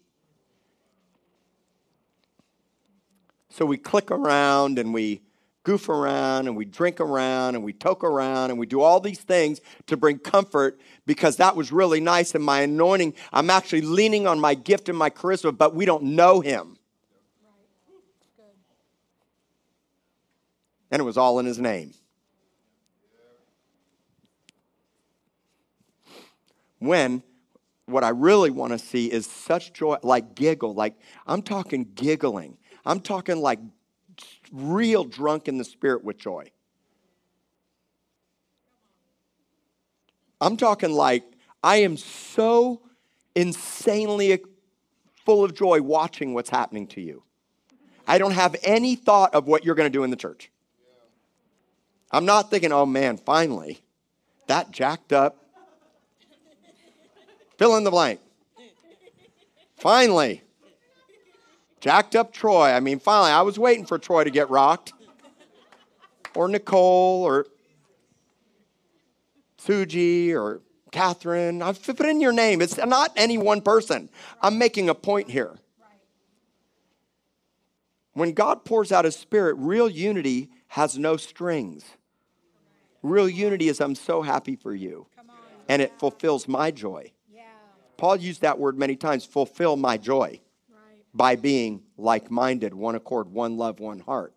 So 3.51 3.67
we 3.67 3.77
click 3.77 4.11
around 4.11 4.79
and 4.79 4.93
we 4.93 5.21
goof 5.63 5.89
around 5.89 6.47
and 6.47 6.57
we 6.57 6.65
drink 6.65 7.01
around 7.01 7.55
and 7.55 7.65
we 7.65 7.73
toke 7.73 8.05
around 8.05 8.51
and 8.51 8.59
we 8.59 8.67
do 8.67 8.81
all 8.81 9.01
these 9.01 9.21
things 9.21 9.61
to 9.87 9.97
bring 9.97 10.19
comfort 10.19 10.79
because 11.07 11.37
that 11.37 11.57
was 11.57 11.73
really 11.73 12.01
nice 12.01 12.35
and 12.35 12.45
my 12.45 12.63
anointing. 12.63 13.15
I'm 13.33 13.51
actually 13.51 13.83
leaning 13.83 14.27
on 14.27 14.41
my 14.41 14.55
gift 14.55 14.89
and 14.89 14.97
my 14.97 15.11
charisma, 15.11 15.57
but 15.57 15.75
we 15.75 15.85
don't 15.85 16.05
know 16.05 16.41
him. 16.41 16.79
And 20.91 21.01
it 21.01 21.05
was 21.05 21.17
all 21.17 21.39
in 21.39 21.47
his 21.47 21.59
name. 21.59 21.93
When 26.79 27.23
what 27.87 28.05
I 28.05 28.11
really 28.11 28.51
want 28.51 28.73
to 28.73 28.79
see 28.79 29.11
is 29.11 29.27
such 29.27 29.73
joy, 29.73 29.97
like 30.03 30.35
giggle, 30.35 30.75
like 30.75 30.95
I'm 31.27 31.43
talking 31.43 31.91
giggling. 31.95 32.57
I'm 32.87 33.01
talking 33.01 33.39
like 33.39 33.59
real 34.53 35.05
drunk 35.05 35.49
in 35.49 35.59
the 35.59 35.65
spirit 35.65 36.05
with 36.05 36.19
joy. 36.19 36.51
I'm 40.45 40.57
talking 40.57 40.93
like 40.93 41.25
I 41.63 41.77
am 41.77 41.97
so 41.97 42.83
insanely 43.35 44.41
full 45.25 45.43
of 45.43 45.55
joy 45.55 45.81
watching 45.81 46.35
what's 46.35 46.51
happening 46.51 46.87
to 46.89 47.01
you. 47.01 47.23
I 48.07 48.19
don't 48.19 48.33
have 48.33 48.55
any 48.63 48.97
thought 48.97 49.35
of 49.35 49.47
what 49.47 49.65
you're 49.65 49.75
going 49.75 49.91
to 49.91 49.99
do 49.99 50.05
in 50.05 50.11
the 50.11 50.17
church. 50.17 50.51
I'm 52.11 52.27
not 52.27 52.51
thinking, 52.51 52.73
oh 52.73 52.87
man, 52.87 53.17
finally, 53.17 53.81
that 54.47 54.71
jacked 54.71 55.13
up. 55.13 55.43
Fill 57.57 57.77
in 57.77 57.85
the 57.85 57.91
blank. 57.91 58.21
Finally, 59.77 60.43
Jacked 61.85 62.17
up 62.17 62.33
Troy. 62.33 62.71
I 62.71 62.81
mean, 62.81 62.99
finally, 62.99 63.31
I 63.31 63.43
was 63.43 63.59
waiting 63.59 63.85
for 63.85 63.99
Troy 63.99 64.25
to 64.25 64.31
get 64.31 64.49
rocked. 64.49 64.95
Or 66.35 66.49
Nicole, 66.49 67.23
or 67.23 67.47
Suji, 69.67 70.33
or 70.33 70.61
Catherine. 70.91 71.63
I've 71.63 71.83
put 71.83 72.01
in 72.01 72.21
your 72.21 72.33
name. 72.33 72.61
It's 72.61 72.77
not 72.77 73.13
any 73.17 73.39
one 73.39 73.61
person. 73.61 74.09
I'm 74.41 74.59
making 74.59 74.89
a 74.89 74.95
point 74.95 75.31
here. 75.31 75.57
When 78.13 78.33
God 78.33 78.65
pours 78.65 78.93
out 78.93 79.05
his 79.05 79.17
spirit, 79.17 79.55
real 79.59 79.89
unity 79.89 80.51
has 80.69 80.97
no 80.97 81.17
strings. 81.17 81.85
Real 83.03 83.29
unity 83.29 83.69
is, 83.69 83.81
I'm 83.81 83.97
so 83.97 84.23
happy 84.23 84.57
for 84.57 84.75
you. 84.75 85.07
And 85.69 85.83
it 85.83 85.93
fulfills 85.99 86.47
my 86.47 86.71
joy. 86.71 87.13
Paul 87.97 88.17
used 88.17 88.43
that 88.43 88.59
word 88.59 88.79
many 88.79 88.97
times 88.97 89.25
fulfill 89.25 89.77
my 89.77 89.97
joy 89.97 90.41
by 91.13 91.37
being 91.37 91.83
like 91.97 92.31
minded, 92.31 92.75
one 92.75 92.95
accord, 92.95 93.29
one 93.33 93.57
love, 93.57 93.81
one 93.81 94.01
heart. 94.01 94.35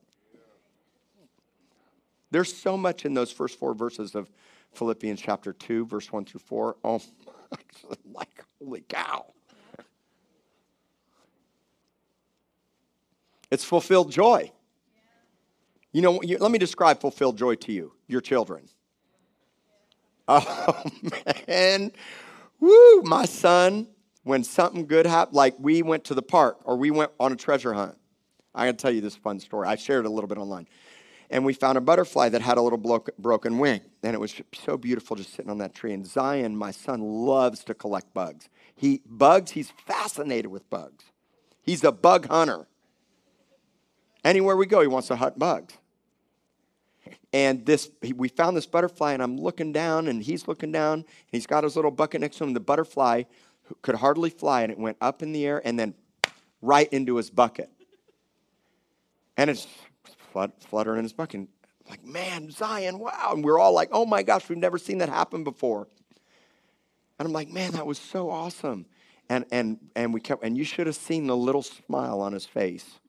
There's 2.30 2.54
so 2.54 2.78
much 2.78 3.06
in 3.06 3.14
those 3.14 3.32
first 3.32 3.58
four 3.58 3.74
verses 3.74 4.16
of 4.16 4.30
Philippians 4.74 5.22
chapter 5.22 5.54
2, 5.54 5.86
verse 5.86 6.12
1 6.12 6.26
through 6.26 6.42
4. 6.42 6.78
Oh, 6.84 7.02
like, 8.14 8.44
holy 8.60 8.82
cow. 8.88 9.26
It's 13.50 13.64
fulfilled 13.64 14.12
joy. 14.12 14.52
You 15.94 16.02
know, 16.02 16.22
you, 16.22 16.38
let 16.38 16.52
me 16.52 16.60
describe 16.60 17.00
fulfilled 17.00 17.38
joy 17.38 17.56
to 17.56 17.72
you, 17.72 17.94
your 18.08 18.22
children. 18.22 18.68
Oh, 20.30 20.84
man. 21.48 21.94
Woo, 22.60 23.02
my 23.04 23.24
son, 23.24 23.88
when 24.24 24.44
something 24.44 24.86
good 24.86 25.06
happened, 25.06 25.38
like 25.38 25.56
we 25.58 25.82
went 25.82 26.04
to 26.06 26.14
the 26.14 26.22
park 26.22 26.60
or 26.66 26.76
we 26.76 26.92
went 26.92 27.12
on 27.18 27.32
a 27.32 27.36
treasure 27.38 27.74
hunt. 27.74 27.98
I 28.54 28.66
gotta 28.66 28.76
tell 28.76 28.92
you 28.92 29.00
this 29.00 29.16
fun 29.16 29.40
story. 29.40 29.70
I 29.70 29.78
shared 29.78 30.04
it 30.04 30.10
a 30.10 30.12
little 30.12 30.28
bit 30.28 30.38
online. 30.38 30.68
And 31.30 31.44
we 31.44 31.54
found 31.54 31.78
a 31.78 31.82
butterfly 31.82 32.30
that 32.30 32.42
had 32.42 32.58
a 32.58 32.62
little 32.62 32.78
blo- 32.78 33.06
broken 33.20 33.60
wing. 33.60 33.82
And 34.02 34.14
it 34.14 34.20
was 34.20 34.34
so 34.54 34.78
beautiful 34.78 35.16
just 35.16 35.34
sitting 35.34 35.52
on 35.52 35.58
that 35.58 35.74
tree. 35.74 35.94
And 35.94 36.08
Zion, 36.08 36.56
my 36.56 36.72
son, 36.72 37.02
loves 37.02 37.64
to 37.66 37.74
collect 37.74 38.14
bugs. 38.14 38.48
He 38.76 39.02
bugs, 39.06 39.52
he's 39.52 39.72
fascinated 39.86 40.52
with 40.52 40.70
bugs. 40.70 41.06
He's 41.62 41.84
a 41.84 41.92
bug 41.92 42.28
hunter. 42.28 42.68
Anywhere 44.24 44.56
we 44.56 44.66
go, 44.66 44.82
he 44.82 44.88
wants 44.88 45.10
to 45.10 45.16
hunt 45.18 45.38
bugs. 45.38 45.74
And 47.34 47.66
this, 47.66 47.90
we 48.16 48.30
found 48.30 48.56
this 48.56 48.66
butterfly, 48.66 49.14
and 49.14 49.22
I'm 49.22 49.38
looking 49.38 49.74
down, 49.74 50.08
and 50.08 50.24
he's 50.24 50.48
looking 50.48 50.72
down, 50.72 51.00
and 51.00 51.06
he's 51.32 51.46
got 51.46 51.64
his 51.64 51.76
little 51.76 51.92
bucket 51.92 52.22
next 52.22 52.38
to 52.38 52.46
him. 52.46 52.54
The 52.54 52.60
butterfly 52.60 53.24
could 53.82 53.96
hardly 53.96 54.30
fly, 54.30 54.62
and 54.62 54.72
it 54.72 54.80
went 54.80 54.98
up 55.02 55.22
in 55.22 55.34
the 55.34 55.46
air 55.46 55.62
and 55.66 55.78
then 55.78 55.94
right 56.62 56.92
into 56.92 57.18
his 57.18 57.30
bucket. 57.30 57.70
And 59.36 59.50
it's 59.50 59.68
fluttering 60.60 61.00
in 61.00 61.06
his 61.06 61.14
bucket. 61.14 61.48
Like, 61.90 62.04
man, 62.04 62.52
Zion, 62.52 63.00
wow. 63.00 63.32
And 63.34 63.44
we're 63.44 63.60
all 63.60 63.74
like, 63.74 63.90
oh 63.92 64.06
my 64.06 64.24
gosh, 64.24 64.50
we've 64.50 64.58
never 64.58 64.78
seen 64.78 64.98
that 65.00 65.10
happen 65.10 65.44
before. 65.44 65.88
And 67.20 67.26
I'm 67.26 67.34
like, 67.34 67.50
man, 67.50 67.72
that 67.72 67.86
was 67.86 67.98
so 67.98 68.30
awesome. 68.30 68.86
And 69.30 69.46
and 69.52 69.80
and 69.96 70.14
we 70.14 70.22
kept 70.22 70.44
and 70.44 70.58
you 70.58 70.64
should 70.64 70.88
have 70.88 70.96
seen 70.96 71.28
the 71.28 71.36
little 71.36 71.64
smile 71.64 72.22
on 72.22 72.34
his 72.34 72.46
face. 72.46 73.00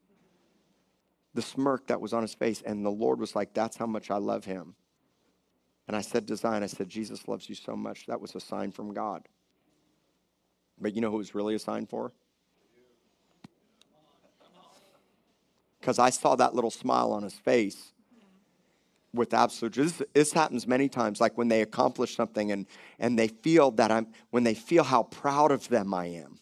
The 1.33 1.41
smirk 1.41 1.87
that 1.87 2.01
was 2.01 2.13
on 2.13 2.23
his 2.23 2.33
face. 2.33 2.61
And 2.65 2.85
the 2.85 2.89
Lord 2.89 3.19
was 3.19 3.35
like, 3.35 3.53
That's 3.53 3.77
how 3.77 3.85
much 3.85 4.11
I 4.11 4.17
love 4.17 4.45
him. 4.45 4.75
And 5.87 5.95
I 5.95 6.01
said 6.01 6.27
to 6.27 6.35
Zion, 6.35 6.61
I 6.61 6.67
said, 6.67 6.89
Jesus 6.89 7.27
loves 7.27 7.49
you 7.49 7.55
so 7.55 7.75
much. 7.75 8.05
That 8.07 8.21
was 8.21 8.35
a 8.35 8.39
sign 8.39 8.71
from 8.71 8.93
God. 8.93 9.27
But 10.79 10.93
you 10.93 11.01
know 11.01 11.09
who 11.09 11.15
it 11.15 11.19
was 11.19 11.35
really 11.35 11.55
a 11.55 11.59
sign 11.59 11.87
for? 11.87 12.13
Because 15.79 15.99
I 15.99 16.09
saw 16.09 16.35
that 16.35 16.55
little 16.55 16.71
smile 16.71 17.11
on 17.11 17.23
his 17.23 17.33
face 17.33 17.93
with 19.13 19.33
absolute 19.33 19.73
this, 19.73 20.01
this 20.13 20.33
happens 20.33 20.67
many 20.67 20.87
times 20.87 21.19
like 21.19 21.37
when 21.37 21.47
they 21.47 21.61
accomplish 21.61 22.15
something 22.15 22.51
and 22.51 22.65
and 22.99 23.17
they 23.17 23.27
feel 23.27 23.71
that 23.71 23.91
i'm 23.91 24.07
when 24.29 24.43
they 24.43 24.53
feel 24.53 24.83
how 24.83 25.03
proud 25.03 25.51
of 25.51 25.67
them 25.69 25.93
i 25.93 26.05
am 26.05 26.39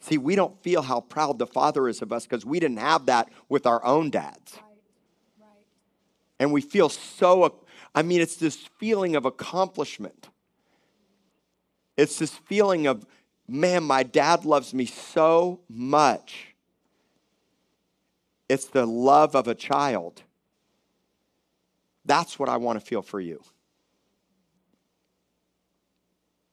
see 0.00 0.18
we 0.18 0.36
don't 0.36 0.62
feel 0.62 0.82
how 0.82 1.00
proud 1.00 1.38
the 1.38 1.46
father 1.46 1.88
is 1.88 2.02
of 2.02 2.12
us 2.12 2.24
because 2.24 2.46
we 2.46 2.60
didn't 2.60 2.78
have 2.78 3.06
that 3.06 3.28
with 3.48 3.66
our 3.66 3.84
own 3.84 4.10
dads 4.10 4.54
right. 4.54 4.62
Right. 5.40 5.66
and 6.38 6.52
we 6.52 6.60
feel 6.60 6.88
so 6.88 7.62
i 7.94 8.02
mean 8.02 8.20
it's 8.20 8.36
this 8.36 8.68
feeling 8.78 9.16
of 9.16 9.24
accomplishment 9.24 10.28
it's 11.96 12.18
this 12.18 12.36
feeling 12.36 12.86
of 12.86 13.04
man 13.48 13.82
my 13.82 14.04
dad 14.04 14.44
loves 14.44 14.72
me 14.72 14.86
so 14.86 15.60
much 15.68 16.51
it's 18.52 18.66
the 18.66 18.84
love 18.84 19.34
of 19.34 19.48
a 19.48 19.54
child. 19.54 20.22
That's 22.04 22.38
what 22.38 22.50
I 22.50 22.58
want 22.58 22.78
to 22.78 22.84
feel 22.84 23.00
for 23.00 23.18
you. 23.18 23.42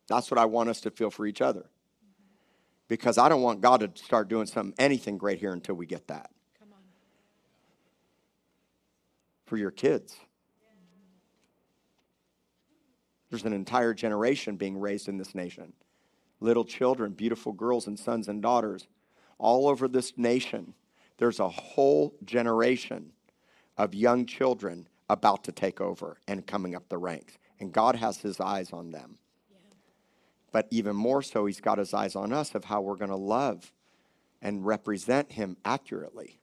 That's 0.08 0.32
what 0.32 0.38
I 0.38 0.45
want 0.45 0.70
us 0.70 0.80
to 0.82 0.91
feel 0.91 1.12
for 1.12 1.26
each 1.26 1.41
other. 1.41 1.66
Because 2.88 3.18
I 3.18 3.28
don't 3.28 3.41
want 3.41 3.60
God 3.60 3.82
to 3.82 3.91
start 4.02 4.30
doing 4.30 4.45
something, 4.45 4.74
anything 4.80 5.18
great 5.18 5.39
here 5.39 5.52
until 5.52 5.76
we 5.76 5.86
get 5.86 6.08
that. 6.08 6.32
For 9.45 9.58
your 9.58 9.72
kids. 9.72 10.16
There's 13.30 13.43
an 13.43 13.52
entire 13.52 13.93
generation 13.93 14.56
being 14.56 14.80
raised 14.80 15.10
in 15.10 15.18
this 15.18 15.36
nation. 15.36 15.74
Little 16.39 16.64
children, 16.64 17.12
beautiful 17.12 17.52
girls 17.52 17.88
and 17.88 18.00
sons 18.00 18.30
and 18.30 18.41
daughters 18.41 18.88
all 19.38 19.68
over 19.68 19.89
this 19.89 20.14
nation 20.16 20.76
there's 21.20 21.39
a 21.39 21.49
whole 21.49 22.15
generation 22.24 23.11
of 23.78 23.93
young 23.93 24.26
children 24.26 24.88
about 25.09 25.43
to 25.43 25.51
take 25.51 25.82
over 25.82 26.17
and 26.28 26.47
coming 26.47 26.76
up 26.76 26.88
the 26.89 26.97
ranks. 26.97 27.38
And 27.59 27.72
God 27.72 27.95
has 27.97 28.17
his 28.17 28.39
eyes 28.39 28.72
on 28.72 28.91
them. 28.91 29.17
Yeah. 29.51 29.57
But 30.51 30.67
even 30.72 30.95
more 30.95 31.22
so, 31.22 31.45
he's 31.45 31.59
got 31.59 31.78
his 31.78 31.93
eyes 31.93 32.15
on 32.15 32.32
us 32.32 32.55
of 32.55 32.65
how 32.65 32.82
we're 32.82 32.95
going 32.95 33.11
to 33.11 33.17
love 33.17 33.72
and 34.41 34.65
represent 34.65 35.34
him 35.34 35.57
accurately. 35.65 36.39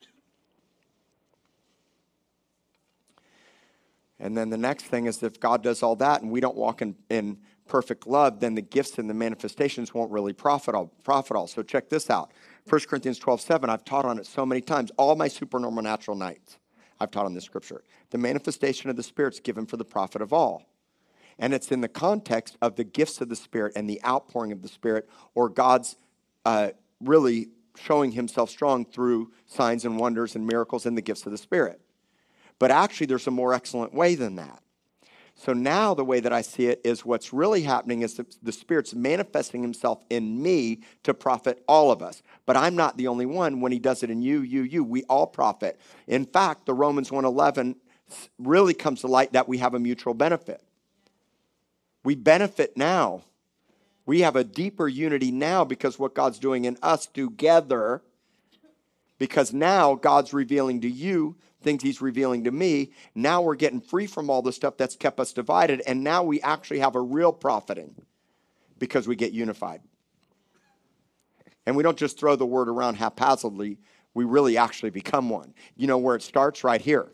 And 4.18 4.36
then 4.36 4.50
the 4.50 4.58
next 4.58 4.84
thing 4.84 5.06
is 5.06 5.22
if 5.22 5.40
God 5.40 5.62
does 5.62 5.82
all 5.82 5.96
that 5.96 6.22
and 6.22 6.30
we 6.30 6.40
don't 6.40 6.56
walk 6.56 6.82
in, 6.82 6.96
in 7.10 7.38
perfect 7.66 8.06
love, 8.06 8.40
then 8.40 8.54
the 8.54 8.62
gifts 8.62 8.98
and 8.98 9.08
the 9.08 9.14
manifestations 9.14 9.92
won't 9.92 10.10
really 10.10 10.32
profit 10.32 10.74
all. 10.74 10.92
Profit 11.04 11.36
all. 11.36 11.46
So 11.46 11.62
check 11.62 11.88
this 11.88 12.10
out. 12.10 12.32
1 12.68 12.80
Corinthians 12.88 13.18
12, 13.18 13.40
7, 13.40 13.70
I've 13.70 13.84
taught 13.84 14.04
on 14.04 14.18
it 14.18 14.26
so 14.26 14.44
many 14.44 14.60
times. 14.60 14.90
All 14.96 15.14
my 15.14 15.28
supernormal 15.28 15.82
natural 15.82 16.16
nights, 16.16 16.58
I've 16.98 17.12
taught 17.12 17.26
on 17.26 17.34
this 17.34 17.44
scripture. 17.44 17.84
The 18.10 18.18
manifestation 18.18 18.90
of 18.90 18.96
the 18.96 19.04
Spirit's 19.04 19.38
given 19.38 19.66
for 19.66 19.76
the 19.76 19.84
profit 19.84 20.20
of 20.20 20.32
all. 20.32 20.66
And 21.38 21.54
it's 21.54 21.70
in 21.70 21.80
the 21.80 21.88
context 21.88 22.56
of 22.60 22.76
the 22.76 22.84
gifts 22.84 23.20
of 23.20 23.28
the 23.28 23.36
Spirit 23.36 23.74
and 23.76 23.88
the 23.88 24.02
outpouring 24.04 24.52
of 24.52 24.62
the 24.62 24.68
Spirit, 24.68 25.08
or 25.34 25.48
God's 25.48 25.96
uh, 26.44 26.70
really 27.00 27.48
showing 27.76 28.10
himself 28.12 28.50
strong 28.50 28.84
through 28.84 29.30
signs 29.46 29.84
and 29.84 29.98
wonders 29.98 30.34
and 30.34 30.46
miracles 30.46 30.86
and 30.86 30.96
the 30.96 31.02
gifts 31.02 31.24
of 31.26 31.32
the 31.32 31.38
Spirit. 31.38 31.80
But 32.58 32.70
actually, 32.70 33.06
there's 33.06 33.26
a 33.26 33.32
more 33.32 33.52
excellent 33.52 33.94
way 33.94 34.14
than 34.14 34.36
that. 34.36 34.62
So 35.38 35.52
now 35.52 35.92
the 35.92 36.04
way 36.04 36.20
that 36.20 36.32
I 36.32 36.40
see 36.40 36.66
it 36.66 36.80
is 36.82 37.04
what's 37.04 37.32
really 37.32 37.60
happening 37.60 38.00
is 38.00 38.14
the, 38.14 38.26
the, 38.42 38.52
Spirit's 38.52 38.94
manifesting 38.94 39.60
Himself 39.60 40.02
in 40.08 40.42
me 40.42 40.80
to 41.02 41.12
profit 41.12 41.62
all 41.68 41.90
of 41.92 42.02
us. 42.02 42.22
But 42.46 42.56
I'm 42.56 42.74
not 42.74 42.96
the 42.96 43.08
only 43.08 43.26
one. 43.26 43.60
When 43.60 43.70
He 43.70 43.78
does 43.78 44.02
it 44.02 44.10
in 44.10 44.22
you, 44.22 44.40
you, 44.40 44.62
you, 44.62 44.82
we 44.82 45.04
all 45.04 45.26
profit. 45.26 45.78
In 46.06 46.24
fact, 46.24 46.64
the 46.64 46.72
Romans 46.72 47.10
1:11 47.10 47.76
really 48.38 48.72
comes 48.72 49.02
to 49.02 49.08
light 49.08 49.32
that 49.32 49.46
we 49.46 49.58
have 49.58 49.74
a 49.74 49.78
mutual 49.78 50.14
benefit. 50.14 50.62
We 52.02 52.14
benefit 52.14 52.76
now. 52.76 53.22
We 54.06 54.20
have 54.20 54.36
a 54.36 54.44
deeper 54.44 54.88
unity 54.88 55.32
now 55.32 55.64
because 55.64 55.98
what 55.98 56.14
God's 56.14 56.38
doing 56.38 56.64
in 56.64 56.78
us 56.82 57.06
together. 57.06 58.02
Because 59.18 59.52
now 59.52 59.96
God's 59.96 60.32
revealing 60.32 60.80
to 60.82 60.88
you 60.88 61.36
things 61.66 61.82
he's 61.82 62.00
revealing 62.00 62.44
to 62.44 62.52
me. 62.52 62.92
Now 63.14 63.42
we're 63.42 63.56
getting 63.56 63.80
free 63.80 64.06
from 64.06 64.30
all 64.30 64.40
the 64.40 64.52
stuff 64.52 64.76
that's 64.76 64.94
kept 64.94 65.18
us 65.18 65.32
divided, 65.32 65.82
and 65.84 66.04
now 66.04 66.22
we 66.22 66.40
actually 66.40 66.78
have 66.78 66.94
a 66.94 67.00
real 67.00 67.32
profiting 67.32 67.94
because 68.78 69.08
we 69.08 69.16
get 69.16 69.32
unified. 69.32 69.80
And 71.66 71.74
we 71.74 71.82
don't 71.82 71.98
just 71.98 72.20
throw 72.20 72.36
the 72.36 72.46
word 72.46 72.68
around 72.68 72.94
haphazardly, 72.94 73.78
we 74.14 74.24
really 74.24 74.56
actually 74.56 74.90
become 74.90 75.28
one. 75.28 75.52
You 75.76 75.88
know 75.88 75.98
where 75.98 76.14
it 76.14 76.22
starts? 76.22 76.62
Right 76.62 76.80
here. 76.80 77.10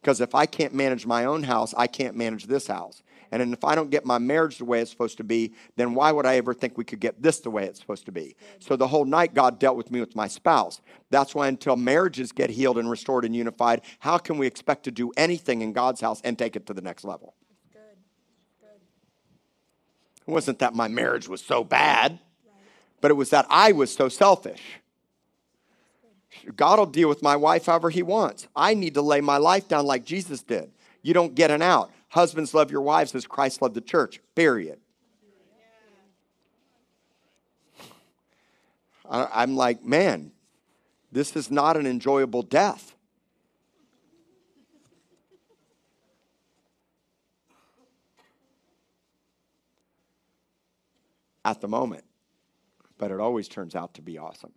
Because 0.00 0.20
if 0.20 0.34
I 0.34 0.46
can't 0.46 0.74
manage 0.74 1.06
my 1.06 1.26
own 1.26 1.42
house, 1.42 1.74
I 1.76 1.86
can't 1.86 2.16
manage 2.16 2.46
this 2.46 2.66
house. 2.66 3.02
And 3.32 3.54
if 3.54 3.64
I 3.64 3.74
don't 3.74 3.90
get 3.90 4.04
my 4.04 4.18
marriage 4.18 4.58
the 4.58 4.66
way 4.66 4.80
it's 4.80 4.90
supposed 4.90 5.16
to 5.16 5.24
be, 5.24 5.54
then 5.76 5.94
why 5.94 6.12
would 6.12 6.26
I 6.26 6.36
ever 6.36 6.52
think 6.52 6.76
we 6.76 6.84
could 6.84 7.00
get 7.00 7.22
this 7.22 7.40
the 7.40 7.50
way 7.50 7.64
it's 7.64 7.80
supposed 7.80 8.04
to 8.04 8.12
be? 8.12 8.36
So 8.58 8.76
the 8.76 8.86
whole 8.86 9.06
night, 9.06 9.32
God 9.32 9.58
dealt 9.58 9.78
with 9.78 9.90
me 9.90 10.00
with 10.00 10.14
my 10.14 10.28
spouse. 10.28 10.82
That's 11.08 11.34
why 11.34 11.48
until 11.48 11.76
marriages 11.76 12.30
get 12.30 12.50
healed 12.50 12.76
and 12.76 12.90
restored 12.90 13.24
and 13.24 13.34
unified, 13.34 13.80
how 14.00 14.18
can 14.18 14.36
we 14.36 14.46
expect 14.46 14.84
to 14.84 14.90
do 14.90 15.10
anything 15.16 15.62
in 15.62 15.72
God's 15.72 16.02
house 16.02 16.20
and 16.22 16.38
take 16.38 16.56
it 16.56 16.66
to 16.66 16.74
the 16.74 16.82
next 16.82 17.04
level? 17.04 17.34
Good. 17.72 17.80
Good. 18.60 20.28
It 20.28 20.30
wasn't 20.30 20.58
that 20.58 20.74
my 20.74 20.88
marriage 20.88 21.26
was 21.26 21.42
so 21.42 21.64
bad, 21.64 22.18
but 23.00 23.10
it 23.10 23.14
was 23.14 23.30
that 23.30 23.46
I 23.48 23.72
was 23.72 23.92
so 23.92 24.10
selfish. 24.10 24.60
God 26.54 26.78
will 26.78 26.86
deal 26.86 27.08
with 27.08 27.22
my 27.22 27.36
wife 27.36 27.66
however 27.66 27.88
he 27.88 28.02
wants. 28.02 28.46
I 28.54 28.74
need 28.74 28.94
to 28.94 29.02
lay 29.02 29.22
my 29.22 29.38
life 29.38 29.68
down 29.68 29.86
like 29.86 30.04
Jesus 30.04 30.42
did. 30.42 30.70
You 31.02 31.14
don't 31.14 31.34
get 31.34 31.50
an 31.50 31.62
out. 31.62 31.90
Husbands, 32.12 32.52
love 32.52 32.70
your 32.70 32.82
wives 32.82 33.14
as 33.14 33.26
Christ 33.26 33.62
loved 33.62 33.74
the 33.74 33.80
church, 33.80 34.20
period. 34.34 34.78
I'm 39.08 39.56
like, 39.56 39.82
man, 39.82 40.32
this 41.10 41.34
is 41.36 41.50
not 41.50 41.78
an 41.78 41.86
enjoyable 41.86 42.42
death. 42.42 42.94
At 51.46 51.62
the 51.62 51.68
moment, 51.68 52.04
but 52.98 53.10
it 53.10 53.20
always 53.20 53.48
turns 53.48 53.74
out 53.74 53.94
to 53.94 54.02
be 54.02 54.18
awesome. 54.18 54.52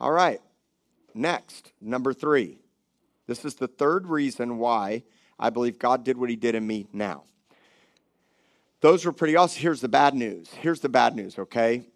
All 0.00 0.12
right, 0.12 0.40
next, 1.12 1.72
number 1.80 2.14
three 2.14 2.60
This 3.26 3.44
is 3.44 3.56
the 3.56 3.66
third 3.66 4.06
reason 4.06 4.58
why 4.58 5.02
I 5.38 5.50
believe 5.50 5.78
God 5.78 6.04
did 6.04 6.16
what 6.16 6.30
he 6.30 6.36
did 6.36 6.54
in 6.54 6.66
me 6.66 6.86
now. 6.92 7.24
Those 8.80 9.04
were 9.04 9.12
pretty 9.12 9.36
awesome. 9.36 9.60
Here's 9.60 9.80
the 9.80 9.88
bad 9.88 10.14
news. 10.14 10.48
Here's 10.50 10.80
the 10.80 10.88
bad 10.88 11.16
news, 11.16 11.38
okay? 11.38 11.86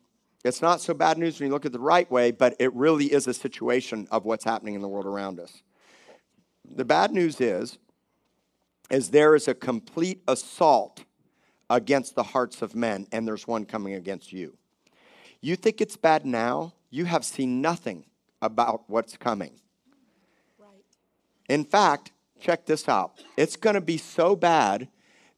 It's 0.44 0.60
not 0.60 0.80
so 0.80 0.94
bad 0.94 1.18
news 1.18 1.38
when 1.38 1.48
you 1.48 1.52
look 1.52 1.66
at 1.66 1.72
the 1.72 1.78
right 1.78 2.10
way, 2.10 2.32
but 2.32 2.56
it 2.58 2.74
really 2.74 3.06
is 3.06 3.28
a 3.28 3.34
situation 3.34 4.08
of 4.10 4.24
what's 4.24 4.44
happening 4.44 4.74
in 4.74 4.82
the 4.82 4.88
world 4.88 5.06
around 5.06 5.38
us. 5.38 5.62
The 6.68 6.84
bad 6.84 7.12
news 7.12 7.40
is 7.40 7.78
is 8.90 9.08
there 9.08 9.34
is 9.34 9.48
a 9.48 9.54
complete 9.54 10.22
assault 10.28 11.04
against 11.70 12.14
the 12.14 12.22
hearts 12.22 12.60
of 12.60 12.74
men 12.74 13.06
and 13.10 13.26
there's 13.26 13.46
one 13.46 13.64
coming 13.64 13.94
against 13.94 14.32
you. 14.32 14.56
You 15.40 15.56
think 15.56 15.80
it's 15.80 15.96
bad 15.96 16.26
now? 16.26 16.74
You 16.90 17.06
have 17.06 17.24
seen 17.24 17.62
nothing 17.62 18.04
about 18.42 18.82
what's 18.88 19.16
coming. 19.16 19.52
Right. 20.58 20.84
In 21.48 21.64
fact, 21.64 22.12
check 22.42 22.66
this 22.66 22.88
out. 22.88 23.22
It's 23.36 23.56
going 23.56 23.74
to 23.74 23.80
be 23.80 23.96
so 23.96 24.34
bad 24.34 24.88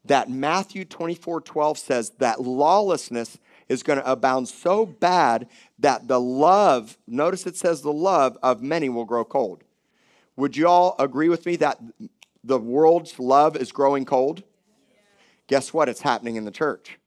that 0.06 0.30
Matthew 0.30 0.84
24 0.84 1.42
12 1.42 1.78
says 1.78 2.10
that 2.18 2.40
lawlessness 2.40 3.38
is 3.68 3.82
going 3.82 3.98
to 3.98 4.10
abound 4.10 4.48
so 4.48 4.84
bad 4.84 5.48
that 5.78 6.08
the 6.08 6.20
love, 6.20 6.98
notice 7.06 7.46
it 7.46 7.56
says 7.56 7.82
the 7.82 7.92
love 7.92 8.36
of 8.42 8.62
many 8.62 8.88
will 8.88 9.04
grow 9.04 9.24
cold. 9.24 9.64
Would 10.36 10.56
you 10.56 10.66
all 10.66 10.96
agree 10.98 11.28
with 11.28 11.46
me 11.46 11.56
that 11.56 11.80
the 12.42 12.58
world's 12.58 13.18
love 13.18 13.56
is 13.56 13.72
growing 13.72 14.04
cold? 14.04 14.42
Guess 15.46 15.72
what? 15.72 15.88
It's 15.88 16.02
happening 16.02 16.36
in 16.36 16.44
the 16.44 16.50
church. 16.50 16.98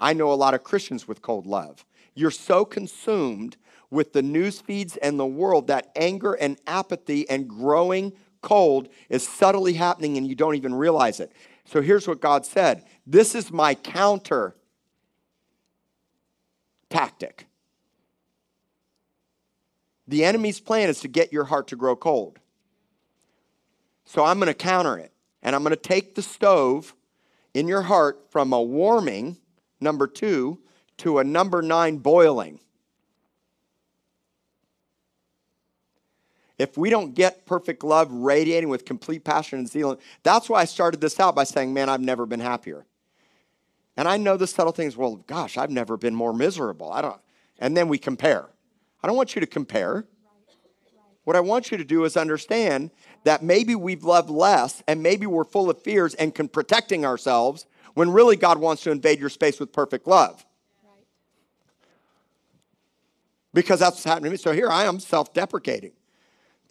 I 0.00 0.12
know 0.12 0.32
a 0.32 0.34
lot 0.34 0.54
of 0.54 0.62
Christians 0.62 1.08
with 1.08 1.22
cold 1.22 1.46
love. 1.46 1.84
You're 2.14 2.30
so 2.30 2.64
consumed 2.64 3.56
with 3.90 4.12
the 4.12 4.22
news 4.22 4.60
feeds 4.60 4.96
and 4.98 5.18
the 5.18 5.26
world 5.26 5.68
that 5.68 5.90
anger 5.96 6.34
and 6.34 6.58
apathy 6.66 7.28
and 7.28 7.48
growing 7.48 8.12
cold 8.44 8.88
is 9.08 9.26
subtly 9.26 9.72
happening 9.72 10.16
and 10.16 10.28
you 10.28 10.36
don't 10.36 10.54
even 10.54 10.74
realize 10.74 11.18
it. 11.18 11.32
So 11.64 11.82
here's 11.82 12.06
what 12.06 12.20
God 12.20 12.46
said 12.46 12.84
This 13.04 13.34
is 13.34 13.50
my 13.50 13.74
counter 13.74 14.54
tactic. 16.88 17.46
The 20.06 20.24
enemy's 20.24 20.60
plan 20.60 20.88
is 20.88 21.00
to 21.00 21.08
get 21.08 21.32
your 21.32 21.44
heart 21.44 21.68
to 21.68 21.76
grow 21.76 21.96
cold. 21.96 22.38
So 24.04 24.22
I'm 24.22 24.38
going 24.38 24.48
to 24.48 24.54
counter 24.54 24.98
it. 24.98 25.12
And 25.42 25.56
I'm 25.56 25.62
going 25.62 25.74
to 25.74 25.80
take 25.80 26.14
the 26.14 26.22
stove 26.22 26.94
in 27.52 27.68
your 27.68 27.82
heart 27.82 28.30
from 28.30 28.52
a 28.52 28.62
warming, 28.62 29.38
number 29.80 30.06
two, 30.06 30.58
to 30.98 31.18
a 31.18 31.24
number 31.24 31.62
nine 31.62 31.98
boiling. 31.98 32.60
If 36.58 36.78
we 36.78 36.88
don't 36.88 37.14
get 37.14 37.46
perfect 37.46 37.82
love 37.82 38.12
radiating 38.12 38.68
with 38.68 38.84
complete 38.84 39.24
passion 39.24 39.58
and 39.58 39.68
zeal, 39.68 39.98
that's 40.22 40.48
why 40.48 40.60
I 40.60 40.64
started 40.64 41.00
this 41.00 41.18
out 41.18 41.34
by 41.34 41.44
saying, 41.44 41.74
man, 41.74 41.88
I've 41.88 42.00
never 42.00 42.26
been 42.26 42.40
happier. 42.40 42.86
And 43.96 44.08
I 44.08 44.16
know 44.16 44.36
the 44.36 44.46
subtle 44.46 44.72
things, 44.72 44.96
well, 44.96 45.16
gosh, 45.16 45.56
I've 45.56 45.70
never 45.70 45.96
been 45.96 46.14
more 46.14 46.32
miserable. 46.32 46.92
I 46.92 47.02
don't, 47.02 47.20
and 47.58 47.76
then 47.76 47.88
we 47.88 47.98
compare. 47.98 48.48
I 49.02 49.06
don't 49.06 49.16
want 49.16 49.34
you 49.34 49.40
to 49.40 49.46
compare. 49.46 50.06
What 51.24 51.36
I 51.36 51.40
want 51.40 51.70
you 51.70 51.78
to 51.78 51.84
do 51.84 52.04
is 52.04 52.16
understand 52.16 52.90
that 53.24 53.42
maybe 53.42 53.74
we've 53.74 54.04
loved 54.04 54.30
less 54.30 54.82
and 54.86 55.02
maybe 55.02 55.26
we're 55.26 55.44
full 55.44 55.70
of 55.70 55.80
fears 55.80 56.14
and 56.14 56.34
can 56.34 56.48
protecting 56.48 57.04
ourselves 57.04 57.66
when 57.94 58.10
really 58.10 58.36
God 58.36 58.58
wants 58.58 58.82
to 58.82 58.90
invade 58.90 59.20
your 59.20 59.30
space 59.30 59.58
with 59.58 59.72
perfect 59.72 60.06
love. 60.06 60.44
Because 63.54 63.80
that's 63.80 63.94
what's 63.94 64.04
happening 64.04 64.24
to 64.24 64.30
me. 64.32 64.36
So 64.36 64.52
here 64.52 64.68
I 64.68 64.84
am 64.84 65.00
self 65.00 65.32
deprecating. 65.32 65.92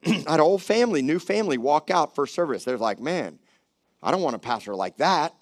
I 0.05 0.09
had 0.27 0.39
a 0.39 0.43
whole 0.43 0.57
family, 0.57 1.01
new 1.01 1.19
family, 1.19 1.57
walk 1.57 1.89
out 1.89 2.15
for 2.15 2.27
service. 2.27 2.63
They're 2.63 2.77
like, 2.77 2.99
man, 2.99 3.39
I 4.01 4.11
don't 4.11 4.21
want 4.21 4.35
a 4.35 4.39
pastor 4.39 4.75
like 4.75 4.97
that. 4.97 5.33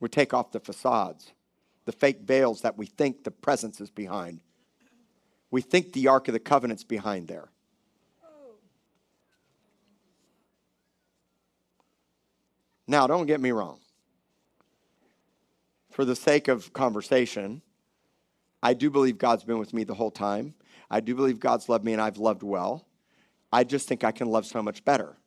We 0.00 0.08
take 0.08 0.34
off 0.34 0.52
the 0.52 0.60
facades, 0.60 1.32
the 1.86 1.92
fake 1.92 2.20
veils 2.22 2.60
that 2.62 2.76
we 2.76 2.86
think 2.86 3.24
the 3.24 3.30
presence 3.30 3.80
is 3.80 3.90
behind. 3.90 4.40
We 5.50 5.62
think 5.62 5.92
the 5.92 6.08
Ark 6.08 6.28
of 6.28 6.34
the 6.34 6.40
Covenant's 6.40 6.84
behind 6.84 7.28
there. 7.28 7.48
Now, 12.86 13.06
don't 13.06 13.26
get 13.26 13.40
me 13.40 13.50
wrong. 13.50 13.78
For 15.90 16.04
the 16.04 16.16
sake 16.16 16.48
of 16.48 16.72
conversation, 16.72 17.62
I 18.64 18.72
do 18.72 18.88
believe 18.88 19.18
God's 19.18 19.44
been 19.44 19.58
with 19.58 19.74
me 19.74 19.84
the 19.84 19.94
whole 19.94 20.10
time. 20.10 20.54
I 20.90 21.00
do 21.00 21.14
believe 21.14 21.38
God's 21.38 21.68
loved 21.68 21.84
me 21.84 21.92
and 21.92 22.00
I've 22.00 22.16
loved 22.16 22.42
well. 22.42 22.86
I 23.52 23.62
just 23.62 23.86
think 23.86 24.02
I 24.02 24.10
can 24.10 24.28
love 24.28 24.46
so 24.46 24.62
much 24.62 24.82
better. 24.86 25.18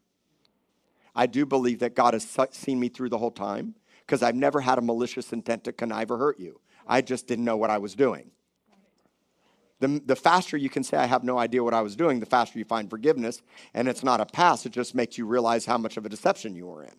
I 1.15 1.27
do 1.27 1.45
believe 1.45 1.79
that 1.79 1.95
God 1.95 2.15
has 2.15 2.27
seen 2.51 2.79
me 2.79 2.89
through 2.89 3.09
the 3.09 3.17
whole 3.19 3.31
time 3.31 3.75
because 4.01 4.23
I've 4.23 4.35
never 4.35 4.59
had 4.59 4.79
a 4.79 4.81
malicious 4.81 5.31
intent 5.33 5.63
to 5.65 5.71
connive 5.71 6.09
or 6.09 6.17
hurt 6.17 6.39
you. 6.39 6.59
I 6.87 7.01
just 7.01 7.27
didn't 7.27 7.45
know 7.45 7.57
what 7.57 7.69
I 7.69 7.77
was 7.77 7.93
doing. 7.93 8.31
The, 9.81 10.01
the 10.03 10.15
faster 10.15 10.57
you 10.57 10.69
can 10.71 10.83
say, 10.83 10.97
I 10.97 11.05
have 11.05 11.23
no 11.23 11.37
idea 11.37 11.63
what 11.63 11.75
I 11.75 11.81
was 11.81 11.95
doing, 11.95 12.19
the 12.19 12.25
faster 12.25 12.57
you 12.57 12.65
find 12.65 12.89
forgiveness. 12.89 13.43
And 13.75 13.87
it's 13.87 14.03
not 14.03 14.19
a 14.19 14.25
pass, 14.25 14.65
it 14.65 14.71
just 14.71 14.95
makes 14.95 15.15
you 15.15 15.27
realize 15.27 15.63
how 15.67 15.77
much 15.77 15.95
of 15.97 16.07
a 16.07 16.09
deception 16.09 16.55
you 16.55 16.65
were 16.65 16.83
in. 16.83 16.95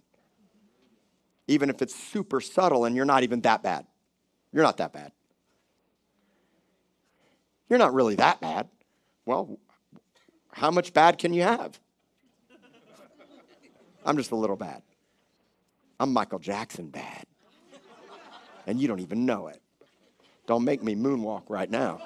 Even 1.48 1.68
if 1.68 1.82
it's 1.82 1.96
super 1.96 2.40
subtle 2.40 2.84
and 2.84 2.94
you're 2.94 3.04
not 3.04 3.24
even 3.24 3.40
that 3.40 3.64
bad. 3.64 3.86
You're 4.52 4.62
not 4.62 4.76
that 4.76 4.92
bad. 4.92 5.10
You're 7.68 7.78
not 7.78 7.92
really 7.94 8.14
that 8.16 8.40
bad. 8.40 8.68
Well, 9.26 9.58
how 10.52 10.70
much 10.70 10.92
bad 10.92 11.18
can 11.18 11.32
you 11.32 11.42
have? 11.42 11.78
I'm 14.04 14.16
just 14.16 14.30
a 14.30 14.36
little 14.36 14.56
bad. 14.56 14.82
I'm 16.00 16.12
Michael 16.12 16.38
Jackson 16.38 16.88
bad. 16.88 17.24
And 18.66 18.80
you 18.80 18.88
don't 18.88 19.00
even 19.00 19.26
know 19.26 19.48
it. 19.48 19.60
Don't 20.46 20.64
make 20.64 20.82
me 20.82 20.94
moonwalk 20.94 21.42
right 21.48 21.70
now. 21.70 22.00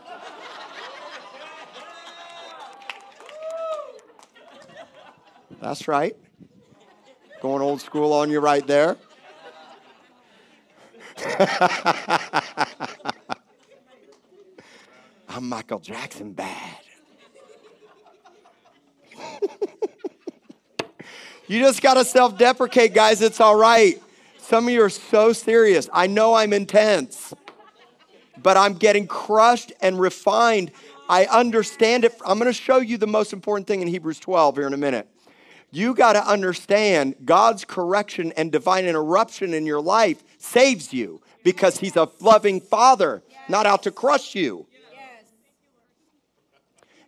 That's 5.60 5.86
right. 5.86 6.16
Going 7.40 7.62
old 7.62 7.80
school 7.80 8.12
on 8.12 8.30
you 8.30 8.40
right 8.40 8.66
there. 8.66 8.96
I'm 15.42 15.48
Michael 15.48 15.80
Jackson 15.80 16.34
bad. 16.34 16.78
You 21.48 21.58
just 21.58 21.82
got 21.82 21.94
to 21.94 22.04
self 22.04 22.38
deprecate, 22.38 22.94
guys. 22.94 23.20
It's 23.20 23.40
all 23.40 23.56
right. 23.56 24.00
Some 24.38 24.68
of 24.68 24.72
you 24.72 24.80
are 24.84 24.88
so 24.88 25.32
serious. 25.32 25.90
I 25.92 26.06
know 26.06 26.34
I'm 26.34 26.52
intense, 26.52 27.34
but 28.40 28.56
I'm 28.56 28.74
getting 28.74 29.08
crushed 29.08 29.72
and 29.82 30.00
refined. 30.00 30.70
I 31.10 31.26
understand 31.26 32.04
it. 32.04 32.14
I'm 32.24 32.38
going 32.38 32.50
to 32.50 32.58
show 32.58 32.78
you 32.78 32.96
the 32.96 33.08
most 33.08 33.32
important 33.32 33.66
thing 33.66 33.82
in 33.82 33.88
Hebrews 33.88 34.20
12 34.20 34.56
here 34.56 34.66
in 34.68 34.72
a 34.72 34.78
minute. 34.78 35.08
You 35.72 35.94
got 35.94 36.12
to 36.12 36.24
understand 36.24 37.16
God's 37.24 37.64
correction 37.64 38.32
and 38.36 38.52
divine 38.52 38.86
interruption 38.86 39.52
in 39.52 39.66
your 39.66 39.80
life 39.80 40.22
saves 40.38 40.92
you 40.92 41.20
because 41.42 41.78
He's 41.78 41.96
a 41.96 42.08
loving 42.20 42.60
Father, 42.60 43.24
not 43.48 43.66
out 43.66 43.82
to 43.82 43.90
crush 43.90 44.36
you. 44.36 44.66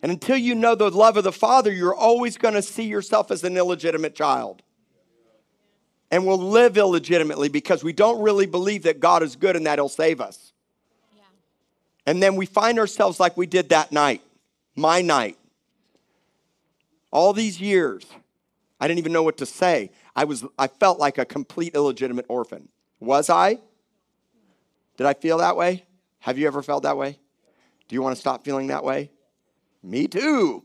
And 0.04 0.12
until 0.12 0.36
you 0.36 0.54
know 0.54 0.74
the 0.74 0.90
love 0.90 1.16
of 1.16 1.24
the 1.24 1.32
Father, 1.32 1.72
you're 1.72 1.94
always 1.94 2.36
going 2.36 2.52
to 2.52 2.60
see 2.60 2.82
yourself 2.82 3.30
as 3.30 3.42
an 3.42 3.56
illegitimate 3.56 4.14
child. 4.14 4.62
And 6.10 6.26
will 6.26 6.36
live 6.36 6.76
illegitimately 6.76 7.48
because 7.48 7.82
we 7.82 7.94
don't 7.94 8.20
really 8.20 8.44
believe 8.44 8.82
that 8.82 9.00
God 9.00 9.22
is 9.22 9.34
good 9.34 9.56
and 9.56 9.64
that 9.64 9.78
He'll 9.78 9.88
save 9.88 10.20
us. 10.20 10.52
Yeah. 11.16 11.22
And 12.04 12.22
then 12.22 12.36
we 12.36 12.44
find 12.44 12.78
ourselves 12.78 13.18
like 13.18 13.38
we 13.38 13.46
did 13.46 13.70
that 13.70 13.92
night, 13.92 14.20
my 14.76 15.00
night. 15.00 15.38
All 17.10 17.32
these 17.32 17.58
years, 17.58 18.04
I 18.78 18.86
didn't 18.86 18.98
even 18.98 19.12
know 19.14 19.22
what 19.22 19.38
to 19.38 19.46
say. 19.46 19.90
I, 20.14 20.24
was, 20.24 20.44
I 20.58 20.66
felt 20.66 20.98
like 20.98 21.16
a 21.16 21.24
complete 21.24 21.74
illegitimate 21.74 22.26
orphan. 22.28 22.68
Was 23.00 23.30
I? 23.30 23.58
Did 24.98 25.06
I 25.06 25.14
feel 25.14 25.38
that 25.38 25.56
way? 25.56 25.86
Have 26.18 26.36
you 26.36 26.46
ever 26.46 26.62
felt 26.62 26.82
that 26.82 26.98
way? 26.98 27.18
Do 27.88 27.94
you 27.94 28.02
want 28.02 28.14
to 28.14 28.20
stop 28.20 28.44
feeling 28.44 28.66
that 28.66 28.84
way? 28.84 29.10
Me 29.84 30.08
too. 30.08 30.64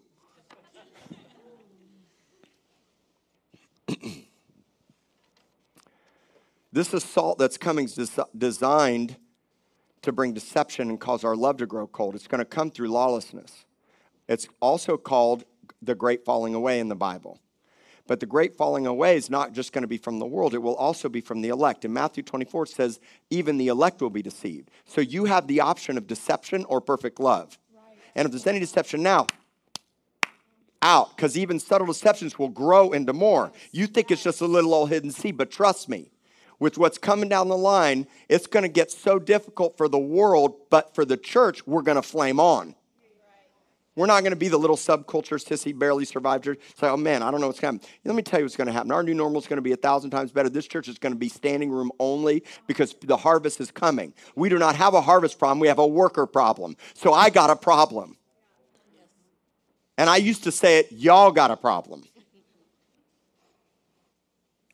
this 6.71 6.93
assault 6.93 7.37
that's 7.37 7.57
coming 7.57 7.83
is 7.83 8.17
designed 8.37 9.17
to 10.03 10.13
bring 10.13 10.33
deception 10.33 10.89
and 10.89 11.01
cause 11.01 11.25
our 11.25 11.35
love 11.35 11.57
to 11.57 11.65
grow 11.65 11.85
cold. 11.85 12.15
It's 12.15 12.27
going 12.27 12.39
to 12.39 12.45
come 12.45 12.71
through 12.71 12.87
lawlessness. 12.87 13.65
It's 14.29 14.47
also 14.61 14.95
called 14.95 15.43
the 15.81 15.95
great 15.95 16.23
falling 16.23 16.55
away 16.55 16.79
in 16.79 16.87
the 16.87 16.95
Bible. 16.95 17.41
But 18.07 18.21
the 18.21 18.25
great 18.25 18.55
falling 18.55 18.87
away 18.87 19.17
is 19.17 19.29
not 19.29 19.51
just 19.51 19.73
going 19.73 19.81
to 19.81 19.87
be 19.87 19.97
from 19.97 20.19
the 20.19 20.25
world, 20.25 20.53
it 20.53 20.59
will 20.59 20.75
also 20.75 21.09
be 21.09 21.19
from 21.19 21.41
the 21.41 21.49
elect. 21.49 21.83
And 21.83 21.93
Matthew 21.93 22.23
24, 22.23 22.67
says, 22.67 23.01
even 23.29 23.57
the 23.57 23.67
elect 23.67 24.01
will 24.01 24.09
be 24.09 24.21
deceived. 24.21 24.71
So 24.85 25.01
you 25.01 25.25
have 25.25 25.47
the 25.47 25.59
option 25.59 25.97
of 25.97 26.07
deception 26.07 26.63
or 26.65 26.79
perfect 26.79 27.19
love. 27.19 27.59
And 28.19 28.25
if 28.25 28.33
there's 28.33 28.47
any 28.47 28.59
deception 28.59 29.01
now, 29.01 29.27
out, 30.81 31.15
because 31.15 31.37
even 31.37 31.57
subtle 31.57 31.87
deceptions 31.87 32.37
will 32.37 32.49
grow 32.49 32.91
into 32.91 33.13
more. 33.13 33.53
You 33.71 33.87
think 33.87 34.11
it's 34.11 34.23
just 34.23 34.41
a 34.41 34.45
little 34.45 34.73
old 34.73 34.89
hidden 34.89 35.11
seed, 35.11 35.37
but 35.37 35.49
trust 35.49 35.87
me, 35.87 36.11
with 36.59 36.77
what's 36.77 36.97
coming 36.97 37.29
down 37.29 37.47
the 37.47 37.55
line, 37.55 38.07
it's 38.27 38.45
going 38.45 38.63
to 38.63 38.69
get 38.69 38.91
so 38.91 39.19
difficult 39.19 39.77
for 39.77 39.87
the 39.87 39.97
world, 39.97 40.55
but 40.69 40.93
for 40.93 41.05
the 41.05 41.15
church, 41.15 41.65
we're 41.65 41.81
going 41.81 41.95
to 41.95 42.01
flame 42.01 42.41
on. 42.41 42.75
We're 43.99 44.05
not 44.05 44.21
going 44.21 44.31
to 44.31 44.37
be 44.37 44.47
the 44.47 44.57
little 44.57 44.77
subculture 44.77 45.43
sissy 45.43 45.77
barely 45.77 46.05
survived 46.05 46.45
church. 46.45 46.61
Say, 46.79 46.87
oh 46.87 46.95
man, 46.95 47.21
I 47.21 47.31
don't 47.31 47.41
know 47.41 47.47
what's 47.47 47.59
coming. 47.59 47.81
Let 48.05 48.15
me 48.15 48.23
tell 48.23 48.39
you 48.39 48.45
what's 48.45 48.55
going 48.55 48.67
to 48.67 48.71
happen. 48.71 48.93
Our 48.93 49.03
new 49.03 49.13
normal 49.13 49.41
is 49.41 49.47
going 49.47 49.57
to 49.57 49.61
be 49.61 49.73
a 49.73 49.75
thousand 49.75 50.11
times 50.11 50.31
better. 50.31 50.47
This 50.47 50.67
church 50.67 50.87
is 50.87 50.97
going 50.97 51.11
to 51.11 51.19
be 51.19 51.27
standing 51.27 51.69
room 51.69 51.91
only 51.99 52.45
because 52.65 52.95
the 53.01 53.17
harvest 53.17 53.59
is 53.59 53.71
coming. 53.71 54.13
We 54.37 54.47
do 54.47 54.57
not 54.57 54.77
have 54.77 54.93
a 54.93 55.01
harvest 55.01 55.37
problem. 55.37 55.59
We 55.59 55.67
have 55.67 55.79
a 55.79 55.85
worker 55.85 56.25
problem. 56.27 56.77
So 56.93 57.11
I 57.11 57.29
got 57.29 57.49
a 57.49 57.57
problem. 57.57 58.15
And 59.97 60.09
I 60.09 60.15
used 60.15 60.45
to 60.45 60.51
say 60.53 60.79
it, 60.79 60.93
y'all 60.93 61.31
got 61.31 61.51
a 61.51 61.57
problem. 61.57 62.05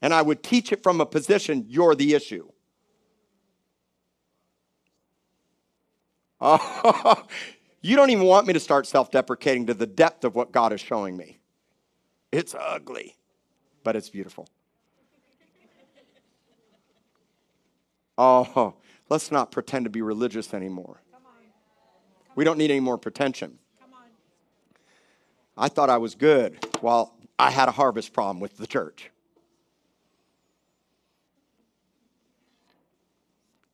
And 0.03 0.13
I 0.13 0.21
would 0.21 0.43
teach 0.43 0.71
it 0.71 0.83
from 0.83 1.01
a 1.01 1.05
position, 1.07 1.65
you're 1.67 1.95
the 1.95 2.13
issue. 2.13 2.47
Oh, 6.41 7.23
you 7.85 7.95
don't 7.95 8.09
even 8.09 8.25
want 8.25 8.47
me 8.47 8.53
to 8.53 8.59
start 8.59 8.87
self 8.87 9.11
deprecating 9.11 9.67
to 9.67 9.75
the 9.75 9.85
depth 9.85 10.23
of 10.23 10.33
what 10.33 10.51
God 10.51 10.73
is 10.73 10.81
showing 10.81 11.15
me. 11.15 11.37
It's 12.31 12.55
ugly, 12.59 13.15
but 13.83 13.95
it's 13.95 14.09
beautiful. 14.09 14.47
Oh, 18.17 18.73
let's 19.07 19.29
not 19.31 19.51
pretend 19.51 19.85
to 19.85 19.91
be 19.91 20.01
religious 20.01 20.51
anymore. 20.53 20.99
We 22.33 22.43
don't 22.43 22.57
need 22.57 22.71
any 22.71 22.79
more 22.79 22.97
pretension. 22.97 23.59
I 25.55 25.69
thought 25.69 25.91
I 25.91 25.97
was 25.97 26.15
good 26.15 26.65
while 26.81 27.13
I 27.37 27.51
had 27.51 27.69
a 27.69 27.71
harvest 27.71 28.13
problem 28.13 28.39
with 28.39 28.57
the 28.57 28.65
church. 28.65 29.11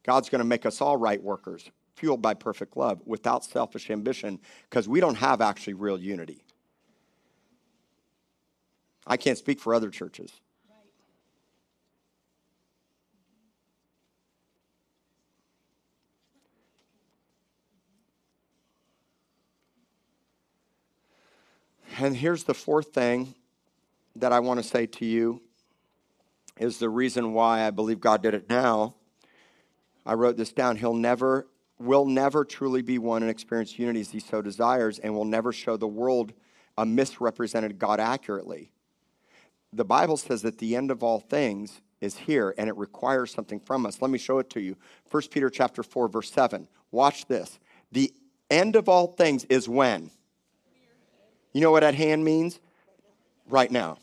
God's 0.04 0.28
going 0.28 0.40
to 0.40 0.46
make 0.46 0.66
us 0.66 0.82
all 0.82 0.98
right 0.98 1.22
workers 1.24 1.72
fueled 1.96 2.22
by 2.22 2.34
perfect 2.34 2.78
love 2.78 3.02
without 3.06 3.44
selfish 3.44 3.90
ambition 3.90 4.40
because 4.70 4.88
we 4.88 5.00
don't 5.00 5.16
have 5.16 5.42
actually 5.42 5.74
real 5.74 6.00
unity. 6.00 6.44
I 9.06 9.18
can't 9.18 9.38
speak 9.38 9.60
for 9.60 9.74
other 9.74 9.90
churches. 9.90 10.32
And 21.98 22.16
here's 22.16 22.46
the 22.46 22.54
fourth 22.54 22.94
thing 22.94 23.36
that 24.16 24.32
I 24.32 24.40
want 24.40 24.60
to 24.60 24.64
say 24.64 24.86
to 24.86 25.06
you 25.06 25.42
is 26.58 26.78
the 26.78 26.90
reason 26.90 27.34
why 27.34 27.66
I 27.66 27.72
believe 27.72 28.00
God 28.00 28.24
did 28.24 28.34
it 28.34 28.50
now. 28.50 28.96
I 30.06 30.14
wrote 30.14 30.38
this 30.38 30.52
down. 30.52 30.78
He'll 30.78 30.94
never 30.94 31.48
will 31.82 32.06
never 32.06 32.46
truly 32.46 32.82
be 32.82 32.98
one 32.98 33.22
and 33.22 33.32
experience 33.32 33.78
unity 33.78 34.02
as 34.02 34.12
he 34.12 34.20
so 34.20 34.42
desires, 34.42 35.00
and 35.00 35.14
will 35.14 35.26
never 35.26 35.52
show 35.52 35.78
the 35.78 35.88
world 35.88 36.34
a 36.78 36.86
misrepresented 36.86 37.80
God 37.80 38.00
accurately. 38.00 38.72
The 39.74 39.86
Bible 39.86 40.18
says 40.18 40.42
that 40.42 40.58
the 40.58 40.76
end 40.76 40.92
of 40.92 41.04
all 41.04 41.20
things 41.20 41.82
is 42.02 42.18
here 42.18 42.54
and 42.58 42.68
it 42.68 42.76
requires 42.76 43.32
something 43.32 43.60
from 43.60 43.86
us. 43.86 44.02
Let 44.02 44.12
me 44.12 44.18
show 44.18 44.40
it 44.40 44.50
to 44.52 44.60
you. 44.60 44.76
1 45.12 45.24
Peter 45.32 45.50
chapter 45.50 45.84
4 45.84 46.10
verse 46.10 46.32
7. 46.32 46.68
Watch 46.92 47.28
this. 47.28 47.60
The 47.92 48.12
end 48.50 48.76
of 48.76 48.90
all 48.90 49.08
things 49.08 49.46
is 49.46 49.70
when? 49.70 50.10
You 51.54 51.62
know 51.62 51.72
what 51.72 51.84
at 51.84 51.96
hand 51.96 52.26
means? 52.26 52.60
Right 53.48 53.72
now. 53.72 53.98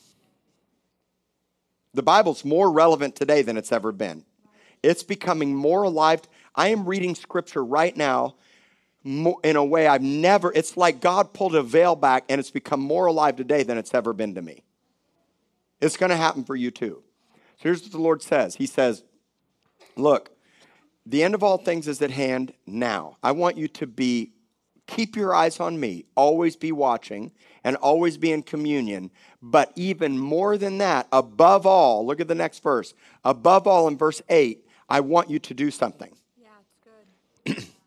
The 1.93 2.03
Bible's 2.03 2.45
more 2.45 2.71
relevant 2.71 3.17
today 3.17 3.43
than 3.43 3.57
it's 3.57 3.73
ever 3.73 3.93
been. 3.93 4.25
It's 4.83 5.03
becoming 5.03 5.55
more 5.55 5.83
alive. 5.83 6.21
I 6.59 6.69
am 6.69 6.87
reading 6.87 7.15
scripture 7.15 7.65
right 7.65 7.97
now 7.97 8.35
in 9.05 9.55
a 9.55 9.65
way 9.65 9.87
I've 9.87 10.03
never, 10.03 10.53
it's 10.53 10.77
like 10.77 11.01
God 11.01 11.33
pulled 11.33 11.55
a 11.55 11.63
veil 11.63 11.95
back 11.95 12.25
and 12.29 12.41
it's 12.41 12.51
become 12.51 12.81
more 12.81 13.07
alive 13.07 13.37
today 13.37 13.63
than 13.63 13.79
it's 13.79 13.95
ever 13.95 14.13
been 14.13 14.35
to 14.35 14.43
me. 14.43 14.65
It's 15.81 15.97
going 15.97 16.11
to 16.11 16.17
happen 16.17 16.43
for 16.43 16.57
you 16.57 16.73
too. 16.73 17.05
So 17.59 17.63
here's 17.63 17.83
what 17.85 17.93
the 17.93 18.01
Lord 18.01 18.23
says 18.23 18.57
He 18.57 18.67
says, 18.67 19.05
Look, 19.95 20.33
the 21.07 21.23
end 21.23 21.37
of 21.37 21.45
all 21.45 21.59
things 21.59 21.87
is 21.87 22.03
at 22.03 22.11
hand 22.11 22.53
now. 22.67 23.19
I 23.23 23.31
want 23.31 23.57
you 23.57 23.69
to 23.69 23.87
be, 23.87 24.33
keep 24.89 25.15
your 25.15 25.33
eyes 25.33 25.61
on 25.61 25.79
me, 25.79 26.07
always 26.17 26.57
be 26.57 26.73
watching, 26.73 27.31
and 27.63 27.77
always 27.77 28.17
be 28.17 28.33
in 28.33 28.43
communion. 28.43 29.13
But 29.41 29.71
even 29.77 30.19
more 30.19 30.59
than 30.59 30.79
that, 30.79 31.07
above 31.13 31.67
all, 31.67 32.05
look 32.05 32.21
at 32.21 32.27
the 32.27 32.35
next 32.35 32.65
verse. 32.65 32.95
Above 33.25 33.69
all, 33.69 33.87
in 33.87 33.97
verse 33.97 34.21
8, 34.29 34.67
I 34.89 34.99
want 34.99 35.31
you 35.31 35.39
to 35.39 35.55
do 35.55 35.71
something. 35.71 36.17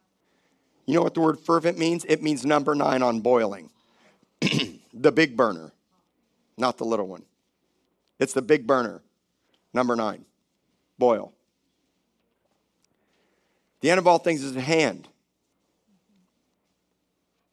You 0.91 0.95
know 0.95 1.03
what 1.03 1.14
the 1.14 1.22
word 1.22 1.39
fervent 1.39 1.78
means? 1.78 2.03
It 2.05 2.22
means 2.22 2.45
number 2.45 2.76
nine 2.76 3.01
on 3.01 3.22
boiling. 3.22 3.70
the 4.93 5.12
big 5.12 5.38
burner, 5.38 5.72
not 6.57 6.78
the 6.78 6.84
little 6.84 7.07
one. 7.07 7.24
It's 8.20 8.34
the 8.34 8.41
big 8.41 8.68
burner, 8.68 9.01
number 9.74 9.95
nine. 9.95 10.26
Boil. 10.97 11.32
The 13.80 13.89
end 13.89 13.99
of 13.99 14.07
all 14.07 14.18
things 14.18 14.43
is 14.43 14.57
at 14.57 14.64
hand. 14.64 15.07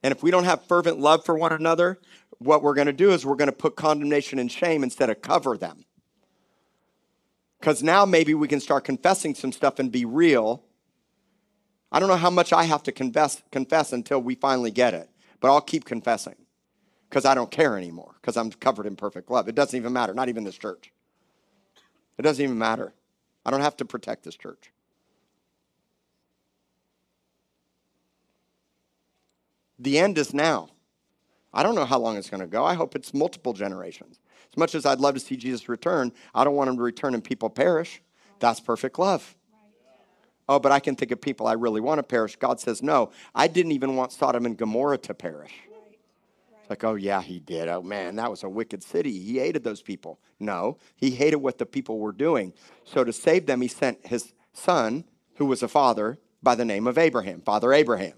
And 0.02 0.10
if 0.10 0.22
we 0.22 0.32
don't 0.32 0.44
have 0.44 0.64
fervent 0.66 0.98
love 0.98 1.24
for 1.24 1.36
one 1.36 1.52
another, 1.52 1.98
what 2.38 2.62
we're 2.62 2.74
going 2.74 2.86
to 2.86 2.92
do 2.92 3.12
is 3.12 3.24
we're 3.24 3.36
going 3.36 3.46
to 3.46 3.52
put 3.52 3.76
condemnation 3.76 4.40
and 4.40 4.50
shame 4.50 4.82
instead 4.82 5.10
of 5.10 5.22
cover 5.22 5.56
them. 5.56 5.84
Because 7.60 7.82
now 7.82 8.04
maybe 8.04 8.34
we 8.34 8.48
can 8.48 8.60
start 8.60 8.84
confessing 8.84 9.34
some 9.34 9.52
stuff 9.52 9.78
and 9.78 9.92
be 9.92 10.04
real 10.04 10.64
I 11.90 12.00
don't 12.00 12.08
know 12.08 12.16
how 12.16 12.30
much 12.30 12.52
I 12.52 12.64
have 12.64 12.82
to 12.84 12.92
confess, 12.92 13.42
confess 13.50 13.92
until 13.92 14.20
we 14.20 14.34
finally 14.34 14.70
get 14.70 14.94
it, 14.94 15.08
but 15.40 15.48
I'll 15.48 15.60
keep 15.60 15.84
confessing 15.84 16.34
because 17.08 17.24
I 17.24 17.34
don't 17.34 17.50
care 17.50 17.78
anymore 17.78 18.14
because 18.20 18.36
I'm 18.36 18.50
covered 18.50 18.86
in 18.86 18.96
perfect 18.96 19.30
love. 19.30 19.48
It 19.48 19.54
doesn't 19.54 19.76
even 19.76 19.92
matter, 19.92 20.12
not 20.12 20.28
even 20.28 20.44
this 20.44 20.58
church. 20.58 20.92
It 22.18 22.22
doesn't 22.22 22.42
even 22.42 22.58
matter. 22.58 22.92
I 23.46 23.50
don't 23.50 23.62
have 23.62 23.76
to 23.78 23.84
protect 23.84 24.24
this 24.24 24.36
church. 24.36 24.70
The 29.78 29.98
end 29.98 30.18
is 30.18 30.34
now. 30.34 30.70
I 31.54 31.62
don't 31.62 31.76
know 31.76 31.86
how 31.86 31.98
long 31.98 32.16
it's 32.16 32.28
going 32.28 32.40
to 32.42 32.46
go. 32.46 32.64
I 32.64 32.74
hope 32.74 32.94
it's 32.94 33.14
multiple 33.14 33.54
generations. 33.54 34.18
As 34.52 34.56
much 34.58 34.74
as 34.74 34.84
I'd 34.84 35.00
love 35.00 35.14
to 35.14 35.20
see 35.20 35.36
Jesus 35.36 35.68
return, 35.68 36.12
I 36.34 36.44
don't 36.44 36.56
want 36.56 36.68
him 36.68 36.76
to 36.76 36.82
return 36.82 37.14
and 37.14 37.24
people 37.24 37.48
perish. 37.48 38.02
That's 38.40 38.60
perfect 38.60 38.98
love 38.98 39.37
oh, 40.48 40.58
but 40.58 40.72
I 40.72 40.80
can 40.80 40.96
think 40.96 41.10
of 41.10 41.20
people 41.20 41.46
I 41.46 41.52
really 41.52 41.80
want 41.80 41.98
to 41.98 42.02
perish. 42.02 42.36
God 42.36 42.60
says, 42.60 42.82
no, 42.82 43.10
I 43.34 43.48
didn't 43.48 43.72
even 43.72 43.96
want 43.96 44.12
Sodom 44.12 44.46
and 44.46 44.56
Gomorrah 44.56 44.98
to 44.98 45.14
perish. 45.14 45.52
It's 46.60 46.70
like, 46.70 46.84
oh, 46.84 46.94
yeah, 46.94 47.22
he 47.22 47.40
did. 47.40 47.68
Oh, 47.68 47.82
man, 47.82 48.16
that 48.16 48.30
was 48.30 48.42
a 48.42 48.48
wicked 48.48 48.82
city. 48.82 49.18
He 49.18 49.38
hated 49.38 49.64
those 49.64 49.82
people. 49.82 50.20
No, 50.38 50.78
he 50.96 51.10
hated 51.10 51.36
what 51.36 51.58
the 51.58 51.66
people 51.66 51.98
were 51.98 52.12
doing. 52.12 52.52
So 52.84 53.04
to 53.04 53.12
save 53.12 53.46
them, 53.46 53.60
he 53.60 53.68
sent 53.68 54.06
his 54.06 54.32
son, 54.52 55.04
who 55.36 55.46
was 55.46 55.62
a 55.62 55.68
father, 55.68 56.18
by 56.42 56.54
the 56.54 56.64
name 56.64 56.86
of 56.86 56.98
Abraham, 56.98 57.40
Father 57.40 57.72
Abraham. 57.72 58.12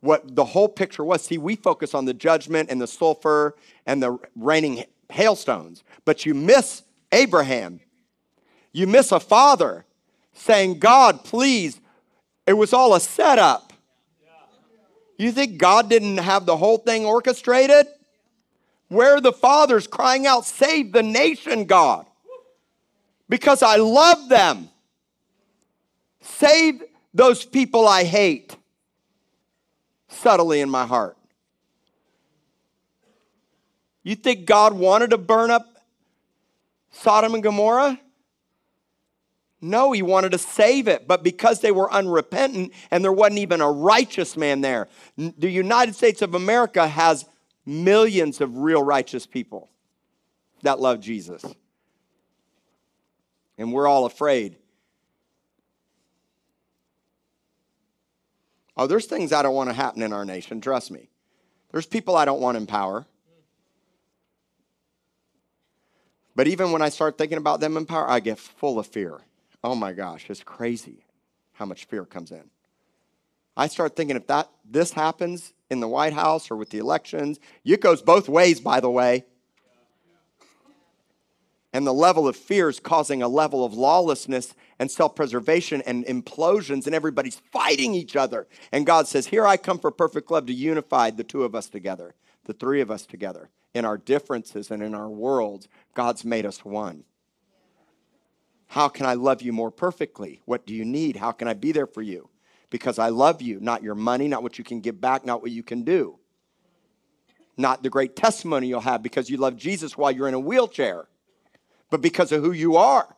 What 0.00 0.36
the 0.36 0.44
whole 0.44 0.68
picture 0.68 1.02
was 1.02 1.24
see, 1.24 1.38
we 1.38 1.56
focus 1.56 1.94
on 1.94 2.04
the 2.04 2.14
judgment 2.14 2.70
and 2.70 2.80
the 2.80 2.86
sulfur 2.86 3.56
and 3.86 4.02
the 4.02 4.18
raining 4.36 4.84
hailstones, 5.10 5.82
but 6.04 6.26
you 6.26 6.34
miss 6.34 6.82
Abraham. 7.10 7.80
You 8.72 8.86
miss 8.86 9.10
a 9.10 9.18
father 9.18 9.85
saying, 10.36 10.78
God, 10.78 11.24
please, 11.24 11.80
it 12.46 12.52
was 12.52 12.72
all 12.72 12.94
a 12.94 13.00
setup. 13.00 13.72
You 15.18 15.32
think 15.32 15.58
God 15.58 15.88
didn't 15.88 16.18
have 16.18 16.46
the 16.46 16.56
whole 16.56 16.78
thing 16.78 17.04
orchestrated? 17.06 17.86
Where 18.88 19.20
the 19.20 19.32
fathers 19.32 19.86
crying 19.86 20.26
out, 20.26 20.44
Save 20.44 20.92
the 20.92 21.02
nation, 21.02 21.64
God? 21.64 22.06
Because 23.28 23.62
I 23.62 23.76
love 23.76 24.28
them. 24.28 24.68
Save 26.20 26.82
those 27.12 27.44
people 27.44 27.88
I 27.88 28.04
hate 28.04 28.56
subtly 30.08 30.60
in 30.60 30.70
my 30.70 30.86
heart. 30.86 31.16
You 34.02 34.14
think 34.14 34.46
God 34.46 34.74
wanted 34.74 35.10
to 35.10 35.18
burn 35.18 35.50
up 35.50 35.66
Sodom 36.92 37.34
and 37.34 37.42
Gomorrah? 37.42 37.98
No, 39.60 39.92
he 39.92 40.02
wanted 40.02 40.32
to 40.32 40.38
save 40.38 40.86
it, 40.86 41.08
but 41.08 41.22
because 41.22 41.60
they 41.60 41.72
were 41.72 41.90
unrepentant 41.90 42.72
and 42.90 43.02
there 43.02 43.12
wasn't 43.12 43.38
even 43.38 43.60
a 43.60 43.70
righteous 43.70 44.36
man 44.36 44.60
there, 44.60 44.88
the 45.16 45.50
United 45.50 45.94
States 45.94 46.20
of 46.20 46.34
America 46.34 46.86
has 46.86 47.24
millions 47.64 48.40
of 48.40 48.58
real 48.58 48.82
righteous 48.82 49.26
people 49.26 49.70
that 50.62 50.78
love 50.78 51.00
Jesus. 51.00 51.44
And 53.56 53.72
we're 53.72 53.86
all 53.86 54.04
afraid. 54.04 54.56
Oh, 58.76 58.86
there's 58.86 59.06
things 59.06 59.32
I 59.32 59.42
don't 59.42 59.54
want 59.54 59.70
to 59.70 59.74
happen 59.74 60.02
in 60.02 60.12
our 60.12 60.26
nation, 60.26 60.60
trust 60.60 60.90
me. 60.90 61.08
There's 61.72 61.86
people 61.86 62.14
I 62.14 62.26
don't 62.26 62.40
want 62.40 62.58
in 62.58 62.66
power. 62.66 63.06
But 66.34 66.46
even 66.46 66.72
when 66.72 66.82
I 66.82 66.90
start 66.90 67.16
thinking 67.16 67.38
about 67.38 67.60
them 67.60 67.78
in 67.78 67.86
power, 67.86 68.08
I 68.08 68.20
get 68.20 68.38
full 68.38 68.78
of 68.78 68.86
fear. 68.86 69.20
Oh 69.66 69.74
my 69.74 69.92
gosh, 69.92 70.30
it's 70.30 70.44
crazy 70.44 71.04
how 71.54 71.64
much 71.66 71.86
fear 71.86 72.04
comes 72.04 72.30
in. 72.30 72.50
I 73.56 73.66
start 73.66 73.96
thinking 73.96 74.14
if 74.14 74.28
that 74.28 74.48
this 74.64 74.92
happens 74.92 75.54
in 75.68 75.80
the 75.80 75.88
White 75.88 76.12
House 76.12 76.52
or 76.52 76.56
with 76.56 76.70
the 76.70 76.78
elections, 76.78 77.40
it 77.64 77.80
goes 77.80 78.00
both 78.00 78.28
ways, 78.28 78.60
by 78.60 78.78
the 78.78 78.88
way. 78.88 79.24
And 81.72 81.84
the 81.84 81.92
level 81.92 82.28
of 82.28 82.36
fear 82.36 82.68
is 82.68 82.78
causing 82.78 83.22
a 83.24 83.28
level 83.28 83.64
of 83.64 83.74
lawlessness 83.74 84.54
and 84.78 84.88
self 84.88 85.16
preservation 85.16 85.82
and 85.82 86.04
implosions, 86.06 86.86
and 86.86 86.94
everybody's 86.94 87.42
fighting 87.50 87.92
each 87.92 88.14
other. 88.14 88.46
And 88.70 88.86
God 88.86 89.08
says, 89.08 89.26
Here 89.26 89.48
I 89.48 89.56
come 89.56 89.80
for 89.80 89.90
perfect 89.90 90.30
love 90.30 90.46
to 90.46 90.54
unify 90.54 91.10
the 91.10 91.24
two 91.24 91.42
of 91.42 91.56
us 91.56 91.68
together, 91.68 92.14
the 92.44 92.54
three 92.54 92.80
of 92.80 92.92
us 92.92 93.04
together. 93.04 93.50
In 93.74 93.84
our 93.84 93.98
differences 93.98 94.70
and 94.70 94.80
in 94.80 94.94
our 94.94 95.08
worlds, 95.08 95.66
God's 95.92 96.24
made 96.24 96.46
us 96.46 96.64
one. 96.64 97.02
How 98.76 98.88
can 98.88 99.06
I 99.06 99.14
love 99.14 99.40
you 99.40 99.54
more 99.54 99.70
perfectly? 99.70 100.42
What 100.44 100.66
do 100.66 100.74
you 100.74 100.84
need? 100.84 101.16
How 101.16 101.32
can 101.32 101.48
I 101.48 101.54
be 101.54 101.72
there 101.72 101.86
for 101.86 102.02
you? 102.02 102.28
Because 102.68 102.98
I 102.98 103.08
love 103.08 103.40
you, 103.40 103.58
not 103.58 103.82
your 103.82 103.94
money, 103.94 104.28
not 104.28 104.42
what 104.42 104.58
you 104.58 104.64
can 104.64 104.82
give 104.82 105.00
back, 105.00 105.24
not 105.24 105.40
what 105.40 105.50
you 105.50 105.62
can 105.62 105.82
do, 105.82 106.18
not 107.56 107.82
the 107.82 107.88
great 107.88 108.16
testimony 108.16 108.66
you'll 108.66 108.80
have 108.80 109.02
because 109.02 109.30
you 109.30 109.38
love 109.38 109.56
Jesus 109.56 109.96
while 109.96 110.12
you're 110.12 110.28
in 110.28 110.34
a 110.34 110.38
wheelchair, 110.38 111.08
but 111.88 112.02
because 112.02 112.32
of 112.32 112.42
who 112.42 112.52
you 112.52 112.76
are 112.76 113.16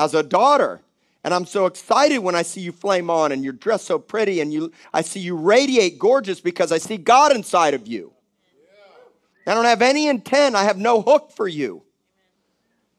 as 0.00 0.14
a 0.14 0.22
daughter. 0.24 0.82
And 1.22 1.32
I'm 1.32 1.46
so 1.46 1.66
excited 1.66 2.18
when 2.18 2.34
I 2.34 2.42
see 2.42 2.62
you 2.62 2.72
flame 2.72 3.08
on 3.08 3.30
and 3.30 3.44
you're 3.44 3.52
dressed 3.52 3.86
so 3.86 4.00
pretty 4.00 4.40
and 4.40 4.52
you 4.52 4.72
I 4.92 5.02
see 5.02 5.20
you 5.20 5.36
radiate 5.36 6.00
gorgeous 6.00 6.40
because 6.40 6.72
I 6.72 6.78
see 6.78 6.96
God 6.96 7.32
inside 7.32 7.74
of 7.74 7.86
you. 7.86 8.14
I 9.46 9.54
don't 9.54 9.64
have 9.64 9.80
any 9.80 10.08
intent, 10.08 10.56
I 10.56 10.64
have 10.64 10.76
no 10.76 11.02
hook 11.02 11.30
for 11.30 11.46
you. 11.46 11.84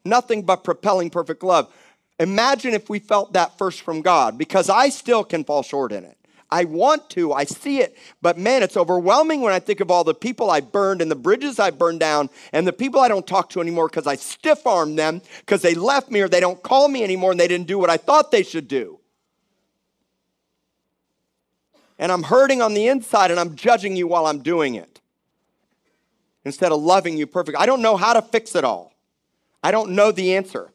Nothing 0.06 0.44
but 0.44 0.64
propelling 0.64 1.10
perfect 1.10 1.44
love. 1.44 1.74
Imagine 2.20 2.74
if 2.74 2.90
we 2.90 3.00
felt 3.00 3.34
that 3.34 3.58
first 3.58 3.82
from 3.82 4.02
God, 4.02 4.38
because 4.38 4.70
I 4.70 4.90
still 4.90 5.24
can 5.24 5.44
fall 5.44 5.64
short 5.64 5.92
in 5.92 6.04
it. 6.04 6.18
I 6.52 6.64
want 6.64 7.10
to, 7.12 7.32
I 7.32 7.44
see 7.44 7.80
it, 7.80 7.96
but 8.22 8.38
man, 8.38 8.64
it's 8.64 8.76
overwhelming 8.76 9.42
when 9.42 9.54
I 9.54 9.60
think 9.60 9.82
of 9.82 9.92
all 9.92 10.04
the 10.04 10.16
people 10.16 10.50
I 10.50 10.62
burned 10.62 11.00
and 11.02 11.12
the 11.12 11.16
bridges 11.16 11.60
I 11.60 11.70
burned 11.70 12.00
down 12.00 12.30
and 12.52 12.66
the 12.66 12.74
people 12.74 13.00
I 13.00 13.08
don't 13.08 13.28
talk 13.28 13.52
to 13.52 13.62
anymore 13.62 13.88
because 13.88 14.08
I 14.08 14.16
stiff 14.16 14.66
armed 14.66 14.98
them 14.98 15.22
because 15.42 15.62
they 15.62 15.76
left 15.76 16.10
me 16.10 16.22
or 16.22 16.28
they 16.28 16.40
don't 16.40 16.62
call 16.62 16.88
me 16.88 17.04
anymore 17.04 17.32
and 17.32 17.40
they 17.40 17.48
didn't 17.48 17.68
do 17.68 17.78
what 17.78 17.92
I 17.92 17.98
thought 17.98 18.32
they 18.32 18.42
should 18.42 18.68
do. 18.68 19.00
And 22.00 22.12
I'm 22.12 22.24
hurting 22.24 22.64
on 22.64 22.74
the 22.74 22.88
inside 22.88 23.30
and 23.30 23.40
I'm 23.40 23.56
judging 23.56 23.96
you 23.96 24.08
while 24.08 24.26
I'm 24.26 24.42
doing 24.42 24.74
it 24.74 25.02
instead 26.44 26.72
of 26.72 26.82
loving 26.82 27.16
you 27.16 27.28
perfectly. 27.28 27.62
I 27.62 27.68
don't 27.68 27.84
know 27.84 27.96
how 27.96 28.14
to 28.14 28.24
fix 28.24 28.56
it 28.56 28.64
all. 28.64 28.94
I 29.62 29.70
don't 29.70 29.92
know 29.92 30.12
the 30.12 30.36
answer. 30.36 30.72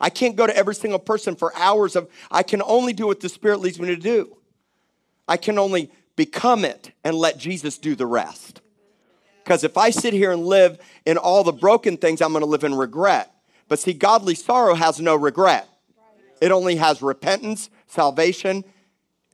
I 0.00 0.10
can't 0.10 0.36
go 0.36 0.46
to 0.46 0.56
every 0.56 0.74
single 0.74 0.98
person 0.98 1.36
for 1.36 1.56
hours 1.56 1.96
of, 1.96 2.08
I 2.30 2.42
can 2.42 2.62
only 2.62 2.92
do 2.92 3.06
what 3.06 3.20
the 3.20 3.28
Spirit 3.28 3.60
leads 3.60 3.80
me 3.80 3.88
to 3.88 3.96
do. 3.96 4.36
I 5.28 5.36
can 5.36 5.58
only 5.58 5.90
become 6.16 6.64
it 6.64 6.92
and 7.04 7.16
let 7.16 7.38
Jesus 7.38 7.78
do 7.78 7.94
the 7.94 8.06
rest. 8.06 8.60
Because 9.42 9.64
if 9.64 9.76
I 9.76 9.90
sit 9.90 10.12
here 10.12 10.32
and 10.32 10.44
live 10.44 10.78
in 11.04 11.16
all 11.16 11.44
the 11.44 11.52
broken 11.52 11.96
things, 11.96 12.20
I'm 12.20 12.32
going 12.32 12.42
to 12.42 12.46
live 12.46 12.64
in 12.64 12.74
regret. 12.74 13.32
But 13.68 13.78
see, 13.78 13.92
godly 13.92 14.34
sorrow 14.34 14.74
has 14.74 15.00
no 15.00 15.16
regret, 15.16 15.68
it 16.40 16.50
only 16.52 16.76
has 16.76 17.00
repentance, 17.02 17.70
salvation, 17.86 18.64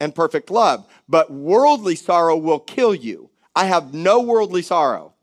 and 0.00 0.14
perfect 0.14 0.50
love. 0.50 0.86
But 1.08 1.30
worldly 1.30 1.96
sorrow 1.96 2.36
will 2.36 2.60
kill 2.60 2.94
you. 2.94 3.30
I 3.54 3.66
have 3.66 3.92
no 3.92 4.20
worldly 4.20 4.62
sorrow. 4.62 5.14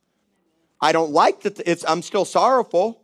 I 0.81 0.91
don't 0.91 1.11
like 1.11 1.41
that 1.41 1.59
it's 1.65 1.83
I'm 1.87 2.01
still 2.01 2.25
sorrowful. 2.25 3.01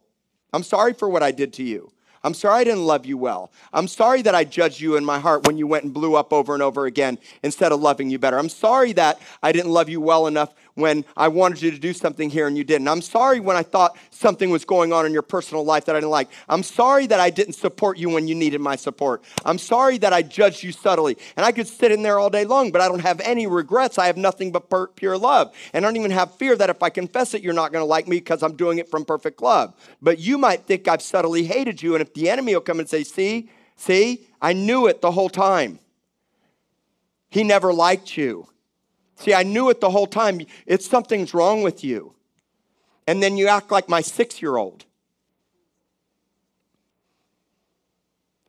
I'm 0.54 0.64
sorry 0.64 0.94
for 0.94 1.10
what 1.10 1.24
I 1.24 1.32
did 1.32 1.54
to 1.54 1.64
you. 1.64 1.92
I'm 2.26 2.34
sorry 2.34 2.62
I 2.62 2.64
didn't 2.64 2.88
love 2.88 3.06
you 3.06 3.20
well. 3.20 3.52
I'm 3.72 3.88
sorry 3.88 4.24
that 4.24 4.34
I 4.34 4.46
judged 4.46 4.82
you 4.82 4.96
in 4.96 5.06
my 5.06 5.20
heart 5.20 5.46
when 5.46 5.60
you 5.60 5.68
went 5.68 5.84
and 5.84 5.94
blew 5.94 6.16
up 6.16 6.34
over 6.34 6.56
and 6.56 6.64
over 6.64 6.88
again 6.88 7.20
instead 7.44 7.72
of 7.72 7.82
loving 7.82 8.10
you 8.10 8.18
better. 8.18 8.40
I'm 8.40 8.50
sorry 8.50 8.94
that 8.94 9.20
I 9.44 9.52
didn't 9.52 9.70
love 9.70 9.90
you 9.90 10.02
well 10.02 10.26
enough 10.26 10.52
when 10.76 11.06
I 11.16 11.30
wanted 11.30 11.62
you 11.62 11.72
to 11.72 11.80
do 11.80 11.94
something 11.94 12.30
here 12.30 12.48
and 12.48 12.58
you 12.58 12.64
didn't. 12.64 12.88
I'm 12.88 13.02
sorry 13.02 13.40
when 13.40 13.56
I 13.56 13.64
thought 13.64 13.98
something 14.12 14.50
was 14.50 14.66
going 14.66 14.92
on 14.94 15.06
in 15.06 15.14
your 15.14 15.22
personal 15.22 15.64
life 15.64 15.86
that 15.86 15.96
I 15.96 16.00
didn't 16.00 16.12
like. 16.12 16.30
I'm 16.48 16.64
sorry 16.64 17.08
that 17.08 17.20
I 17.20 17.30
didn't 17.30 17.54
support 17.54 17.98
you 17.98 18.10
when 18.10 18.28
you 18.28 18.36
needed 18.36 18.60
my 18.60 18.76
support. 18.76 19.24
I'm 19.46 19.58
sorry 19.58 19.98
that 20.00 20.12
I 20.12 20.22
judged 20.22 20.64
you 20.64 20.74
subtly. 20.74 21.18
And 21.38 21.46
I 21.46 21.54
could 21.54 21.68
sit 21.68 21.92
in 21.92 22.04
there 22.04 22.20
all 22.20 22.30
day 22.30 22.44
long, 22.44 22.72
but 22.72 22.82
I 22.82 22.90
don't 22.90 23.00
have 23.00 23.22
any 23.22 23.48
regrets. 23.48 23.98
I 23.98 24.08
have 24.08 24.18
nothing 24.18 24.52
but 24.52 24.96
pure 24.96 25.18
love. 25.18 25.54
And 25.74 25.86
I 25.86 25.88
don't 25.88 25.98
even 25.98 26.12
have 26.12 26.36
fear 26.36 26.58
that 26.58 26.70
if 26.70 26.84
I 26.84 26.90
confess 26.90 27.34
it, 27.34 27.42
you're 27.42 27.54
not 27.54 27.72
going 27.72 27.82
to 27.82 27.88
like 27.88 28.08
me 28.08 28.18
because 28.18 28.44
I'm 28.44 28.56
doing 28.56 28.78
it 28.78 28.90
from 28.90 29.06
perfect 29.06 29.42
love. 29.42 29.74
But 30.02 30.20
you 30.20 30.38
might 30.38 30.66
think 30.66 30.88
I've 30.88 31.02
subtly 31.02 31.46
hated 31.46 31.82
you. 31.82 31.96
And 31.96 32.02
if 32.02 32.14
the 32.14 32.30
enemy 32.30 32.54
will 32.54 32.62
come 32.62 32.80
and 32.80 32.90
say, 32.90 33.04
see, 33.06 33.50
see, 33.78 34.28
I 34.42 34.52
knew 34.52 34.88
it 34.88 35.02
the 35.02 35.12
whole 35.12 35.30
time. 35.30 35.80
He 37.30 37.44
never 37.44 37.74
liked 37.74 38.18
you. 38.18 38.50
See, 39.16 39.34
I 39.34 39.44
knew 39.44 39.70
it 39.70 39.80
the 39.80 39.90
whole 39.90 40.08
time. 40.08 40.42
It's 40.66 40.88
something's 40.88 41.34
wrong 41.34 41.64
with 41.64 41.84
you. 41.84 42.14
And 43.08 43.22
then 43.24 43.38
you 43.38 43.48
act 43.48 43.72
like 43.72 43.88
my 43.88 44.02
six 44.02 44.42
year 44.42 44.58
old. 44.58 44.86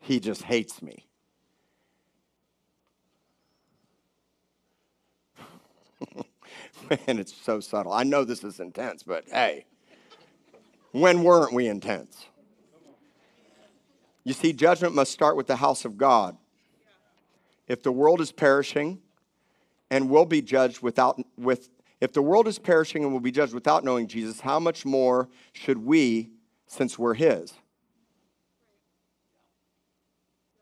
He 0.01 0.21
just 0.21 0.43
hates 0.43 0.83
me. 0.83 1.07
Man, 6.91 7.19
it's 7.19 7.35
so 7.35 7.61
subtle. 7.61 7.93
I 7.93 8.05
know 8.05 8.25
this 8.25 8.45
is 8.45 8.61
intense, 8.61 9.03
but 9.03 9.25
hey, 9.31 9.67
when 10.93 11.23
weren't 11.23 11.53
we 11.53 11.67
intense? 11.67 12.27
You 14.25 14.33
see, 14.33 14.53
judgment 14.53 14.95
must 14.95 15.13
start 15.13 15.37
with 15.37 15.47
the 15.47 15.57
house 15.57 15.85
of 15.85 15.97
God. 15.97 16.37
If 17.69 17.83
the 17.83 17.93
world 17.93 18.21
is 18.21 18.33
perishing, 18.33 19.01
and 19.91 20.11
will 20.11 20.27
be 20.27 20.43
judged 20.43 20.83
without 20.83 21.21
with 21.37 21.69
if 22.01 22.13
the 22.13 22.23
world 22.23 22.47
is 22.47 22.59
perishing 22.59 23.05
and 23.05 23.13
will 23.13 23.21
be 23.21 23.31
judged 23.31 23.55
without 23.55 23.83
knowing 23.83 24.07
Jesus, 24.07 24.41
how 24.41 24.61
much 24.61 24.85
more 24.85 25.29
should 25.53 25.79
we 25.79 26.31
since 26.67 26.99
we're 26.99 27.15
his? 27.15 27.55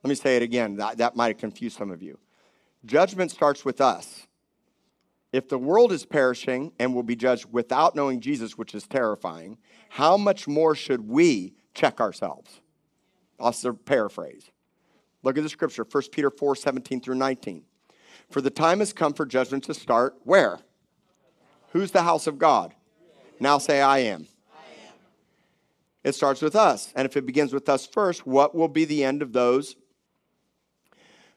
Let 0.04 0.08
me 0.08 0.14
say 0.14 0.36
it 0.36 0.42
again. 0.42 0.76
That, 0.76 0.98
that 0.98 1.16
might 1.16 1.28
have 1.28 1.38
confused 1.38 1.76
some 1.76 1.90
of 1.90 2.02
you. 2.02 2.18
Judgment 2.84 3.30
starts 3.30 3.64
with 3.64 3.80
us. 3.80 4.26
If 5.32 5.48
the 5.48 5.58
world 5.58 5.90
is 5.90 6.04
perishing 6.04 6.72
and 6.78 6.94
will 6.94 7.02
be 7.02 7.16
judged 7.16 7.46
without 7.50 7.96
knowing 7.96 8.20
Jesus, 8.20 8.56
which 8.56 8.74
is 8.74 8.86
terrifying, 8.86 9.58
how 9.88 10.16
much 10.16 10.46
more 10.46 10.76
should 10.76 11.08
we 11.08 11.54
check 11.72 12.00
ourselves? 12.00 12.60
I'll 13.40 13.52
paraphrase. 13.84 14.52
Look 15.24 15.36
at 15.36 15.42
the 15.42 15.48
scripture, 15.48 15.84
1 15.90 16.04
Peter 16.12 16.30
4 16.30 16.54
17 16.54 17.00
through 17.00 17.16
19. 17.16 17.64
For 18.30 18.40
the 18.40 18.50
time 18.50 18.80
has 18.80 18.92
come 18.92 19.12
for 19.12 19.26
judgment 19.26 19.64
to 19.64 19.74
start. 19.74 20.16
Where? 20.24 20.60
Who's 21.70 21.90
the 21.90 22.02
house 22.02 22.26
of 22.26 22.38
God? 22.38 22.74
Now 23.40 23.58
say, 23.58 23.80
I 23.80 23.98
am. 23.98 24.28
It 26.04 26.14
starts 26.14 26.42
with 26.42 26.54
us. 26.54 26.92
And 26.94 27.06
if 27.06 27.16
it 27.16 27.26
begins 27.26 27.52
with 27.52 27.68
us 27.68 27.86
first, 27.86 28.26
what 28.26 28.54
will 28.54 28.68
be 28.68 28.84
the 28.84 29.02
end 29.02 29.22
of 29.22 29.32
those 29.32 29.76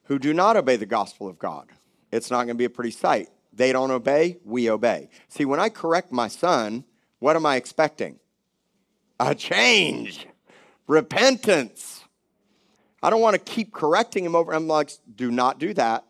who 0.03 0.19
do 0.19 0.33
not 0.33 0.57
obey 0.57 0.75
the 0.75 0.85
gospel 0.85 1.27
of 1.27 1.39
God? 1.39 1.69
It's 2.11 2.29
not 2.29 2.39
going 2.39 2.49
to 2.49 2.55
be 2.55 2.65
a 2.65 2.69
pretty 2.69 2.91
sight. 2.91 3.29
They 3.53 3.71
don't 3.71 3.91
obey, 3.91 4.37
we 4.43 4.69
obey. 4.69 5.09
See, 5.29 5.45
when 5.45 5.59
I 5.59 5.69
correct 5.69 6.11
my 6.11 6.27
son, 6.27 6.83
what 7.19 7.35
am 7.35 7.45
I 7.45 7.55
expecting? 7.55 8.19
A 9.19 9.33
change, 9.33 10.27
repentance. 10.85 12.03
I 13.01 13.09
don't 13.09 13.21
want 13.21 13.33
to 13.33 13.51
keep 13.51 13.73
correcting 13.73 14.23
him 14.25 14.35
over. 14.35 14.53
I'm 14.53 14.67
like, 14.67 14.91
do 15.15 15.31
not 15.31 15.59
do 15.59 15.73
that 15.73 16.05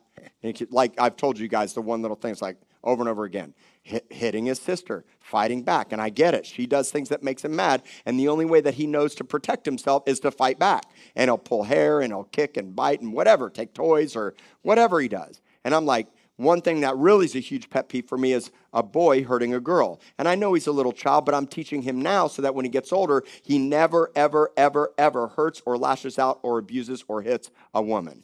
like 0.70 0.94
I've 1.00 1.16
told 1.16 1.40
you 1.40 1.48
guys, 1.48 1.74
the 1.74 1.82
one 1.82 2.02
little 2.02 2.18
thing 2.18 2.32
is 2.32 2.42
like 2.42 2.58
over 2.84 3.02
and 3.02 3.10
over 3.10 3.26
again. 3.26 3.54
Hit, 3.84 4.06
hitting 4.10 4.46
his 4.46 4.60
sister, 4.60 5.06
fighting 5.20 5.64
back. 5.64 5.92
And 5.92 6.02
I 6.02 6.10
get 6.10 6.34
it. 6.34 6.46
She 6.46 6.66
does 6.66 6.92
things 6.92 7.10
that 7.10 7.24
makes 7.24 7.44
him 7.44 7.56
mad. 7.56 7.84
And 8.06 8.20
the 8.20 8.28
only 8.28 8.46
way 8.46 8.62
that 8.62 8.76
he 8.76 8.88
knows 8.88 9.16
to 9.16 9.24
protect 9.24 9.66
himself 9.66 10.04
is 10.06 10.20
to 10.22 10.32
fight 10.32 10.60
back. 10.60 10.84
And 11.16 11.30
he'll 11.30 11.38
pull 11.38 11.64
hair 11.64 12.02
and 12.02 12.12
he'll 12.12 12.26
kick 12.26 12.58
and 12.58 12.76
bite 12.76 13.02
and 13.02 13.14
whatever, 13.14 13.50
take 13.50 13.74
toys 13.74 14.16
or 14.16 14.36
whatever 14.62 15.00
he 15.00 15.08
does. 15.08 15.42
And 15.64 15.74
I'm 15.74 15.86
like, 15.86 16.08
one 16.38 16.62
thing 16.62 16.82
that 16.82 16.96
really 16.98 17.26
is 17.26 17.36
a 17.36 17.40
huge 17.40 17.70
pet 17.70 17.90
peeve 17.90 18.08
for 18.08 18.18
me 18.18 18.32
is 18.32 18.52
a 18.72 18.84
boy 18.84 19.24
hurting 19.24 19.56
a 19.56 19.60
girl. 19.60 20.00
And 20.20 20.28
I 20.28 20.36
know 20.36 20.54
he's 20.54 20.68
a 20.68 20.72
little 20.72 20.92
child, 20.92 21.26
but 21.26 21.34
I'm 21.34 21.48
teaching 21.48 21.82
him 21.82 22.00
now 22.00 22.28
so 22.28 22.44
that 22.44 22.54
when 22.54 22.64
he 22.64 22.70
gets 22.70 22.94
older, 22.94 23.24
he 23.42 23.58
never, 23.58 24.12
ever, 24.16 24.52
ever, 24.56 24.94
ever 25.00 25.30
hurts 25.30 25.64
or 25.66 25.80
lashes 25.80 26.20
out 26.20 26.40
or 26.44 26.60
abuses 26.60 27.04
or 27.08 27.24
hits 27.24 27.50
a 27.74 27.82
woman 27.82 28.24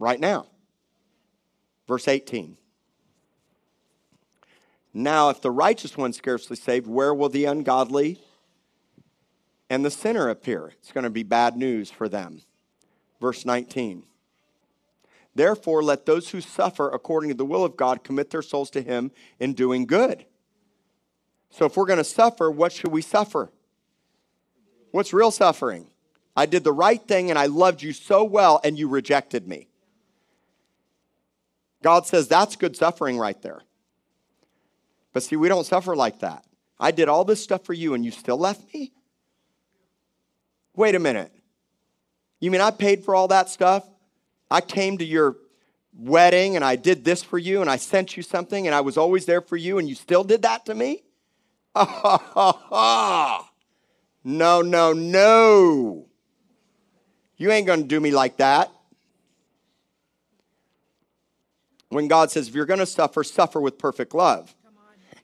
right 0.00 0.18
now. 0.18 0.46
Verse 1.86 2.08
18. 2.08 2.56
Now, 4.92 5.30
if 5.30 5.40
the 5.40 5.52
righteous 5.52 5.96
one 5.96 6.12
scarcely 6.12 6.56
saved, 6.56 6.88
where 6.88 7.14
will 7.14 7.28
the 7.28 7.44
ungodly 7.44 8.20
and 9.68 9.84
the 9.84 9.90
sinner 9.90 10.28
appear? 10.28 10.72
It's 10.80 10.90
going 10.90 11.04
to 11.04 11.10
be 11.10 11.22
bad 11.22 11.56
news 11.56 11.92
for 11.92 12.08
them. 12.08 12.42
Verse 13.20 13.44
19. 13.44 14.02
Therefore, 15.32 15.82
let 15.82 16.06
those 16.06 16.30
who 16.30 16.40
suffer 16.40 16.88
according 16.88 17.30
to 17.30 17.36
the 17.36 17.44
will 17.44 17.64
of 17.64 17.76
God 17.76 18.02
commit 18.02 18.30
their 18.30 18.42
souls 18.42 18.70
to 18.70 18.82
Him 18.82 19.12
in 19.38 19.52
doing 19.52 19.86
good. 19.86 20.24
So, 21.50 21.66
if 21.66 21.76
we're 21.76 21.86
going 21.86 21.98
to 21.98 22.04
suffer, 22.04 22.50
what 22.50 22.72
should 22.72 22.90
we 22.90 23.02
suffer? 23.02 23.52
What's 24.90 25.12
real 25.12 25.30
suffering? 25.30 25.86
I 26.36 26.46
did 26.46 26.64
the 26.64 26.72
right 26.72 27.00
thing 27.00 27.30
and 27.30 27.38
I 27.38 27.46
loved 27.46 27.82
you 27.82 27.92
so 27.92 28.24
well 28.24 28.60
and 28.64 28.76
you 28.78 28.88
rejected 28.88 29.46
me. 29.46 29.69
God 31.82 32.06
says 32.06 32.28
that's 32.28 32.56
good 32.56 32.76
suffering 32.76 33.18
right 33.18 33.40
there. 33.42 33.62
But 35.12 35.22
see, 35.22 35.36
we 35.36 35.48
don't 35.48 35.66
suffer 35.66 35.96
like 35.96 36.20
that. 36.20 36.44
I 36.78 36.90
did 36.90 37.08
all 37.08 37.24
this 37.24 37.42
stuff 37.42 37.64
for 37.64 37.72
you 37.72 37.94
and 37.94 38.04
you 38.04 38.10
still 38.10 38.38
left 38.38 38.72
me? 38.72 38.92
Wait 40.74 40.94
a 40.94 40.98
minute. 40.98 41.32
You 42.38 42.50
mean 42.50 42.60
I 42.60 42.70
paid 42.70 43.04
for 43.04 43.14
all 43.14 43.28
that 43.28 43.48
stuff? 43.48 43.84
I 44.50 44.60
came 44.60 44.98
to 44.98 45.04
your 45.04 45.36
wedding 45.94 46.56
and 46.56 46.64
I 46.64 46.76
did 46.76 47.04
this 47.04 47.22
for 47.22 47.38
you 47.38 47.60
and 47.60 47.68
I 47.68 47.76
sent 47.76 48.16
you 48.16 48.22
something 48.22 48.66
and 48.66 48.74
I 48.74 48.80
was 48.80 48.96
always 48.96 49.26
there 49.26 49.40
for 49.40 49.56
you 49.56 49.78
and 49.78 49.88
you 49.88 49.94
still 49.94 50.24
did 50.24 50.42
that 50.42 50.64
to 50.66 50.74
me? 50.74 51.02
no, 54.24 54.62
no, 54.62 54.92
no. 54.92 56.06
You 57.36 57.50
ain't 57.50 57.66
going 57.66 57.82
to 57.82 57.86
do 57.86 58.00
me 58.00 58.10
like 58.10 58.38
that. 58.38 58.70
When 61.90 62.08
God 62.08 62.30
says, 62.30 62.48
if 62.48 62.54
you're 62.54 62.66
going 62.66 62.80
to 62.80 62.86
suffer, 62.86 63.22
suffer 63.22 63.60
with 63.60 63.76
perfect 63.76 64.14
love. 64.14 64.54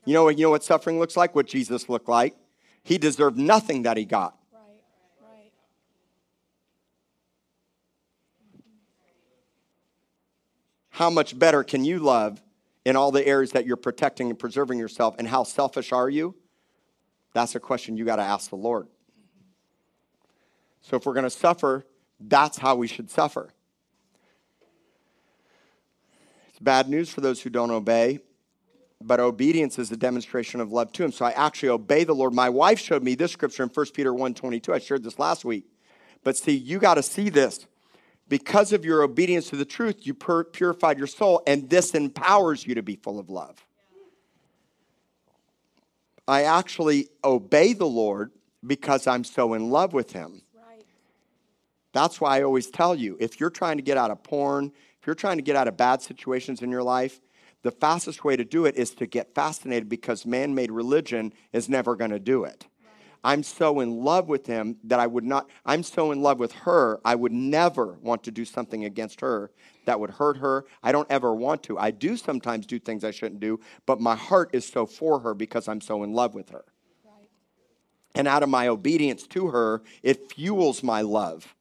You 0.04 0.14
know, 0.14 0.28
you 0.28 0.42
know 0.42 0.50
what 0.50 0.62
suffering 0.62 1.00
looks 1.00 1.16
like? 1.16 1.34
What 1.34 1.46
Jesus 1.46 1.88
looked 1.88 2.08
like? 2.08 2.36
He 2.84 2.98
deserved 2.98 3.36
nothing 3.36 3.82
that 3.82 3.96
he 3.96 4.04
got. 4.04 4.36
Right, 4.52 4.60
right. 5.20 5.52
How 10.90 11.10
much 11.10 11.36
better 11.36 11.64
can 11.64 11.84
you 11.84 11.98
love 11.98 12.40
in 12.84 12.94
all 12.94 13.10
the 13.10 13.26
areas 13.26 13.50
that 13.52 13.66
you're 13.66 13.76
protecting 13.76 14.30
and 14.30 14.38
preserving 14.38 14.78
yourself? 14.78 15.16
And 15.18 15.26
how 15.26 15.42
selfish 15.42 15.92
are 15.92 16.08
you? 16.08 16.36
That's 17.32 17.56
a 17.56 17.60
question 17.60 17.96
you 17.96 18.04
got 18.04 18.16
to 18.16 18.22
ask 18.22 18.50
the 18.50 18.56
Lord. 18.56 18.86
So 20.82 20.96
if 20.96 21.04
we're 21.04 21.14
going 21.14 21.24
to 21.24 21.30
suffer, 21.30 21.84
that's 22.20 22.58
how 22.58 22.76
we 22.76 22.86
should 22.86 23.10
suffer. 23.10 23.52
It's 26.56 26.62
bad 26.62 26.88
news 26.88 27.10
for 27.10 27.20
those 27.20 27.42
who 27.42 27.50
don't 27.50 27.70
obey 27.70 28.20
but 29.02 29.20
obedience 29.20 29.78
is 29.78 29.92
a 29.92 29.96
demonstration 29.96 30.60
of 30.60 30.72
love 30.72 30.92
to 30.92 31.04
him. 31.04 31.12
So 31.12 31.24
I 31.24 31.30
actually 31.32 31.68
obey 31.68 32.04
the 32.04 32.14
Lord. 32.14 32.32
My 32.32 32.48
wife 32.48 32.80
showed 32.80 33.02
me 33.02 33.14
this 33.14 33.32
scripture 33.32 33.62
in 33.62 33.68
1 33.68 33.86
Peter 33.92 34.12
1:22. 34.12 34.72
I 34.72 34.78
shared 34.78 35.02
this 35.02 35.18
last 35.18 35.44
week. 35.44 35.64
But 36.24 36.36
see, 36.36 36.56
you 36.56 36.78
got 36.78 36.94
to 36.94 37.02
see 37.02 37.28
this. 37.28 37.66
Because 38.28 38.72
of 38.72 38.84
your 38.84 39.02
obedience 39.02 39.50
to 39.50 39.56
the 39.56 39.64
truth, 39.64 40.06
you 40.06 40.14
pur- 40.14 40.44
purified 40.44 40.98
your 40.98 41.06
soul, 41.06 41.42
and 41.46 41.70
this 41.70 41.94
empowers 41.94 42.66
you 42.66 42.74
to 42.74 42.82
be 42.82 42.96
full 42.96 43.20
of 43.20 43.30
love. 43.30 43.64
I 46.26 46.42
actually 46.42 47.08
obey 47.22 47.72
the 47.72 47.86
Lord 47.86 48.32
because 48.66 49.06
I'm 49.06 49.22
so 49.22 49.54
in 49.54 49.70
love 49.70 49.92
with 49.92 50.10
him. 50.10 50.42
Right. 50.56 50.84
That's 51.92 52.20
why 52.20 52.38
I 52.38 52.42
always 52.42 52.68
tell 52.68 52.96
you 52.96 53.16
if 53.20 53.38
you're 53.38 53.50
trying 53.50 53.76
to 53.76 53.82
get 53.82 53.96
out 53.96 54.10
of 54.10 54.24
porn, 54.24 54.72
if 55.06 55.08
you're 55.08 55.14
trying 55.14 55.38
to 55.38 55.42
get 55.42 55.54
out 55.54 55.68
of 55.68 55.76
bad 55.76 56.02
situations 56.02 56.62
in 56.62 56.70
your 56.72 56.82
life, 56.82 57.20
the 57.62 57.70
fastest 57.70 58.24
way 58.24 58.34
to 58.34 58.44
do 58.44 58.64
it 58.64 58.74
is 58.74 58.90
to 58.90 59.06
get 59.06 59.36
fascinated 59.36 59.88
because 59.88 60.26
man 60.26 60.52
made 60.52 60.72
religion 60.72 61.32
is 61.52 61.68
never 61.68 61.94
going 61.94 62.10
to 62.10 62.18
do 62.18 62.42
it. 62.42 62.66
I'm 63.22 63.44
so 63.44 63.78
in 63.78 64.02
love 64.02 64.26
with 64.26 64.48
him 64.48 64.78
that 64.82 64.98
I 64.98 65.06
would 65.06 65.22
not, 65.22 65.48
I'm 65.64 65.84
so 65.84 66.10
in 66.10 66.22
love 66.22 66.40
with 66.40 66.50
her, 66.54 66.98
I 67.04 67.14
would 67.14 67.30
never 67.30 67.92
want 68.02 68.24
to 68.24 68.32
do 68.32 68.44
something 68.44 68.84
against 68.84 69.20
her 69.20 69.52
that 69.84 70.00
would 70.00 70.10
hurt 70.10 70.38
her. 70.38 70.64
I 70.82 70.90
don't 70.90 71.08
ever 71.08 71.32
want 71.32 71.62
to. 71.64 71.78
I 71.78 71.92
do 71.92 72.16
sometimes 72.16 72.66
do 72.66 72.80
things 72.80 73.04
I 73.04 73.12
shouldn't 73.12 73.38
do, 73.38 73.60
but 73.86 74.00
my 74.00 74.16
heart 74.16 74.50
is 74.54 74.66
so 74.66 74.86
for 74.86 75.20
her 75.20 75.34
because 75.34 75.68
I'm 75.68 75.80
so 75.80 76.02
in 76.02 76.14
love 76.14 76.34
with 76.34 76.50
her. 76.50 76.64
Right. 77.04 77.30
And 78.16 78.26
out 78.26 78.42
of 78.42 78.48
my 78.48 78.66
obedience 78.66 79.24
to 79.28 79.46
her, 79.50 79.84
it 80.02 80.32
fuels 80.32 80.82
my 80.82 81.02
love. 81.02 81.54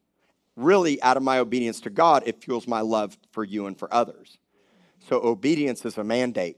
Really, 0.55 1.01
out 1.01 1.17
of 1.17 1.23
my 1.23 1.39
obedience 1.39 1.81
to 1.81 1.89
God, 1.89 2.23
it 2.25 2.41
fuels 2.41 2.67
my 2.67 2.81
love 2.81 3.17
for 3.31 3.43
you 3.43 3.67
and 3.67 3.77
for 3.77 3.93
others. 3.93 4.37
So 4.99 5.21
obedience 5.21 5.85
is 5.85 5.97
a 5.97 6.03
mandate. 6.03 6.57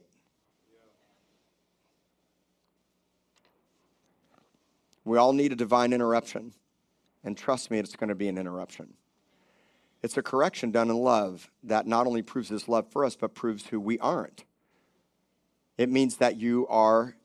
We 5.03 5.17
all 5.17 5.33
need 5.33 5.51
a 5.51 5.55
divine 5.55 5.93
interruption. 5.93 6.53
And 7.23 7.37
trust 7.37 7.71
me, 7.71 7.79
it's 7.79 7.95
going 7.95 8.09
to 8.09 8.15
be 8.15 8.27
an 8.27 8.37
interruption. 8.37 8.93
It's 10.03 10.17
a 10.17 10.21
correction 10.21 10.71
done 10.71 10.89
in 10.89 10.97
love 10.97 11.49
that 11.63 11.87
not 11.87 12.07
only 12.07 12.21
proves 12.21 12.49
his 12.49 12.67
love 12.67 12.91
for 12.91 13.03
us, 13.03 13.15
but 13.15 13.33
proves 13.33 13.67
who 13.67 13.79
we 13.79 13.97
aren't. 13.99 14.45
It 15.77 15.89
means 15.89 16.17
that 16.17 16.37
you 16.37 16.67
are 16.67 17.15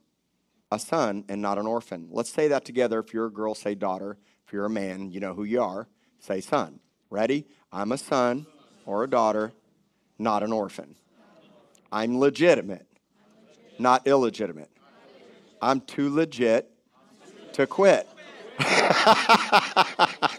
a 0.71 0.79
son 0.79 1.25
and 1.29 1.43
not 1.43 1.59
an 1.59 1.67
orphan. 1.67 2.09
Let's 2.11 2.33
say 2.33 2.49
that 2.49 2.65
together. 2.65 2.99
If 2.99 3.13
you're 3.13 3.27
a 3.27 3.33
girl, 3.33 3.55
say 3.55 3.75
daughter. 3.75 4.17
If 4.47 4.53
you're 4.53 4.65
a 4.65 4.71
man, 4.71 5.11
you 5.11 5.21
know 5.21 5.35
who 5.35 5.45
you 5.45 5.63
are. 5.63 5.87
Say 6.23 6.41
son. 6.41 6.81
Ready? 7.11 7.47
I'm 7.73 7.93
a 7.93 7.99
son 7.99 8.47
or 8.87 9.03
a 9.03 9.11
daughter, 9.11 9.53
not 10.19 10.43
an 10.45 10.53
orphan. 10.53 10.95
I'm 11.91 12.19
legitimate, 12.19 12.87
not 13.79 14.07
illegitimate. 14.07 14.71
I'm 15.61 15.81
too 15.81 16.15
legit 16.15 16.71
to 17.55 17.67
quit. 17.67 18.09
that 18.59 20.31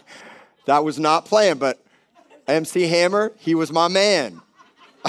was 0.82 0.98
not 0.98 1.26
planned, 1.26 1.60
but 1.60 1.84
MC 2.48 2.88
Hammer, 2.88 3.32
he 3.36 3.54
was 3.54 3.70
my 3.70 3.88
man. 3.88 4.40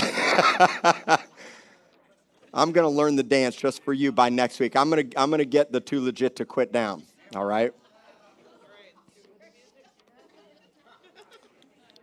I'm 2.53 2.71
going 2.71 2.86
to 2.86 2.89
learn 2.89 3.15
the 3.15 3.23
dance 3.23 3.55
just 3.55 3.82
for 3.84 3.93
you 3.93 4.11
by 4.11 4.28
next 4.30 4.59
week. 4.59 4.76
I'm 4.76 4.89
going 4.89 5.09
to 5.09 5.19
I'm 5.19 5.30
going 5.30 5.39
to 5.39 5.45
get 5.45 5.71
the 5.71 5.80
too 5.80 6.01
legit 6.01 6.36
to 6.38 6.45
quit 6.45 6.73
down, 6.73 7.03
all 7.34 7.45
right? 7.45 7.73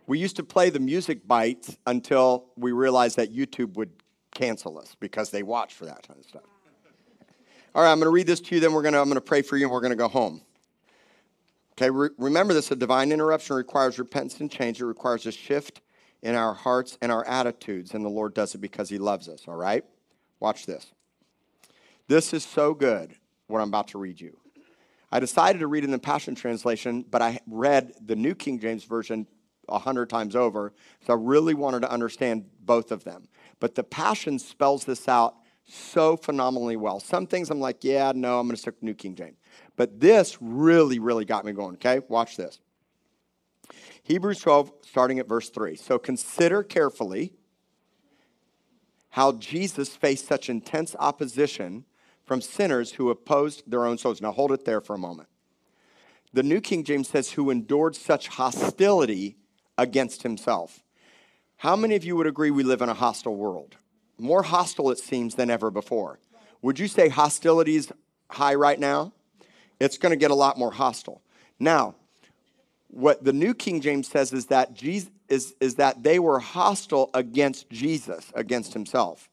We 0.05 0.19
used 0.19 0.35
to 0.35 0.43
play 0.43 0.69
the 0.69 0.79
music 0.79 1.27
bites 1.27 1.77
until 1.85 2.45
we 2.57 2.71
realized 2.71 3.15
that 3.17 3.33
YouTube 3.33 3.75
would 3.75 3.91
cancel 4.33 4.77
us 4.77 4.95
because 4.99 5.29
they 5.29 5.43
watch 5.43 5.73
for 5.73 5.85
that 5.85 6.05
kind 6.07 6.19
of 6.19 6.25
stuff. 6.25 6.43
All 7.75 7.83
right, 7.83 7.91
I'm 7.91 7.99
going 7.99 8.07
to 8.07 8.13
read 8.13 8.27
this 8.27 8.39
to 8.41 8.55
you, 8.55 8.61
then 8.61 8.73
we're 8.73 8.81
going 8.83 8.93
to, 8.93 8.99
I'm 8.99 9.05
going 9.05 9.15
to 9.15 9.21
pray 9.21 9.41
for 9.41 9.57
you, 9.57 9.65
and 9.65 9.71
we're 9.71 9.81
going 9.81 9.91
to 9.91 9.95
go 9.95 10.07
home. 10.07 10.41
Okay, 11.73 11.89
re- 11.89 12.09
remember 12.19 12.53
this 12.53 12.69
a 12.69 12.75
divine 12.75 13.11
interruption 13.11 13.55
requires 13.55 13.97
repentance 13.97 14.39
and 14.39 14.51
change. 14.51 14.79
It 14.79 14.85
requires 14.85 15.25
a 15.25 15.31
shift 15.31 15.81
in 16.21 16.35
our 16.35 16.53
hearts 16.53 16.97
and 17.01 17.11
our 17.11 17.25
attitudes, 17.25 17.93
and 17.95 18.05
the 18.05 18.09
Lord 18.09 18.35
does 18.35 18.53
it 18.53 18.59
because 18.59 18.89
He 18.89 18.99
loves 18.99 19.27
us, 19.27 19.45
all 19.47 19.55
right? 19.55 19.83
Watch 20.39 20.65
this. 20.65 20.91
This 22.07 22.33
is 22.33 22.43
so 22.43 22.73
good, 22.73 23.15
what 23.47 23.59
I'm 23.59 23.69
about 23.69 23.87
to 23.89 23.97
read 23.97 24.21
you. 24.21 24.37
I 25.11 25.19
decided 25.19 25.59
to 25.59 25.67
read 25.67 25.83
in 25.83 25.91
the 25.91 25.99
Passion 25.99 26.35
Translation, 26.35 27.05
but 27.09 27.21
I 27.21 27.39
read 27.47 27.93
the 28.05 28.15
New 28.15 28.35
King 28.35 28.59
James 28.59 28.83
Version 28.83 29.25
a 29.69 29.79
hundred 29.79 30.09
times 30.09 30.35
over, 30.35 30.73
so 31.05 31.13
I 31.13 31.17
really 31.19 31.53
wanted 31.53 31.81
to 31.81 31.91
understand 31.91 32.45
both 32.61 32.91
of 32.91 33.03
them. 33.03 33.27
But 33.59 33.75
the 33.75 33.83
Passion 33.83 34.39
spells 34.39 34.85
this 34.85 35.07
out 35.07 35.35
so 35.65 36.17
phenomenally 36.17 36.75
well. 36.75 36.99
Some 36.99 37.27
things 37.27 37.49
I'm 37.49 37.59
like, 37.59 37.83
yeah, 37.83 38.11
no, 38.13 38.39
I'm 38.39 38.47
going 38.47 38.55
to 38.55 38.61
stick 38.61 38.75
with 38.75 38.83
New 38.83 38.93
King 38.93 39.15
James. 39.15 39.37
But 39.75 39.99
this 39.99 40.37
really, 40.41 40.99
really 40.99 41.25
got 41.25 41.45
me 41.45 41.53
going, 41.53 41.75
okay? 41.75 42.01
Watch 42.09 42.37
this. 42.37 42.59
Hebrews 44.03 44.39
12, 44.39 44.71
starting 44.81 45.19
at 45.19 45.27
verse 45.27 45.49
3. 45.49 45.75
So 45.77 45.97
consider 45.97 46.63
carefully 46.63 47.33
how 49.11 49.31
Jesus 49.33 49.95
faced 49.95 50.27
such 50.27 50.49
intense 50.49 50.95
opposition 50.99 51.85
from 52.25 52.41
sinners 52.41 52.93
who 52.93 53.09
opposed 53.09 53.63
their 53.69 53.85
own 53.85 53.97
souls. 53.97 54.21
Now 54.21 54.31
hold 54.31 54.51
it 54.51 54.65
there 54.65 54.81
for 54.81 54.95
a 54.95 54.99
moment. 54.99 55.29
The 56.33 56.43
New 56.43 56.61
King 56.61 56.83
James 56.83 57.09
says, 57.09 57.31
who 57.31 57.49
endured 57.49 57.95
such 57.95 58.27
hostility 58.27 59.37
against 59.77 60.23
himself. 60.23 60.83
How 61.57 61.75
many 61.75 61.95
of 61.95 62.03
you 62.03 62.15
would 62.15 62.27
agree 62.27 62.51
we 62.51 62.63
live 62.63 62.81
in 62.81 62.89
a 62.89 62.93
hostile 62.93 63.35
world? 63.35 63.75
More 64.17 64.43
hostile, 64.43 64.91
it 64.91 64.99
seems, 64.99 65.35
than 65.35 65.49
ever 65.49 65.71
before. 65.71 66.19
Would 66.61 66.79
you 66.79 66.87
say 66.87 67.09
hostility 67.09 67.75
is 67.75 67.91
high 68.29 68.55
right 68.55 68.79
now? 68.79 69.13
It's 69.79 69.97
going 69.97 70.11
to 70.11 70.17
get 70.17 70.31
a 70.31 70.35
lot 70.35 70.57
more 70.57 70.71
hostile. 70.71 71.21
Now, 71.59 71.95
what 72.87 73.23
the 73.23 73.33
New 73.33 73.53
King 73.53 73.81
James 73.81 74.07
says 74.07 74.33
is 74.33 74.47
that 74.47 74.73
Jesus 74.73 75.09
is, 75.27 75.55
is 75.59 75.75
that 75.75 76.03
they 76.03 76.19
were 76.19 76.39
hostile 76.39 77.09
against 77.13 77.69
Jesus, 77.69 78.31
against 78.35 78.73
himself. 78.73 79.29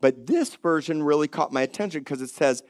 But 0.00 0.26
this 0.26 0.54
version 0.54 1.02
really 1.02 1.28
caught 1.28 1.52
my 1.52 1.62
attention 1.62 2.00
because 2.00 2.22
it 2.22 2.30
says, 2.30 2.62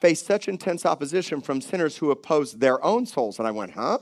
face 0.00 0.22
such 0.22 0.48
intense 0.48 0.84
opposition 0.86 1.40
from 1.40 1.60
sinners 1.60 1.98
who 1.98 2.10
oppose 2.10 2.54
their 2.54 2.82
own 2.84 3.06
souls. 3.06 3.38
And 3.38 3.46
I 3.46 3.50
went, 3.50 3.72
huh? 3.72 3.98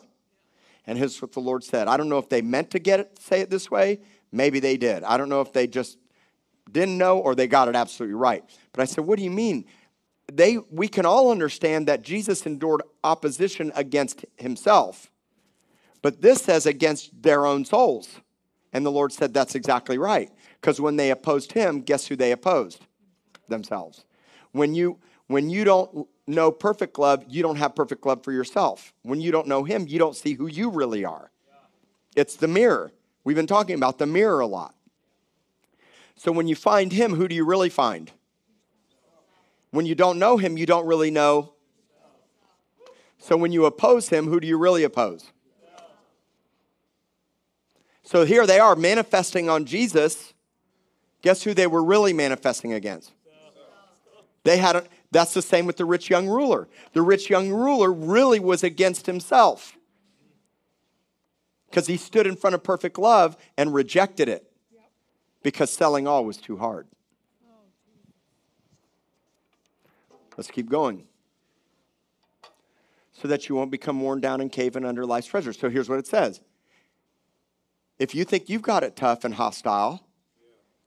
And 0.88 0.96
here's 0.96 1.20
what 1.20 1.32
the 1.32 1.40
Lord 1.40 1.62
said. 1.62 1.86
I 1.86 1.98
don't 1.98 2.08
know 2.08 2.18
if 2.18 2.30
they 2.30 2.40
meant 2.40 2.70
to 2.70 2.78
get 2.78 2.98
it, 2.98 3.18
say 3.20 3.42
it 3.42 3.50
this 3.50 3.70
way, 3.70 4.00
Maybe 4.30 4.60
they 4.60 4.76
did. 4.76 5.04
I 5.04 5.16
don't 5.16 5.28
know 5.28 5.40
if 5.40 5.52
they 5.52 5.66
just 5.66 5.98
didn't 6.70 6.98
know 6.98 7.18
or 7.18 7.34
they 7.34 7.46
got 7.46 7.68
it 7.68 7.76
absolutely 7.76 8.14
right. 8.14 8.44
But 8.72 8.82
I 8.82 8.84
said, 8.84 9.04
What 9.04 9.18
do 9.18 9.24
you 9.24 9.30
mean? 9.30 9.64
They, 10.30 10.58
we 10.70 10.88
can 10.88 11.06
all 11.06 11.30
understand 11.30 11.88
that 11.88 12.02
Jesus 12.02 12.44
endured 12.44 12.82
opposition 13.02 13.72
against 13.74 14.26
himself, 14.36 15.10
but 16.02 16.20
this 16.20 16.42
says 16.42 16.66
against 16.66 17.22
their 17.22 17.46
own 17.46 17.64
souls. 17.64 18.20
And 18.74 18.84
the 18.84 18.90
Lord 18.90 19.12
said, 19.12 19.32
That's 19.32 19.54
exactly 19.54 19.98
right. 19.98 20.30
Because 20.60 20.80
when 20.80 20.96
they 20.96 21.10
opposed 21.10 21.52
him, 21.52 21.80
guess 21.80 22.06
who 22.06 22.16
they 22.16 22.32
opposed? 22.32 22.84
Themselves. 23.48 24.04
When 24.52 24.74
you 24.74 24.98
when 25.28 25.48
you 25.48 25.64
don't 25.64 26.08
know 26.26 26.50
perfect 26.50 26.98
love, 26.98 27.24
you 27.28 27.42
don't 27.42 27.56
have 27.56 27.74
perfect 27.74 28.04
love 28.04 28.24
for 28.24 28.32
yourself. 28.32 28.92
When 29.02 29.20
you 29.20 29.30
don't 29.30 29.46
know 29.46 29.64
him, 29.64 29.86
you 29.86 29.98
don't 29.98 30.16
see 30.16 30.34
who 30.34 30.46
you 30.46 30.70
really 30.70 31.04
are. 31.04 31.30
It's 32.16 32.36
the 32.36 32.48
mirror. 32.48 32.92
We've 33.24 33.36
been 33.36 33.46
talking 33.46 33.76
about 33.76 33.98
the 33.98 34.06
mirror 34.06 34.40
a 34.40 34.46
lot. 34.46 34.74
So 36.16 36.32
when 36.32 36.48
you 36.48 36.56
find 36.56 36.92
him, 36.92 37.14
who 37.14 37.28
do 37.28 37.34
you 37.34 37.44
really 37.44 37.68
find? 37.68 38.10
When 39.70 39.86
you 39.86 39.94
don't 39.94 40.18
know 40.18 40.38
him, 40.38 40.56
you 40.56 40.66
don't 40.66 40.86
really 40.86 41.10
know. 41.10 41.52
So 43.18 43.36
when 43.36 43.52
you 43.52 43.66
oppose 43.66 44.08
him, 44.08 44.26
who 44.26 44.40
do 44.40 44.46
you 44.46 44.56
really 44.56 44.82
oppose? 44.82 45.30
So 48.02 48.24
here 48.24 48.46
they 48.46 48.58
are 48.58 48.74
manifesting 48.74 49.50
on 49.50 49.66
Jesus. 49.66 50.32
Guess 51.20 51.42
who 51.42 51.52
they 51.52 51.66
were 51.66 51.84
really 51.84 52.14
manifesting 52.14 52.72
against? 52.72 53.12
They 54.44 54.56
had 54.56 54.76
a, 54.76 54.84
that's 55.10 55.34
the 55.34 55.42
same 55.42 55.66
with 55.66 55.76
the 55.76 55.84
rich 55.84 56.10
young 56.10 56.28
ruler. 56.28 56.68
The 56.92 57.02
rich 57.02 57.30
young 57.30 57.50
ruler 57.50 57.92
really 57.92 58.38
was 58.38 58.62
against 58.62 59.06
himself 59.06 59.76
because 61.70 61.86
he 61.86 61.96
stood 61.96 62.26
in 62.26 62.36
front 62.36 62.54
of 62.54 62.62
perfect 62.62 62.98
love 62.98 63.36
and 63.56 63.72
rejected 63.72 64.28
it 64.28 64.50
because 65.42 65.70
selling 65.70 66.06
all 66.06 66.24
was 66.24 66.36
too 66.36 66.56
hard. 66.56 66.86
Let's 70.36 70.50
keep 70.50 70.68
going. 70.68 71.04
So 73.12 73.26
that 73.26 73.48
you 73.48 73.56
won't 73.56 73.72
become 73.72 74.00
worn 74.00 74.20
down 74.20 74.40
and 74.40 74.52
cave 74.52 74.76
in 74.76 74.84
under 74.84 75.04
life's 75.04 75.26
treasures. 75.26 75.58
So 75.58 75.68
here's 75.68 75.88
what 75.88 75.98
it 75.98 76.06
says 76.06 76.40
If 77.98 78.14
you 78.14 78.24
think 78.24 78.48
you've 78.48 78.62
got 78.62 78.84
it 78.84 78.94
tough 78.94 79.24
and 79.24 79.34
hostile, 79.34 80.06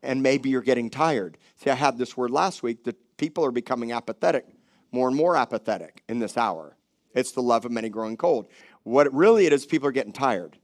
and 0.03 0.23
maybe 0.23 0.49
you're 0.49 0.61
getting 0.61 0.89
tired. 0.89 1.37
See, 1.57 1.69
I 1.69 1.75
had 1.75 1.97
this 1.97 2.15
word 2.15 2.31
last 2.31 2.63
week 2.63 2.85
that 2.85 2.97
people 3.21 3.45
are 3.45 3.51
becoming 3.51 3.91
apathetic, 3.91 4.47
more 4.91 5.07
and 5.07 5.15
more 5.15 5.35
apathetic 5.35 6.01
in 6.09 6.17
this 6.17 6.37
hour. 6.37 6.75
It's 7.13 7.33
the 7.33 7.41
love 7.43 7.65
of 7.65 7.71
many 7.71 7.87
growing 7.87 8.17
cold. 8.17 8.47
What 8.81 9.13
really 9.13 9.45
it 9.45 9.53
is, 9.53 9.63
people 9.63 9.87
are 9.87 9.91
getting 9.91 10.11
tired. 10.11 10.57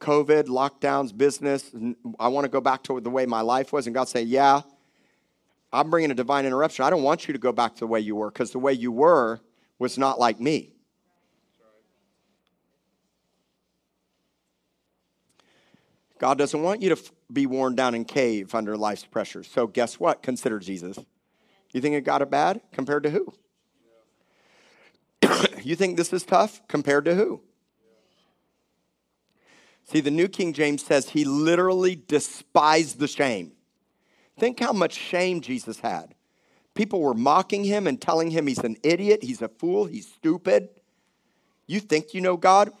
COVID, 0.00 0.46
lockdowns, 0.48 1.16
business. 1.16 1.70
I 2.18 2.26
want 2.26 2.44
to 2.44 2.48
go 2.48 2.60
back 2.60 2.82
to 2.84 3.00
the 3.00 3.08
way 3.08 3.24
my 3.24 3.40
life 3.40 3.72
was. 3.72 3.86
And 3.86 3.94
God 3.94 4.08
say, 4.08 4.22
Yeah, 4.22 4.62
I'm 5.72 5.90
bringing 5.90 6.10
a 6.10 6.14
divine 6.14 6.44
interruption. 6.44 6.84
I 6.84 6.90
don't 6.90 7.04
want 7.04 7.28
you 7.28 7.32
to 7.34 7.38
go 7.38 7.52
back 7.52 7.74
to 7.74 7.80
the 7.80 7.86
way 7.86 8.00
you 8.00 8.16
were 8.16 8.28
because 8.32 8.50
the 8.50 8.58
way 8.58 8.72
you 8.72 8.90
were 8.90 9.38
was 9.78 9.96
not 9.96 10.18
like 10.18 10.40
me. 10.40 10.72
God 16.18 16.36
doesn't 16.36 16.60
want 16.60 16.82
you 16.82 16.88
to 16.88 17.00
f- 17.00 17.12
be 17.32 17.46
worn 17.46 17.76
down 17.76 17.94
and 17.94 18.08
cave 18.08 18.56
under 18.56 18.76
life's 18.76 19.04
pressures. 19.04 19.48
So, 19.48 19.68
guess 19.68 20.00
what? 20.00 20.20
Consider 20.20 20.58
Jesus. 20.58 20.98
You 21.72 21.80
think 21.80 21.94
it 21.94 22.04
got 22.04 22.22
it 22.22 22.30
bad? 22.30 22.60
Compared 22.72 23.02
to 23.04 23.10
who? 23.10 23.32
you 25.62 25.76
think 25.76 25.96
this 25.96 26.12
is 26.12 26.24
tough? 26.24 26.60
Compared 26.68 27.04
to 27.06 27.14
who? 27.14 27.40
See, 29.84 30.00
the 30.00 30.10
New 30.10 30.28
King 30.28 30.52
James 30.52 30.84
says 30.84 31.10
he 31.10 31.24
literally 31.24 31.96
despised 31.96 32.98
the 32.98 33.08
shame. 33.08 33.52
Think 34.38 34.60
how 34.60 34.72
much 34.72 34.94
shame 34.94 35.40
Jesus 35.40 35.80
had. 35.80 36.14
People 36.74 37.00
were 37.00 37.14
mocking 37.14 37.64
him 37.64 37.86
and 37.86 38.00
telling 38.00 38.30
him 38.30 38.46
he's 38.46 38.58
an 38.58 38.76
idiot, 38.82 39.22
he's 39.22 39.42
a 39.42 39.48
fool, 39.48 39.84
he's 39.84 40.10
stupid. 40.10 40.70
You 41.66 41.80
think 41.80 42.14
you 42.14 42.20
know 42.20 42.36
God? 42.36 42.72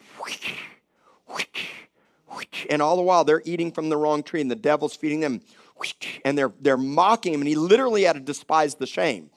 And 2.70 2.80
all 2.80 2.96
the 2.96 3.02
while 3.02 3.24
they're 3.24 3.42
eating 3.44 3.72
from 3.72 3.90
the 3.90 3.96
wrong 3.96 4.22
tree 4.22 4.40
and 4.40 4.50
the 4.50 4.56
devil's 4.56 4.96
feeding 4.96 5.20
them. 5.20 5.42
And 6.24 6.36
they're, 6.36 6.52
they're 6.60 6.76
mocking 6.76 7.34
him, 7.34 7.40
and 7.40 7.48
he 7.48 7.54
literally 7.54 8.04
had 8.04 8.14
to 8.14 8.20
despise 8.20 8.74
the 8.74 8.86
shame. 8.86 9.30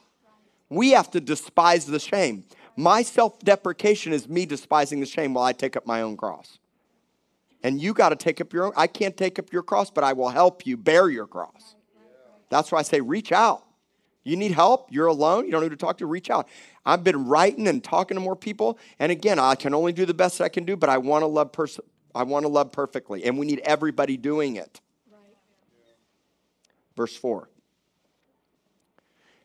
We 0.69 0.91
have 0.91 1.11
to 1.11 1.21
despise 1.21 1.85
the 1.85 1.99
shame. 1.99 2.45
My 2.75 3.03
self 3.03 3.39
deprecation 3.39 4.13
is 4.13 4.27
me 4.27 4.45
despising 4.45 4.99
the 4.99 5.05
shame 5.05 5.33
while 5.33 5.45
I 5.45 5.53
take 5.53 5.75
up 5.75 5.85
my 5.85 6.01
own 6.01 6.17
cross. 6.17 6.59
And 7.63 7.81
you 7.81 7.93
got 7.93 8.09
to 8.09 8.15
take 8.15 8.41
up 8.41 8.53
your 8.53 8.65
own. 8.65 8.73
I 8.75 8.87
can't 8.87 9.15
take 9.15 9.39
up 9.39 9.51
your 9.51 9.63
cross, 9.63 9.89
but 9.89 10.03
I 10.03 10.13
will 10.13 10.29
help 10.29 10.65
you 10.67 10.77
bear 10.77 11.09
your 11.09 11.25
cross. 11.25 11.75
That's 12.49 12.71
why 12.71 12.79
I 12.79 12.83
say 12.83 13.01
reach 13.01 13.31
out. 13.31 13.63
You 14.23 14.35
need 14.35 14.53
help, 14.53 14.91
you're 14.91 15.05
alone, 15.05 15.45
you 15.45 15.51
don't 15.51 15.61
need 15.61 15.69
to 15.69 15.75
talk 15.75 15.99
to, 15.99 16.07
reach 16.07 16.31
out. 16.31 16.47
I've 16.83 17.03
been 17.03 17.27
writing 17.27 17.67
and 17.67 17.83
talking 17.83 18.15
to 18.15 18.21
more 18.21 18.35
people, 18.35 18.79
and 18.97 19.11
again, 19.11 19.37
I 19.37 19.53
can 19.53 19.75
only 19.75 19.93
do 19.93 20.03
the 20.03 20.15
best 20.15 20.41
I 20.41 20.49
can 20.49 20.65
do, 20.65 20.75
but 20.75 20.89
I 20.89 20.97
want 20.97 21.21
to 21.21 21.27
love 21.27 21.51
pers- 21.51 21.79
I 22.15 22.23
want 22.23 22.43
to 22.43 22.49
love 22.49 22.71
perfectly, 22.71 23.23
and 23.23 23.37
we 23.37 23.45
need 23.45 23.61
everybody 23.65 24.17
doing 24.17 24.55
it. 24.55 24.81
Verse 26.95 27.15
4. 27.15 27.49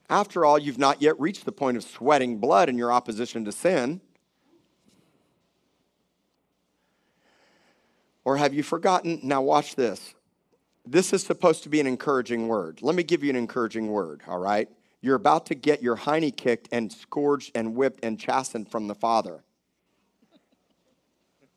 After 0.08 0.44
all, 0.44 0.58
you've 0.58 0.78
not 0.78 1.00
yet 1.00 1.18
reached 1.20 1.44
the 1.44 1.52
point 1.52 1.76
of 1.76 1.84
sweating 1.84 2.38
blood 2.38 2.68
in 2.68 2.76
your 2.76 2.92
opposition 2.92 3.44
to 3.44 3.52
sin. 3.52 4.00
Or 8.24 8.36
have 8.36 8.52
you 8.52 8.62
forgotten? 8.62 9.20
Now, 9.22 9.40
watch 9.40 9.76
this. 9.76 10.14
This 10.84 11.12
is 11.12 11.22
supposed 11.22 11.62
to 11.62 11.68
be 11.68 11.80
an 11.80 11.86
encouraging 11.86 12.48
word. 12.48 12.80
Let 12.82 12.96
me 12.96 13.02
give 13.02 13.22
you 13.22 13.30
an 13.30 13.36
encouraging 13.36 13.88
word, 13.88 14.22
all 14.26 14.38
right? 14.38 14.68
You're 15.00 15.14
about 15.14 15.46
to 15.46 15.54
get 15.54 15.82
your 15.82 15.96
hiney 15.96 16.36
kicked 16.36 16.68
and 16.72 16.92
scourged 16.92 17.52
and 17.54 17.74
whipped 17.74 18.04
and 18.04 18.18
chastened 18.18 18.70
from 18.70 18.88
the 18.88 18.94
Father. 18.94 19.44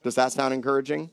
Does 0.03 0.15
that 0.15 0.31
sound 0.31 0.53
encouraging? 0.53 1.09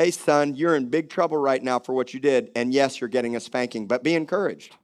Hey, 0.00 0.12
son, 0.12 0.54
you're 0.54 0.76
in 0.76 0.86
big 0.86 1.10
trouble 1.10 1.36
right 1.36 1.62
now 1.62 1.78
for 1.78 1.92
what 1.92 2.14
you 2.14 2.20
did, 2.20 2.50
and 2.56 2.72
yes, 2.72 3.02
you're 3.02 3.08
getting 3.08 3.36
a 3.36 3.40
spanking, 3.40 3.86
but 3.86 4.02
be 4.02 4.14
encouraged. 4.14 4.74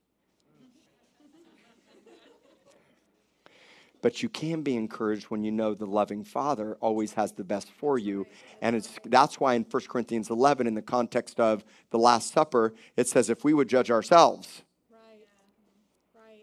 but 4.02 4.22
you 4.22 4.28
can 4.28 4.60
be 4.60 4.76
encouraged 4.76 5.30
when 5.30 5.42
you 5.42 5.50
know 5.50 5.72
the 5.72 5.86
loving 5.86 6.22
father 6.22 6.76
always 6.82 7.14
has 7.14 7.32
the 7.32 7.42
best 7.42 7.70
for 7.70 7.98
you 7.98 8.26
and 8.60 8.86
that's 9.06 9.40
why 9.40 9.54
in 9.54 9.64
1 9.64 9.82
corinthians 9.88 10.28
11 10.28 10.66
in 10.66 10.74
the 10.74 10.82
context 10.82 11.40
of 11.40 11.64
the 11.90 11.98
last 11.98 12.32
supper 12.32 12.74
it 12.96 13.08
says 13.08 13.30
if 13.30 13.42
we 13.42 13.54
would 13.54 13.68
judge 13.68 13.90
ourselves 13.90 14.62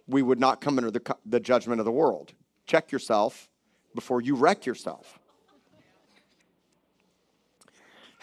we 0.08 0.24
would 0.24 0.40
not 0.40 0.60
come 0.60 0.78
under 0.80 0.92
the, 0.92 1.16
the 1.28 1.40
judgment 1.40 1.80
of 1.80 1.86
the 1.86 1.92
world 1.92 2.34
check 2.66 2.92
yourself 2.92 3.48
before 3.94 4.20
you 4.20 4.36
wreck 4.36 4.66
yourself 4.66 5.20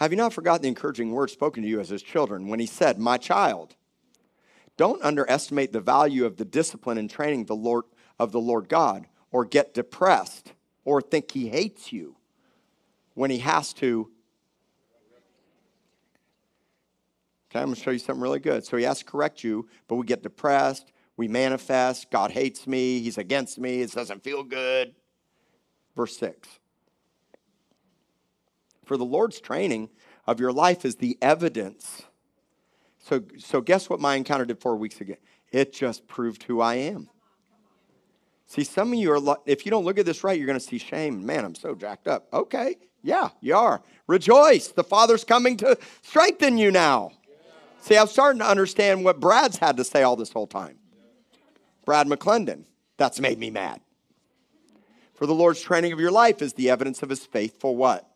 have 0.01 0.13
you 0.13 0.17
not 0.17 0.33
forgotten 0.33 0.63
the 0.63 0.69
encouraging 0.69 1.13
words 1.13 1.33
spoken 1.33 1.63
to 1.63 1.69
you 1.69 1.79
as 1.81 1.89
his 1.89 2.03
children 2.03 2.49
when 2.49 2.59
he 2.61 2.67
said 2.67 2.99
my 2.99 3.17
child 3.17 3.77
don't 4.77 5.03
underestimate 5.03 5.73
the 5.73 5.81
value 5.81 6.25
of 6.25 6.37
the 6.37 6.45
discipline 6.45 6.99
and 6.99 7.11
training 7.11 7.45
the 7.45 7.55
lord 7.55 7.85
of 8.19 8.33
the 8.33 8.41
lord 8.41 8.69
god 8.69 9.07
or 9.31 9.45
get 9.45 9.75
depressed 9.75 10.53
or 10.85 11.01
think 11.01 11.31
he 11.31 11.49
hates 11.49 11.93
you 11.93 12.17
when 13.15 13.31
he 13.31 13.39
has 13.39 13.73
to. 13.75 14.11
Okay, 17.51 17.61
I'm 17.61 17.67
going 17.67 17.75
to 17.75 17.81
show 17.81 17.91
you 17.91 17.99
something 17.99 18.23
really 18.23 18.39
good. 18.39 18.65
So 18.65 18.77
he 18.77 18.85
has 18.85 19.01
to 19.01 19.05
correct 19.05 19.43
you, 19.43 19.69
but 19.89 19.97
we 19.97 20.07
get 20.07 20.23
depressed, 20.23 20.93
we 21.17 21.27
manifest, 21.27 22.11
God 22.11 22.31
hates 22.31 22.67
me, 22.67 23.01
he's 23.01 23.19
against 23.19 23.59
me, 23.59 23.83
it 23.83 23.93
doesn't 23.93 24.23
feel 24.23 24.45
good. 24.45 24.95
Verse 25.97 26.17
6. 26.17 26.60
For 28.91 28.97
the 28.97 29.05
Lord's 29.05 29.41
training 29.41 29.88
of 30.26 30.41
your 30.41 30.51
life 30.51 30.84
is 30.84 30.97
the 30.97 31.16
evidence. 31.22 32.03
So, 32.99 33.22
so 33.38 33.61
guess 33.61 33.88
what 33.88 34.01
my 34.01 34.16
encounter 34.16 34.45
did 34.45 34.61
four 34.61 34.74
weeks 34.74 35.01
ago? 35.01 35.14
It 35.53 35.72
just 35.72 36.09
proved 36.09 36.43
who 36.43 36.61
I 36.61 36.74
am. 36.74 37.09
See, 38.49 38.64
some 38.64 38.93
of 38.93 38.99
you 38.99 39.12
are, 39.12 39.36
if 39.47 39.64
you 39.64 39.70
don't 39.70 39.84
look 39.84 39.97
at 40.01 40.07
this 40.07 40.24
right, 40.24 40.36
you're 40.36 40.49
going 40.49 40.59
to 40.59 40.64
see 40.64 40.78
shame. 40.78 41.24
Man, 41.24 41.45
I'm 41.45 41.55
so 41.55 41.76
jacked 41.76 42.09
up. 42.09 42.26
Okay, 42.32 42.78
yeah, 43.01 43.28
you 43.41 43.55
are. 43.55 43.80
Rejoice. 44.09 44.66
The 44.72 44.82
Father's 44.82 45.22
coming 45.22 45.57
to 45.59 45.78
strengthen 46.03 46.59
you 46.59 46.72
now. 46.72 47.12
See, 47.82 47.97
I'm 47.97 48.09
starting 48.09 48.41
to 48.41 48.49
understand 48.49 49.05
what 49.05 49.20
Brad's 49.20 49.59
had 49.59 49.76
to 49.76 49.84
say 49.84 50.03
all 50.03 50.16
this 50.16 50.32
whole 50.32 50.49
time. 50.49 50.78
Brad 51.84 52.09
McClendon. 52.09 52.64
That's 52.97 53.20
made 53.20 53.38
me 53.38 53.51
mad. 53.51 53.82
For 55.14 55.26
the 55.26 55.34
Lord's 55.34 55.61
training 55.61 55.93
of 55.93 56.01
your 56.01 56.11
life 56.11 56.43
is 56.43 56.55
the 56.55 56.70
evidence 56.70 57.05
of 57.05 57.11
his 57.11 57.24
faithful 57.24 57.76
what? 57.76 58.10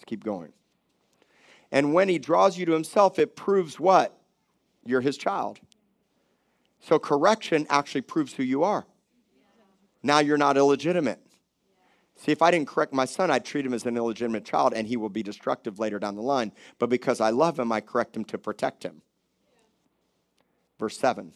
Let's 0.00 0.08
keep 0.08 0.24
going. 0.24 0.54
And 1.70 1.92
when 1.92 2.08
he 2.08 2.18
draws 2.18 2.56
you 2.56 2.64
to 2.64 2.72
himself, 2.72 3.18
it 3.18 3.36
proves 3.36 3.78
what? 3.78 4.18
You're 4.86 5.02
his 5.02 5.18
child. 5.18 5.60
So 6.80 6.98
correction 6.98 7.66
actually 7.68 8.00
proves 8.00 8.32
who 8.32 8.42
you 8.42 8.64
are. 8.64 8.86
Now 10.02 10.20
you're 10.20 10.38
not 10.38 10.56
illegitimate. 10.56 11.20
See, 12.16 12.32
if 12.32 12.40
I 12.40 12.50
didn't 12.50 12.68
correct 12.68 12.94
my 12.94 13.04
son, 13.04 13.30
I'd 13.30 13.44
treat 13.44 13.66
him 13.66 13.74
as 13.74 13.84
an 13.84 13.98
illegitimate 13.98 14.46
child 14.46 14.72
and 14.74 14.88
he 14.88 14.96
will 14.96 15.10
be 15.10 15.22
destructive 15.22 15.78
later 15.78 15.98
down 15.98 16.16
the 16.16 16.22
line. 16.22 16.52
But 16.78 16.88
because 16.88 17.20
I 17.20 17.28
love 17.28 17.58
him, 17.58 17.70
I 17.70 17.82
correct 17.82 18.16
him 18.16 18.24
to 18.26 18.38
protect 18.38 18.82
him. 18.82 19.02
Verse 20.78 20.96
7 20.98 21.34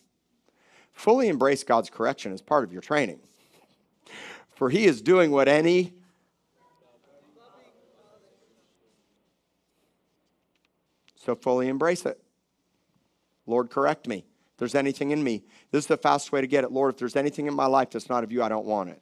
Fully 0.94 1.28
embrace 1.28 1.64
God's 1.64 1.90
correction 1.90 2.32
as 2.32 2.40
part 2.40 2.64
of 2.64 2.72
your 2.72 2.80
training. 2.80 3.20
For 4.54 4.70
he 4.70 4.86
is 4.86 5.02
doing 5.02 5.30
what 5.30 5.48
any 5.48 5.92
So 11.24 11.34
fully 11.34 11.68
embrace 11.68 12.04
it. 12.04 12.20
Lord, 13.46 13.70
correct 13.70 14.06
me. 14.06 14.18
If 14.18 14.58
there's 14.58 14.74
anything 14.74 15.10
in 15.10 15.22
me, 15.22 15.42
this 15.70 15.84
is 15.84 15.88
the 15.88 15.96
fastest 15.96 16.32
way 16.32 16.40
to 16.40 16.46
get 16.46 16.64
it. 16.64 16.72
Lord, 16.72 16.94
if 16.94 16.98
there's 16.98 17.16
anything 17.16 17.46
in 17.46 17.54
my 17.54 17.66
life 17.66 17.90
that's 17.90 18.08
not 18.08 18.24
of 18.24 18.32
you, 18.32 18.42
I 18.42 18.48
don't 18.48 18.66
want 18.66 18.90
it. 18.90 19.00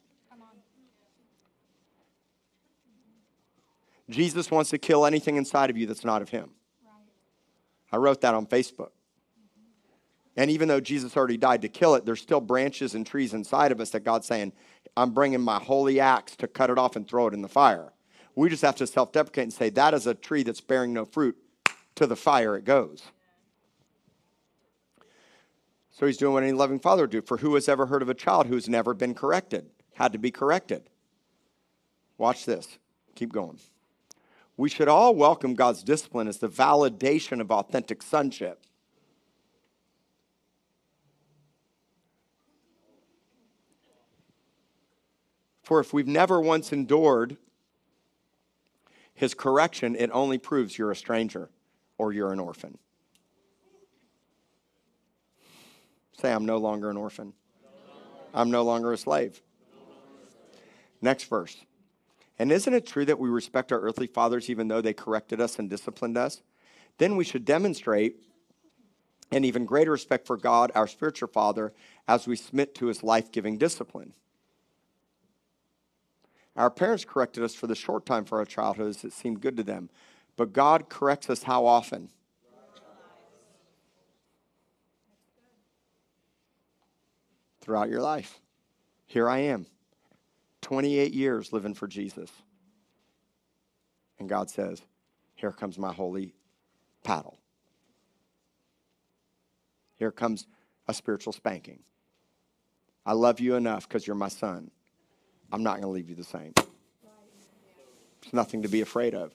Jesus 4.10 4.50
wants 4.50 4.70
to 4.70 4.78
kill 4.78 5.06
anything 5.06 5.36
inside 5.36 5.70
of 5.70 5.76
you 5.76 5.86
that's 5.86 6.04
not 6.04 6.22
of 6.22 6.28
him. 6.28 6.50
I 7.90 7.96
wrote 7.96 8.20
that 8.22 8.34
on 8.34 8.46
Facebook. 8.46 8.90
And 10.36 10.50
even 10.50 10.68
though 10.68 10.80
Jesus 10.80 11.16
already 11.16 11.36
died 11.36 11.62
to 11.62 11.68
kill 11.68 11.94
it, 11.94 12.06
there's 12.06 12.20
still 12.20 12.40
branches 12.40 12.94
and 12.94 13.06
trees 13.06 13.34
inside 13.34 13.70
of 13.70 13.80
us 13.80 13.90
that 13.90 14.00
God's 14.00 14.26
saying, 14.26 14.52
I'm 14.96 15.10
bringing 15.10 15.40
my 15.40 15.58
holy 15.58 16.00
axe 16.00 16.36
to 16.36 16.48
cut 16.48 16.70
it 16.70 16.78
off 16.78 16.96
and 16.96 17.06
throw 17.06 17.26
it 17.26 17.34
in 17.34 17.42
the 17.42 17.48
fire. 17.48 17.92
We 18.34 18.48
just 18.48 18.62
have 18.62 18.76
to 18.76 18.86
self 18.86 19.12
deprecate 19.12 19.44
and 19.44 19.52
say, 19.52 19.68
that 19.70 19.92
is 19.92 20.06
a 20.06 20.14
tree 20.14 20.42
that's 20.42 20.60
bearing 20.60 20.94
no 20.94 21.04
fruit. 21.04 21.36
To 21.96 22.06
the 22.06 22.16
fire 22.16 22.56
it 22.56 22.64
goes. 22.64 23.02
So 25.90 26.06
he's 26.06 26.16
doing 26.16 26.32
what 26.32 26.42
any 26.42 26.52
loving 26.52 26.80
father 26.80 27.02
would 27.02 27.10
do. 27.10 27.22
For 27.22 27.36
who 27.36 27.54
has 27.54 27.68
ever 27.68 27.86
heard 27.86 28.02
of 28.02 28.08
a 28.08 28.14
child 28.14 28.46
who's 28.46 28.68
never 28.68 28.94
been 28.94 29.14
corrected, 29.14 29.66
had 29.94 30.12
to 30.12 30.18
be 30.18 30.30
corrected? 30.30 30.88
Watch 32.16 32.46
this. 32.46 32.78
Keep 33.14 33.32
going. 33.32 33.58
We 34.56 34.68
should 34.68 34.88
all 34.88 35.14
welcome 35.14 35.54
God's 35.54 35.82
discipline 35.82 36.28
as 36.28 36.38
the 36.38 36.48
validation 36.48 37.40
of 37.40 37.50
authentic 37.50 38.02
sonship. 38.02 38.64
For 45.62 45.78
if 45.78 45.92
we've 45.92 46.08
never 46.08 46.40
once 46.40 46.72
endured 46.72 47.36
his 49.14 49.34
correction, 49.34 49.94
it 49.94 50.10
only 50.12 50.38
proves 50.38 50.76
you're 50.76 50.90
a 50.90 50.96
stranger 50.96 51.50
or 51.98 52.12
you're 52.12 52.32
an 52.32 52.40
orphan. 52.40 52.78
Say, 56.20 56.32
I'm 56.32 56.46
no 56.46 56.58
longer 56.58 56.90
an 56.90 56.96
orphan. 56.96 57.32
I'm 58.34 58.50
no 58.50 58.62
longer 58.62 58.92
a 58.92 58.96
slave. 58.96 59.40
Next 61.00 61.24
verse. 61.24 61.56
And 62.38 62.50
isn't 62.50 62.72
it 62.72 62.86
true 62.86 63.04
that 63.04 63.18
we 63.18 63.28
respect 63.28 63.72
our 63.72 63.80
earthly 63.80 64.06
fathers 64.06 64.48
even 64.48 64.68
though 64.68 64.80
they 64.80 64.94
corrected 64.94 65.40
us 65.40 65.58
and 65.58 65.68
disciplined 65.68 66.16
us? 66.16 66.42
Then 66.98 67.16
we 67.16 67.24
should 67.24 67.44
demonstrate 67.44 68.16
an 69.30 69.44
even 69.44 69.64
greater 69.64 69.90
respect 69.90 70.26
for 70.26 70.36
God, 70.36 70.70
our 70.74 70.86
spiritual 70.86 71.28
father, 71.28 71.72
as 72.06 72.26
we 72.26 72.36
submit 72.36 72.74
to 72.76 72.86
his 72.86 73.02
life 73.02 73.32
giving 73.32 73.58
discipline. 73.58 74.12
Our 76.54 76.70
parents 76.70 77.04
corrected 77.04 77.42
us 77.42 77.54
for 77.54 77.66
the 77.66 77.74
short 77.74 78.04
time 78.04 78.24
for 78.24 78.38
our 78.38 78.44
childhood 78.44 78.88
as 78.88 79.04
it 79.04 79.12
seemed 79.12 79.40
good 79.40 79.56
to 79.56 79.62
them. 79.62 79.88
But 80.36 80.52
God 80.52 80.88
corrects 80.88 81.28
us 81.30 81.42
how 81.42 81.66
often? 81.66 82.08
Throughout 87.60 87.90
your 87.90 88.00
life. 88.00 88.40
Here 89.06 89.28
I 89.28 89.38
am, 89.38 89.66
28 90.62 91.12
years 91.12 91.52
living 91.52 91.74
for 91.74 91.86
Jesus. 91.86 92.30
And 94.18 94.28
God 94.28 94.50
says, 94.50 94.82
Here 95.34 95.52
comes 95.52 95.78
my 95.78 95.92
holy 95.92 96.34
paddle. 97.04 97.38
Here 99.96 100.10
comes 100.10 100.46
a 100.88 100.94
spiritual 100.94 101.32
spanking. 101.32 101.80
I 103.04 103.12
love 103.12 103.38
you 103.38 103.54
enough 103.54 103.86
because 103.86 104.06
you're 104.06 104.16
my 104.16 104.28
son. 104.28 104.70
I'm 105.52 105.62
not 105.62 105.74
going 105.74 105.82
to 105.82 105.88
leave 105.88 106.08
you 106.08 106.16
the 106.16 106.24
same. 106.24 106.54
There's 108.22 108.32
nothing 108.32 108.62
to 108.62 108.68
be 108.68 108.80
afraid 108.80 109.14
of 109.14 109.32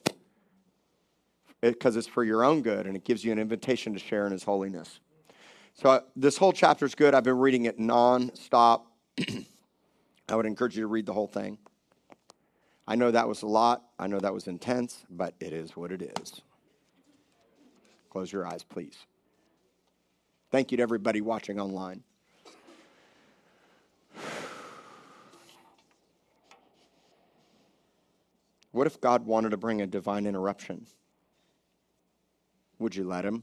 because 1.60 1.96
it's 1.96 2.06
for 2.06 2.24
your 2.24 2.44
own 2.44 2.62
good 2.62 2.86
and 2.86 2.96
it 2.96 3.04
gives 3.04 3.24
you 3.24 3.32
an 3.32 3.38
invitation 3.38 3.92
to 3.92 3.98
share 3.98 4.26
in 4.26 4.32
his 4.32 4.44
holiness. 4.44 5.00
So, 5.74 5.90
uh, 5.90 6.00
this 6.16 6.36
whole 6.36 6.52
chapter 6.52 6.84
is 6.86 6.94
good. 6.94 7.14
I've 7.14 7.24
been 7.24 7.38
reading 7.38 7.66
it 7.66 7.78
non-stop. 7.78 8.86
I 10.28 10.34
would 10.36 10.46
encourage 10.46 10.76
you 10.76 10.82
to 10.82 10.88
read 10.88 11.06
the 11.06 11.12
whole 11.12 11.26
thing. 11.26 11.58
I 12.86 12.96
know 12.96 13.10
that 13.10 13.28
was 13.28 13.42
a 13.42 13.46
lot. 13.46 13.84
I 13.98 14.06
know 14.06 14.18
that 14.18 14.32
was 14.32 14.48
intense, 14.48 15.04
but 15.10 15.34
it 15.40 15.52
is 15.52 15.76
what 15.76 15.92
it 15.92 16.02
is. 16.02 16.40
Close 18.10 18.32
your 18.32 18.46
eyes, 18.46 18.62
please. 18.62 18.96
Thank 20.50 20.70
you 20.70 20.78
to 20.78 20.82
everybody 20.82 21.20
watching 21.20 21.60
online. 21.60 22.02
What 28.70 28.86
if 28.86 29.00
God 29.00 29.24
wanted 29.24 29.50
to 29.50 29.56
bring 29.56 29.80
a 29.80 29.86
divine 29.86 30.26
interruption? 30.26 30.86
Would 32.78 32.94
you 32.94 33.04
let 33.04 33.24
him? 33.24 33.42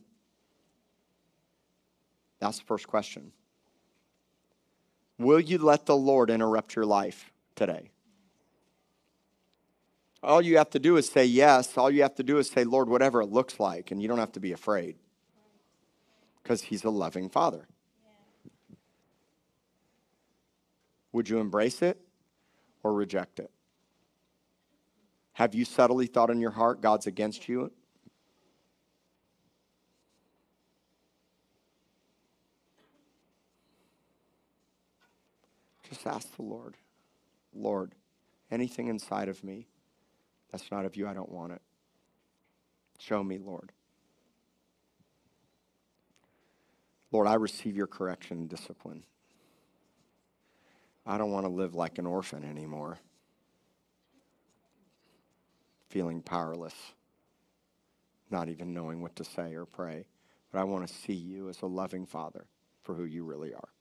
That's 2.40 2.60
the 2.60 2.66
first 2.66 2.88
question. 2.88 3.32
Will 5.18 5.40
you 5.40 5.58
let 5.58 5.86
the 5.86 5.96
Lord 5.96 6.30
interrupt 6.30 6.76
your 6.76 6.86
life 6.86 7.32
today? 7.56 7.90
All 10.22 10.42
you 10.42 10.58
have 10.58 10.72
to 10.72 10.80
do 10.80 10.98
is 10.98 11.08
say 11.08 11.26
yes. 11.26 11.78
All 11.78 11.92
you 11.92 12.02
have 12.02 12.16
to 12.16 12.24
do 12.24 12.38
is 12.38 12.50
say, 12.50 12.64
Lord, 12.64 12.90
whatever 12.90 13.22
it 13.22 13.28
looks 13.28 13.60
like, 13.60 13.92
and 13.92 14.02
you 14.02 14.08
don't 14.08 14.18
have 14.18 14.32
to 14.34 14.40
be 14.40 14.52
afraid 14.52 14.96
because 16.42 16.64
He's 16.64 16.84
a 16.84 16.90
loving 16.90 17.30
Father. 17.30 17.68
Would 21.12 21.30
you 21.30 21.40
embrace 21.40 21.82
it 21.82 22.00
or 22.84 22.94
reject 22.94 23.40
it? 23.40 23.50
Have 25.34 25.56
you 25.56 25.64
subtly 25.64 26.08
thought 26.08 26.30
in 26.30 26.40
your 26.40 26.52
heart 26.52 26.82
God's 26.82 27.08
against 27.08 27.48
you? 27.48 27.72
Just 36.06 36.16
ask 36.16 36.36
the 36.36 36.44
Lord, 36.44 36.76
Lord, 37.54 37.94
anything 38.52 38.88
inside 38.88 39.28
of 39.28 39.44
me 39.44 39.68
that's 40.52 40.70
not 40.72 40.86
of 40.86 40.96
you, 40.96 41.08
I 41.08 41.14
don't 41.14 41.32
want 41.32 41.54
it. 41.54 41.62
Show 43.00 43.24
me, 43.24 43.38
Lord. 43.38 43.72
Lord, 47.12 47.28
I 47.28 47.36
receive 47.36 47.76
your 47.76 47.88
correction 47.88 48.38
and 48.38 48.50
discipline. 48.50 49.04
I 51.06 51.18
don't 51.18 51.32
want 51.32 51.46
to 51.46 51.52
live 51.52 51.76
like 51.76 51.98
an 51.98 52.06
orphan 52.06 52.44
anymore 52.44 53.00
feeling 55.90 56.22
powerless, 56.22 56.76
not 58.30 58.50
even 58.50 58.74
knowing 58.74 59.02
what 59.02 59.16
to 59.16 59.24
say 59.24 59.56
or 59.56 59.66
pray. 59.66 60.06
But 60.52 60.60
I 60.60 60.66
want 60.66 60.88
to 60.88 60.94
see 60.94 61.14
you 61.14 61.48
as 61.50 61.62
a 61.62 61.68
loving 61.68 62.06
Father 62.06 62.48
for 62.84 62.96
who 62.96 63.06
you 63.06 63.24
really 63.24 63.54
are. 63.54 63.75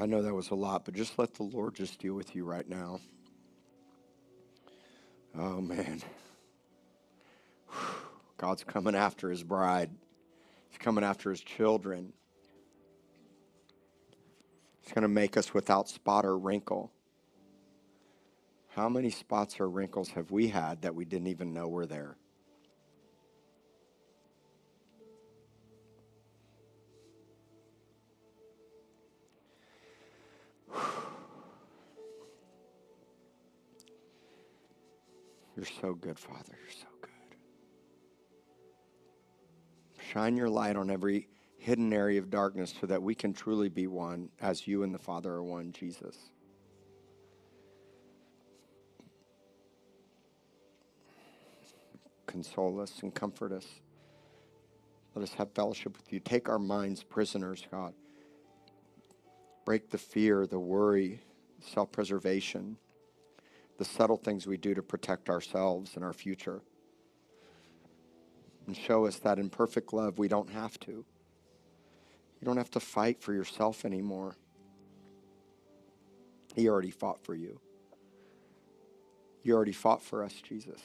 I 0.00 0.06
know 0.06 0.22
that 0.22 0.32
was 0.32 0.48
a 0.48 0.54
lot, 0.54 0.86
but 0.86 0.94
just 0.94 1.18
let 1.18 1.34
the 1.34 1.42
Lord 1.42 1.74
just 1.74 1.98
deal 1.98 2.14
with 2.14 2.34
you 2.34 2.44
right 2.44 2.66
now. 2.66 3.00
Oh, 5.36 5.60
man. 5.60 6.00
God's 8.38 8.64
coming 8.64 8.94
after 8.94 9.28
his 9.28 9.42
bride, 9.42 9.90
he's 10.70 10.78
coming 10.78 11.04
after 11.04 11.28
his 11.28 11.42
children. 11.42 12.14
He's 14.80 14.94
going 14.94 15.02
to 15.02 15.08
make 15.08 15.36
us 15.36 15.52
without 15.52 15.90
spot 15.90 16.24
or 16.24 16.38
wrinkle. 16.38 16.90
How 18.68 18.88
many 18.88 19.10
spots 19.10 19.60
or 19.60 19.68
wrinkles 19.68 20.08
have 20.10 20.30
we 20.30 20.48
had 20.48 20.80
that 20.82 20.94
we 20.94 21.04
didn't 21.04 21.26
even 21.28 21.52
know 21.52 21.68
were 21.68 21.84
there? 21.84 22.16
You're 35.60 35.68
so 35.82 35.92
good, 35.92 36.18
Father. 36.18 36.56
You're 36.58 36.70
so 36.70 36.86
good. 37.02 37.10
Shine 40.10 40.34
your 40.34 40.48
light 40.48 40.74
on 40.74 40.88
every 40.88 41.28
hidden 41.58 41.92
area 41.92 42.18
of 42.18 42.30
darkness 42.30 42.72
so 42.80 42.86
that 42.86 43.02
we 43.02 43.14
can 43.14 43.34
truly 43.34 43.68
be 43.68 43.86
one 43.86 44.30
as 44.40 44.66
you 44.66 44.84
and 44.84 44.94
the 44.94 44.98
Father 44.98 45.30
are 45.34 45.44
one, 45.44 45.70
Jesus. 45.72 46.16
Console 52.26 52.80
us 52.80 53.00
and 53.02 53.14
comfort 53.14 53.52
us. 53.52 53.66
Let 55.14 55.24
us 55.24 55.34
have 55.34 55.52
fellowship 55.52 55.94
with 55.94 56.10
you. 56.10 56.20
Take 56.20 56.48
our 56.48 56.58
minds 56.58 57.02
prisoners, 57.02 57.66
God. 57.70 57.92
Break 59.66 59.90
the 59.90 59.98
fear, 59.98 60.46
the 60.46 60.58
worry, 60.58 61.20
self 61.60 61.92
preservation 61.92 62.78
the 63.80 63.84
subtle 63.86 64.18
things 64.18 64.46
we 64.46 64.58
do 64.58 64.74
to 64.74 64.82
protect 64.82 65.30
ourselves 65.30 65.92
and 65.96 66.04
our 66.04 66.12
future. 66.12 66.60
And 68.66 68.76
show 68.76 69.06
us 69.06 69.16
that 69.20 69.38
in 69.38 69.48
perfect 69.48 69.94
love, 69.94 70.18
we 70.18 70.28
don't 70.28 70.50
have 70.50 70.78
to. 70.80 70.90
You 70.90 72.44
don't 72.44 72.58
have 72.58 72.70
to 72.72 72.80
fight 72.80 73.22
for 73.22 73.32
yourself 73.32 73.86
anymore. 73.86 74.36
He 76.54 76.68
already 76.68 76.90
fought 76.90 77.24
for 77.24 77.34
you. 77.34 77.58
You 79.42 79.56
already 79.56 79.72
fought 79.72 80.02
for 80.02 80.22
us, 80.22 80.34
Jesus. 80.34 80.82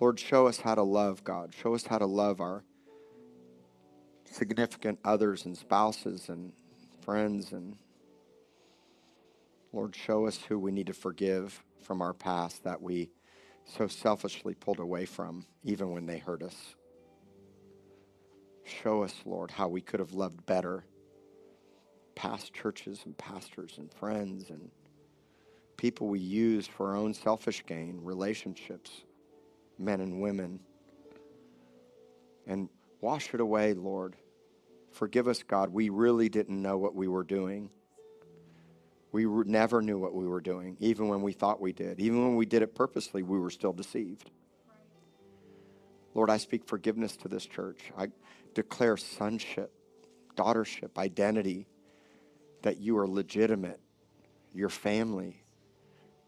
Lord, 0.00 0.18
show 0.18 0.48
us 0.48 0.58
how 0.58 0.74
to 0.74 0.82
love 0.82 1.22
God. 1.22 1.54
Show 1.54 1.76
us 1.76 1.86
how 1.86 1.98
to 1.98 2.06
love 2.06 2.40
our 2.40 2.64
significant 4.28 4.98
others 5.04 5.44
and 5.44 5.56
spouses 5.56 6.28
and 6.28 6.52
friends. 7.00 7.52
And 7.52 7.76
Lord, 9.72 9.94
show 9.94 10.26
us 10.26 10.38
who 10.48 10.58
we 10.58 10.72
need 10.72 10.88
to 10.88 10.92
forgive 10.92 11.62
from 11.82 12.02
our 12.02 12.12
past 12.12 12.64
that 12.64 12.82
we 12.82 13.10
so 13.64 13.86
selfishly 13.86 14.54
pulled 14.54 14.80
away 14.80 15.04
from, 15.04 15.46
even 15.62 15.92
when 15.92 16.06
they 16.06 16.18
hurt 16.18 16.42
us. 16.42 16.74
Show 18.64 19.02
us, 19.02 19.14
Lord, 19.24 19.50
how 19.50 19.68
we 19.68 19.80
could 19.80 20.00
have 20.00 20.12
loved 20.12 20.44
better 20.44 20.84
past 22.16 22.52
churches 22.52 23.02
and 23.04 23.16
pastors 23.16 23.78
and 23.78 23.92
friends 23.94 24.50
and 24.50 24.70
people 25.76 26.08
we 26.08 26.18
use 26.18 26.66
for 26.66 26.88
our 26.88 26.96
own 26.96 27.14
selfish 27.14 27.64
gain, 27.64 27.98
relationships, 28.02 28.90
men 29.78 30.00
and 30.00 30.20
women. 30.20 30.60
And 32.46 32.68
wash 33.00 33.32
it 33.32 33.40
away, 33.40 33.72
Lord. 33.74 34.16
Forgive 34.90 35.28
us, 35.28 35.42
God. 35.42 35.72
We 35.72 35.88
really 35.88 36.28
didn't 36.28 36.60
know 36.60 36.76
what 36.76 36.94
we 36.94 37.08
were 37.08 37.24
doing. 37.24 37.70
We 39.12 39.24
never 39.24 39.82
knew 39.82 39.98
what 39.98 40.14
we 40.14 40.26
were 40.26 40.40
doing, 40.40 40.76
even 40.80 41.08
when 41.08 41.22
we 41.22 41.32
thought 41.32 41.60
we 41.60 41.72
did. 41.72 42.00
Even 42.00 42.22
when 42.22 42.36
we 42.36 42.46
did 42.46 42.62
it 42.62 42.74
purposely, 42.74 43.22
we 43.22 43.38
were 43.38 43.50
still 43.50 43.72
deceived. 43.72 44.30
Lord, 46.14 46.30
I 46.30 46.36
speak 46.36 46.64
forgiveness 46.66 47.16
to 47.18 47.28
this 47.28 47.46
church. 47.46 47.92
I 47.96 48.08
declare 48.54 48.96
sonship, 48.96 49.72
daughtership, 50.36 50.96
identity, 50.96 51.66
that 52.62 52.78
you 52.78 52.98
are 52.98 53.08
legitimate, 53.08 53.80
your 54.54 54.68
family, 54.68 55.42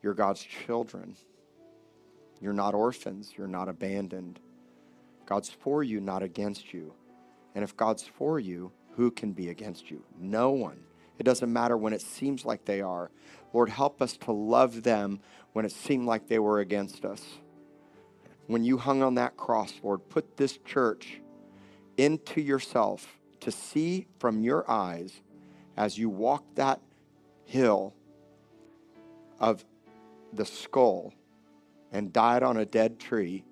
you're 0.03 0.15
God's 0.15 0.43
children. 0.43 1.17
You're 2.41 2.53
not 2.53 2.75
orphans, 2.75 3.33
you're 3.37 3.47
not 3.47 3.69
abandoned. 3.69 4.41
God's 5.27 5.51
for 5.51 5.85
you, 5.85 6.01
not 6.01 6.23
against 6.25 6.73
you. 6.73 6.93
And 7.55 7.63
if 7.63 7.77
God's 7.77 8.03
for 8.03 8.41
you, 8.41 8.73
who 8.97 9.11
can 9.13 9.33
be 9.33 9.51
against 9.51 9.91
you? 9.91 10.03
No 10.19 10.51
one. 10.51 10.83
It 11.19 11.25
doesn't 11.25 11.53
matter 11.53 11.77
when 11.77 11.93
it 11.93 12.03
seems 12.03 12.45
like 12.45 12.65
they 12.65 12.81
are. 12.81 13.11
Lord, 13.53 13.69
help 13.69 14.01
us 14.01 14.17
to 14.19 14.33
love 14.33 14.83
them 14.83 15.21
when 15.53 15.65
it 15.65 15.73
seemed 15.73 16.07
like 16.07 16.27
they 16.27 16.39
were 16.39 16.61
against 16.61 17.05
us. 17.05 17.23
When 18.47 18.65
you 18.65 18.79
hung 18.79 19.03
on 19.03 19.15
that 19.15 19.37
cross, 19.37 19.73
Lord, 19.83 20.09
put 20.09 20.37
this 20.37 20.59
church 20.65 21.21
into 21.97 22.41
yourself 22.41 23.19
to 23.41 23.51
see 23.51 24.07
from 24.19 24.41
your 24.41 24.69
eyes 24.71 25.21
as 25.77 25.99
you 25.99 26.09
walk 26.09 26.45
that 26.55 26.81
hill 27.45 27.95
of 29.39 29.65
the 30.33 30.45
skull 30.45 31.13
and 31.93 32.13
died 32.13 32.43
on 32.43 32.57
a 32.57 32.65
dead 32.65 32.99
tree, 32.99 33.45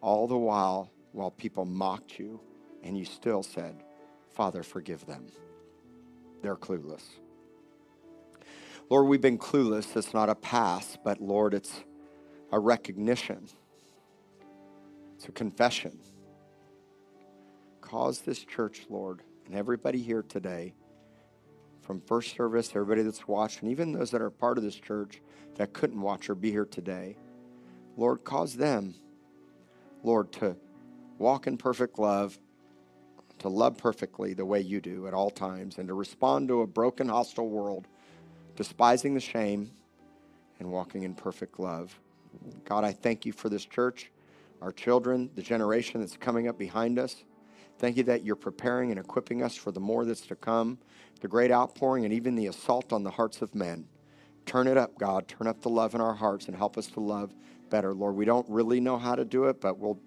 all 0.00 0.26
the 0.26 0.36
while, 0.36 0.90
while 1.12 1.30
people 1.30 1.64
mocked 1.64 2.18
you, 2.18 2.40
and 2.82 2.98
you 2.98 3.04
still 3.04 3.42
said, 3.42 3.82
Father, 4.34 4.62
forgive 4.62 5.06
them. 5.06 5.26
They're 6.42 6.56
clueless. 6.56 7.02
Lord, 8.88 9.06
we've 9.06 9.20
been 9.20 9.38
clueless. 9.38 9.96
It's 9.96 10.14
not 10.14 10.28
a 10.28 10.34
pass, 10.34 10.98
but 11.04 11.20
Lord, 11.20 11.54
it's 11.54 11.84
a 12.52 12.58
recognition, 12.58 13.48
it's 15.14 15.28
a 15.28 15.32
confession. 15.32 15.98
Cause 17.80 18.20
this 18.20 18.44
church, 18.44 18.86
Lord, 18.88 19.22
and 19.46 19.54
everybody 19.54 20.00
here 20.00 20.22
today 20.22 20.74
from 21.82 22.00
first 22.02 22.36
service, 22.36 22.70
everybody 22.70 23.02
that's 23.02 23.26
watched, 23.26 23.62
and 23.62 23.70
even 23.70 23.92
those 23.92 24.12
that 24.12 24.22
are 24.22 24.30
part 24.30 24.58
of 24.58 24.64
this 24.64 24.76
church 24.76 25.20
that 25.56 25.72
couldn't 25.72 26.00
watch 26.00 26.30
or 26.30 26.36
be 26.36 26.50
here 26.50 26.64
today. 26.64 27.16
Lord, 27.96 28.22
cause 28.22 28.54
them, 28.54 28.94
Lord, 30.04 30.30
to 30.34 30.56
walk 31.18 31.46
in 31.48 31.56
perfect 31.56 31.98
love, 31.98 32.38
to 33.40 33.48
love 33.48 33.76
perfectly 33.76 34.32
the 34.34 34.44
way 34.44 34.60
you 34.60 34.80
do 34.80 35.06
at 35.06 35.14
all 35.14 35.30
times, 35.30 35.78
and 35.78 35.88
to 35.88 35.94
respond 35.94 36.48
to 36.48 36.60
a 36.62 36.66
broken, 36.66 37.08
hostile 37.08 37.48
world, 37.48 37.88
despising 38.56 39.14
the 39.14 39.20
shame 39.20 39.70
and 40.58 40.70
walking 40.70 41.02
in 41.02 41.14
perfect 41.14 41.58
love. 41.58 41.98
God, 42.64 42.84
I 42.84 42.92
thank 42.92 43.26
you 43.26 43.32
for 43.32 43.48
this 43.48 43.64
church, 43.64 44.10
our 44.62 44.72
children, 44.72 45.30
the 45.34 45.42
generation 45.42 46.00
that's 46.00 46.16
coming 46.16 46.48
up 46.48 46.58
behind 46.58 46.98
us. 46.98 47.24
Thank 47.78 47.96
you 47.96 48.02
that 48.04 48.24
you're 48.24 48.36
preparing 48.36 48.90
and 48.90 49.00
equipping 49.00 49.42
us 49.42 49.56
for 49.56 49.72
the 49.72 49.80
more 49.80 50.04
that's 50.04 50.26
to 50.26 50.36
come, 50.36 50.78
the 51.22 51.28
great 51.28 51.50
outpouring, 51.50 52.04
and 52.04 52.12
even 52.12 52.34
the 52.34 52.46
assault 52.46 52.92
on 52.92 53.02
the 53.02 53.10
hearts 53.10 53.40
of 53.40 53.54
men. 53.54 53.86
Turn 54.44 54.66
it 54.66 54.76
up, 54.76 54.98
God. 54.98 55.28
Turn 55.28 55.46
up 55.46 55.62
the 55.62 55.70
love 55.70 55.94
in 55.94 56.00
our 56.00 56.14
hearts 56.14 56.46
and 56.46 56.56
help 56.56 56.76
us 56.76 56.88
to 56.88 57.00
love 57.00 57.32
better. 57.70 57.94
Lord, 57.94 58.16
we 58.16 58.26
don't 58.26 58.48
really 58.50 58.80
know 58.80 58.98
how 58.98 59.14
to 59.14 59.24
do 59.24 59.44
it, 59.44 59.60
but 59.60 59.78
we'll 59.78 59.98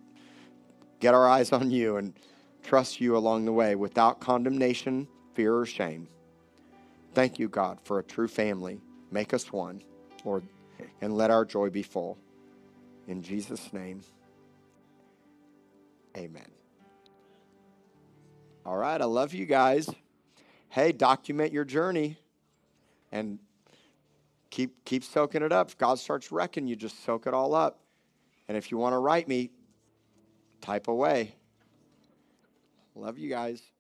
get 1.00 1.16
our 1.16 1.28
eyes 1.28 1.52
on 1.52 1.72
you 1.72 1.98
and 1.98 2.14
trust 2.64 3.00
you 3.02 3.16
along 3.18 3.46
the 3.46 3.54
way 3.54 3.76
without 3.76 4.20
condemnation, 4.20 5.08
fear, 5.34 5.56
or 5.56 5.66
shame. 5.66 6.08
Thank 7.14 7.38
you, 7.38 7.48
God, 7.48 7.80
for 7.84 8.00
a 8.00 8.04
true 8.04 8.28
family. 8.28 8.82
Make 9.12 9.34
us 9.34 9.52
one, 9.52 9.84
Lord, 10.26 10.44
and 11.02 11.16
let 11.16 11.30
our 11.30 11.46
joy 11.46 11.70
be 11.70 11.84
full. 11.84 12.18
In 13.08 13.22
Jesus' 13.22 13.72
name, 13.74 14.02
amen. 16.18 16.50
All 18.66 18.78
right, 18.78 19.00
I 19.00 19.06
love 19.06 19.34
you 19.34 19.46
guys. 19.46 19.90
Hey, 20.70 20.92
document 20.92 21.52
your 21.52 21.66
journey 21.66 22.18
and 23.12 23.38
keep 24.50 24.84
keep 24.86 25.04
soaking 25.04 25.44
it 25.44 25.52
up. 25.52 25.70
If 25.70 25.78
God 25.78 26.00
starts 26.00 26.32
wrecking 26.32 26.66
you, 26.66 26.76
just 26.76 27.04
soak 27.04 27.28
it 27.28 27.34
all 27.34 27.54
up. 27.54 27.80
And 28.48 28.58
if 28.58 28.72
you 28.72 28.78
want 28.78 28.94
to 28.94 29.00
write 29.00 29.28
me, 29.28 29.52
type 30.62 30.88
away. 30.88 31.36
Love 32.96 33.18
you 33.20 33.30
guys. 33.30 33.73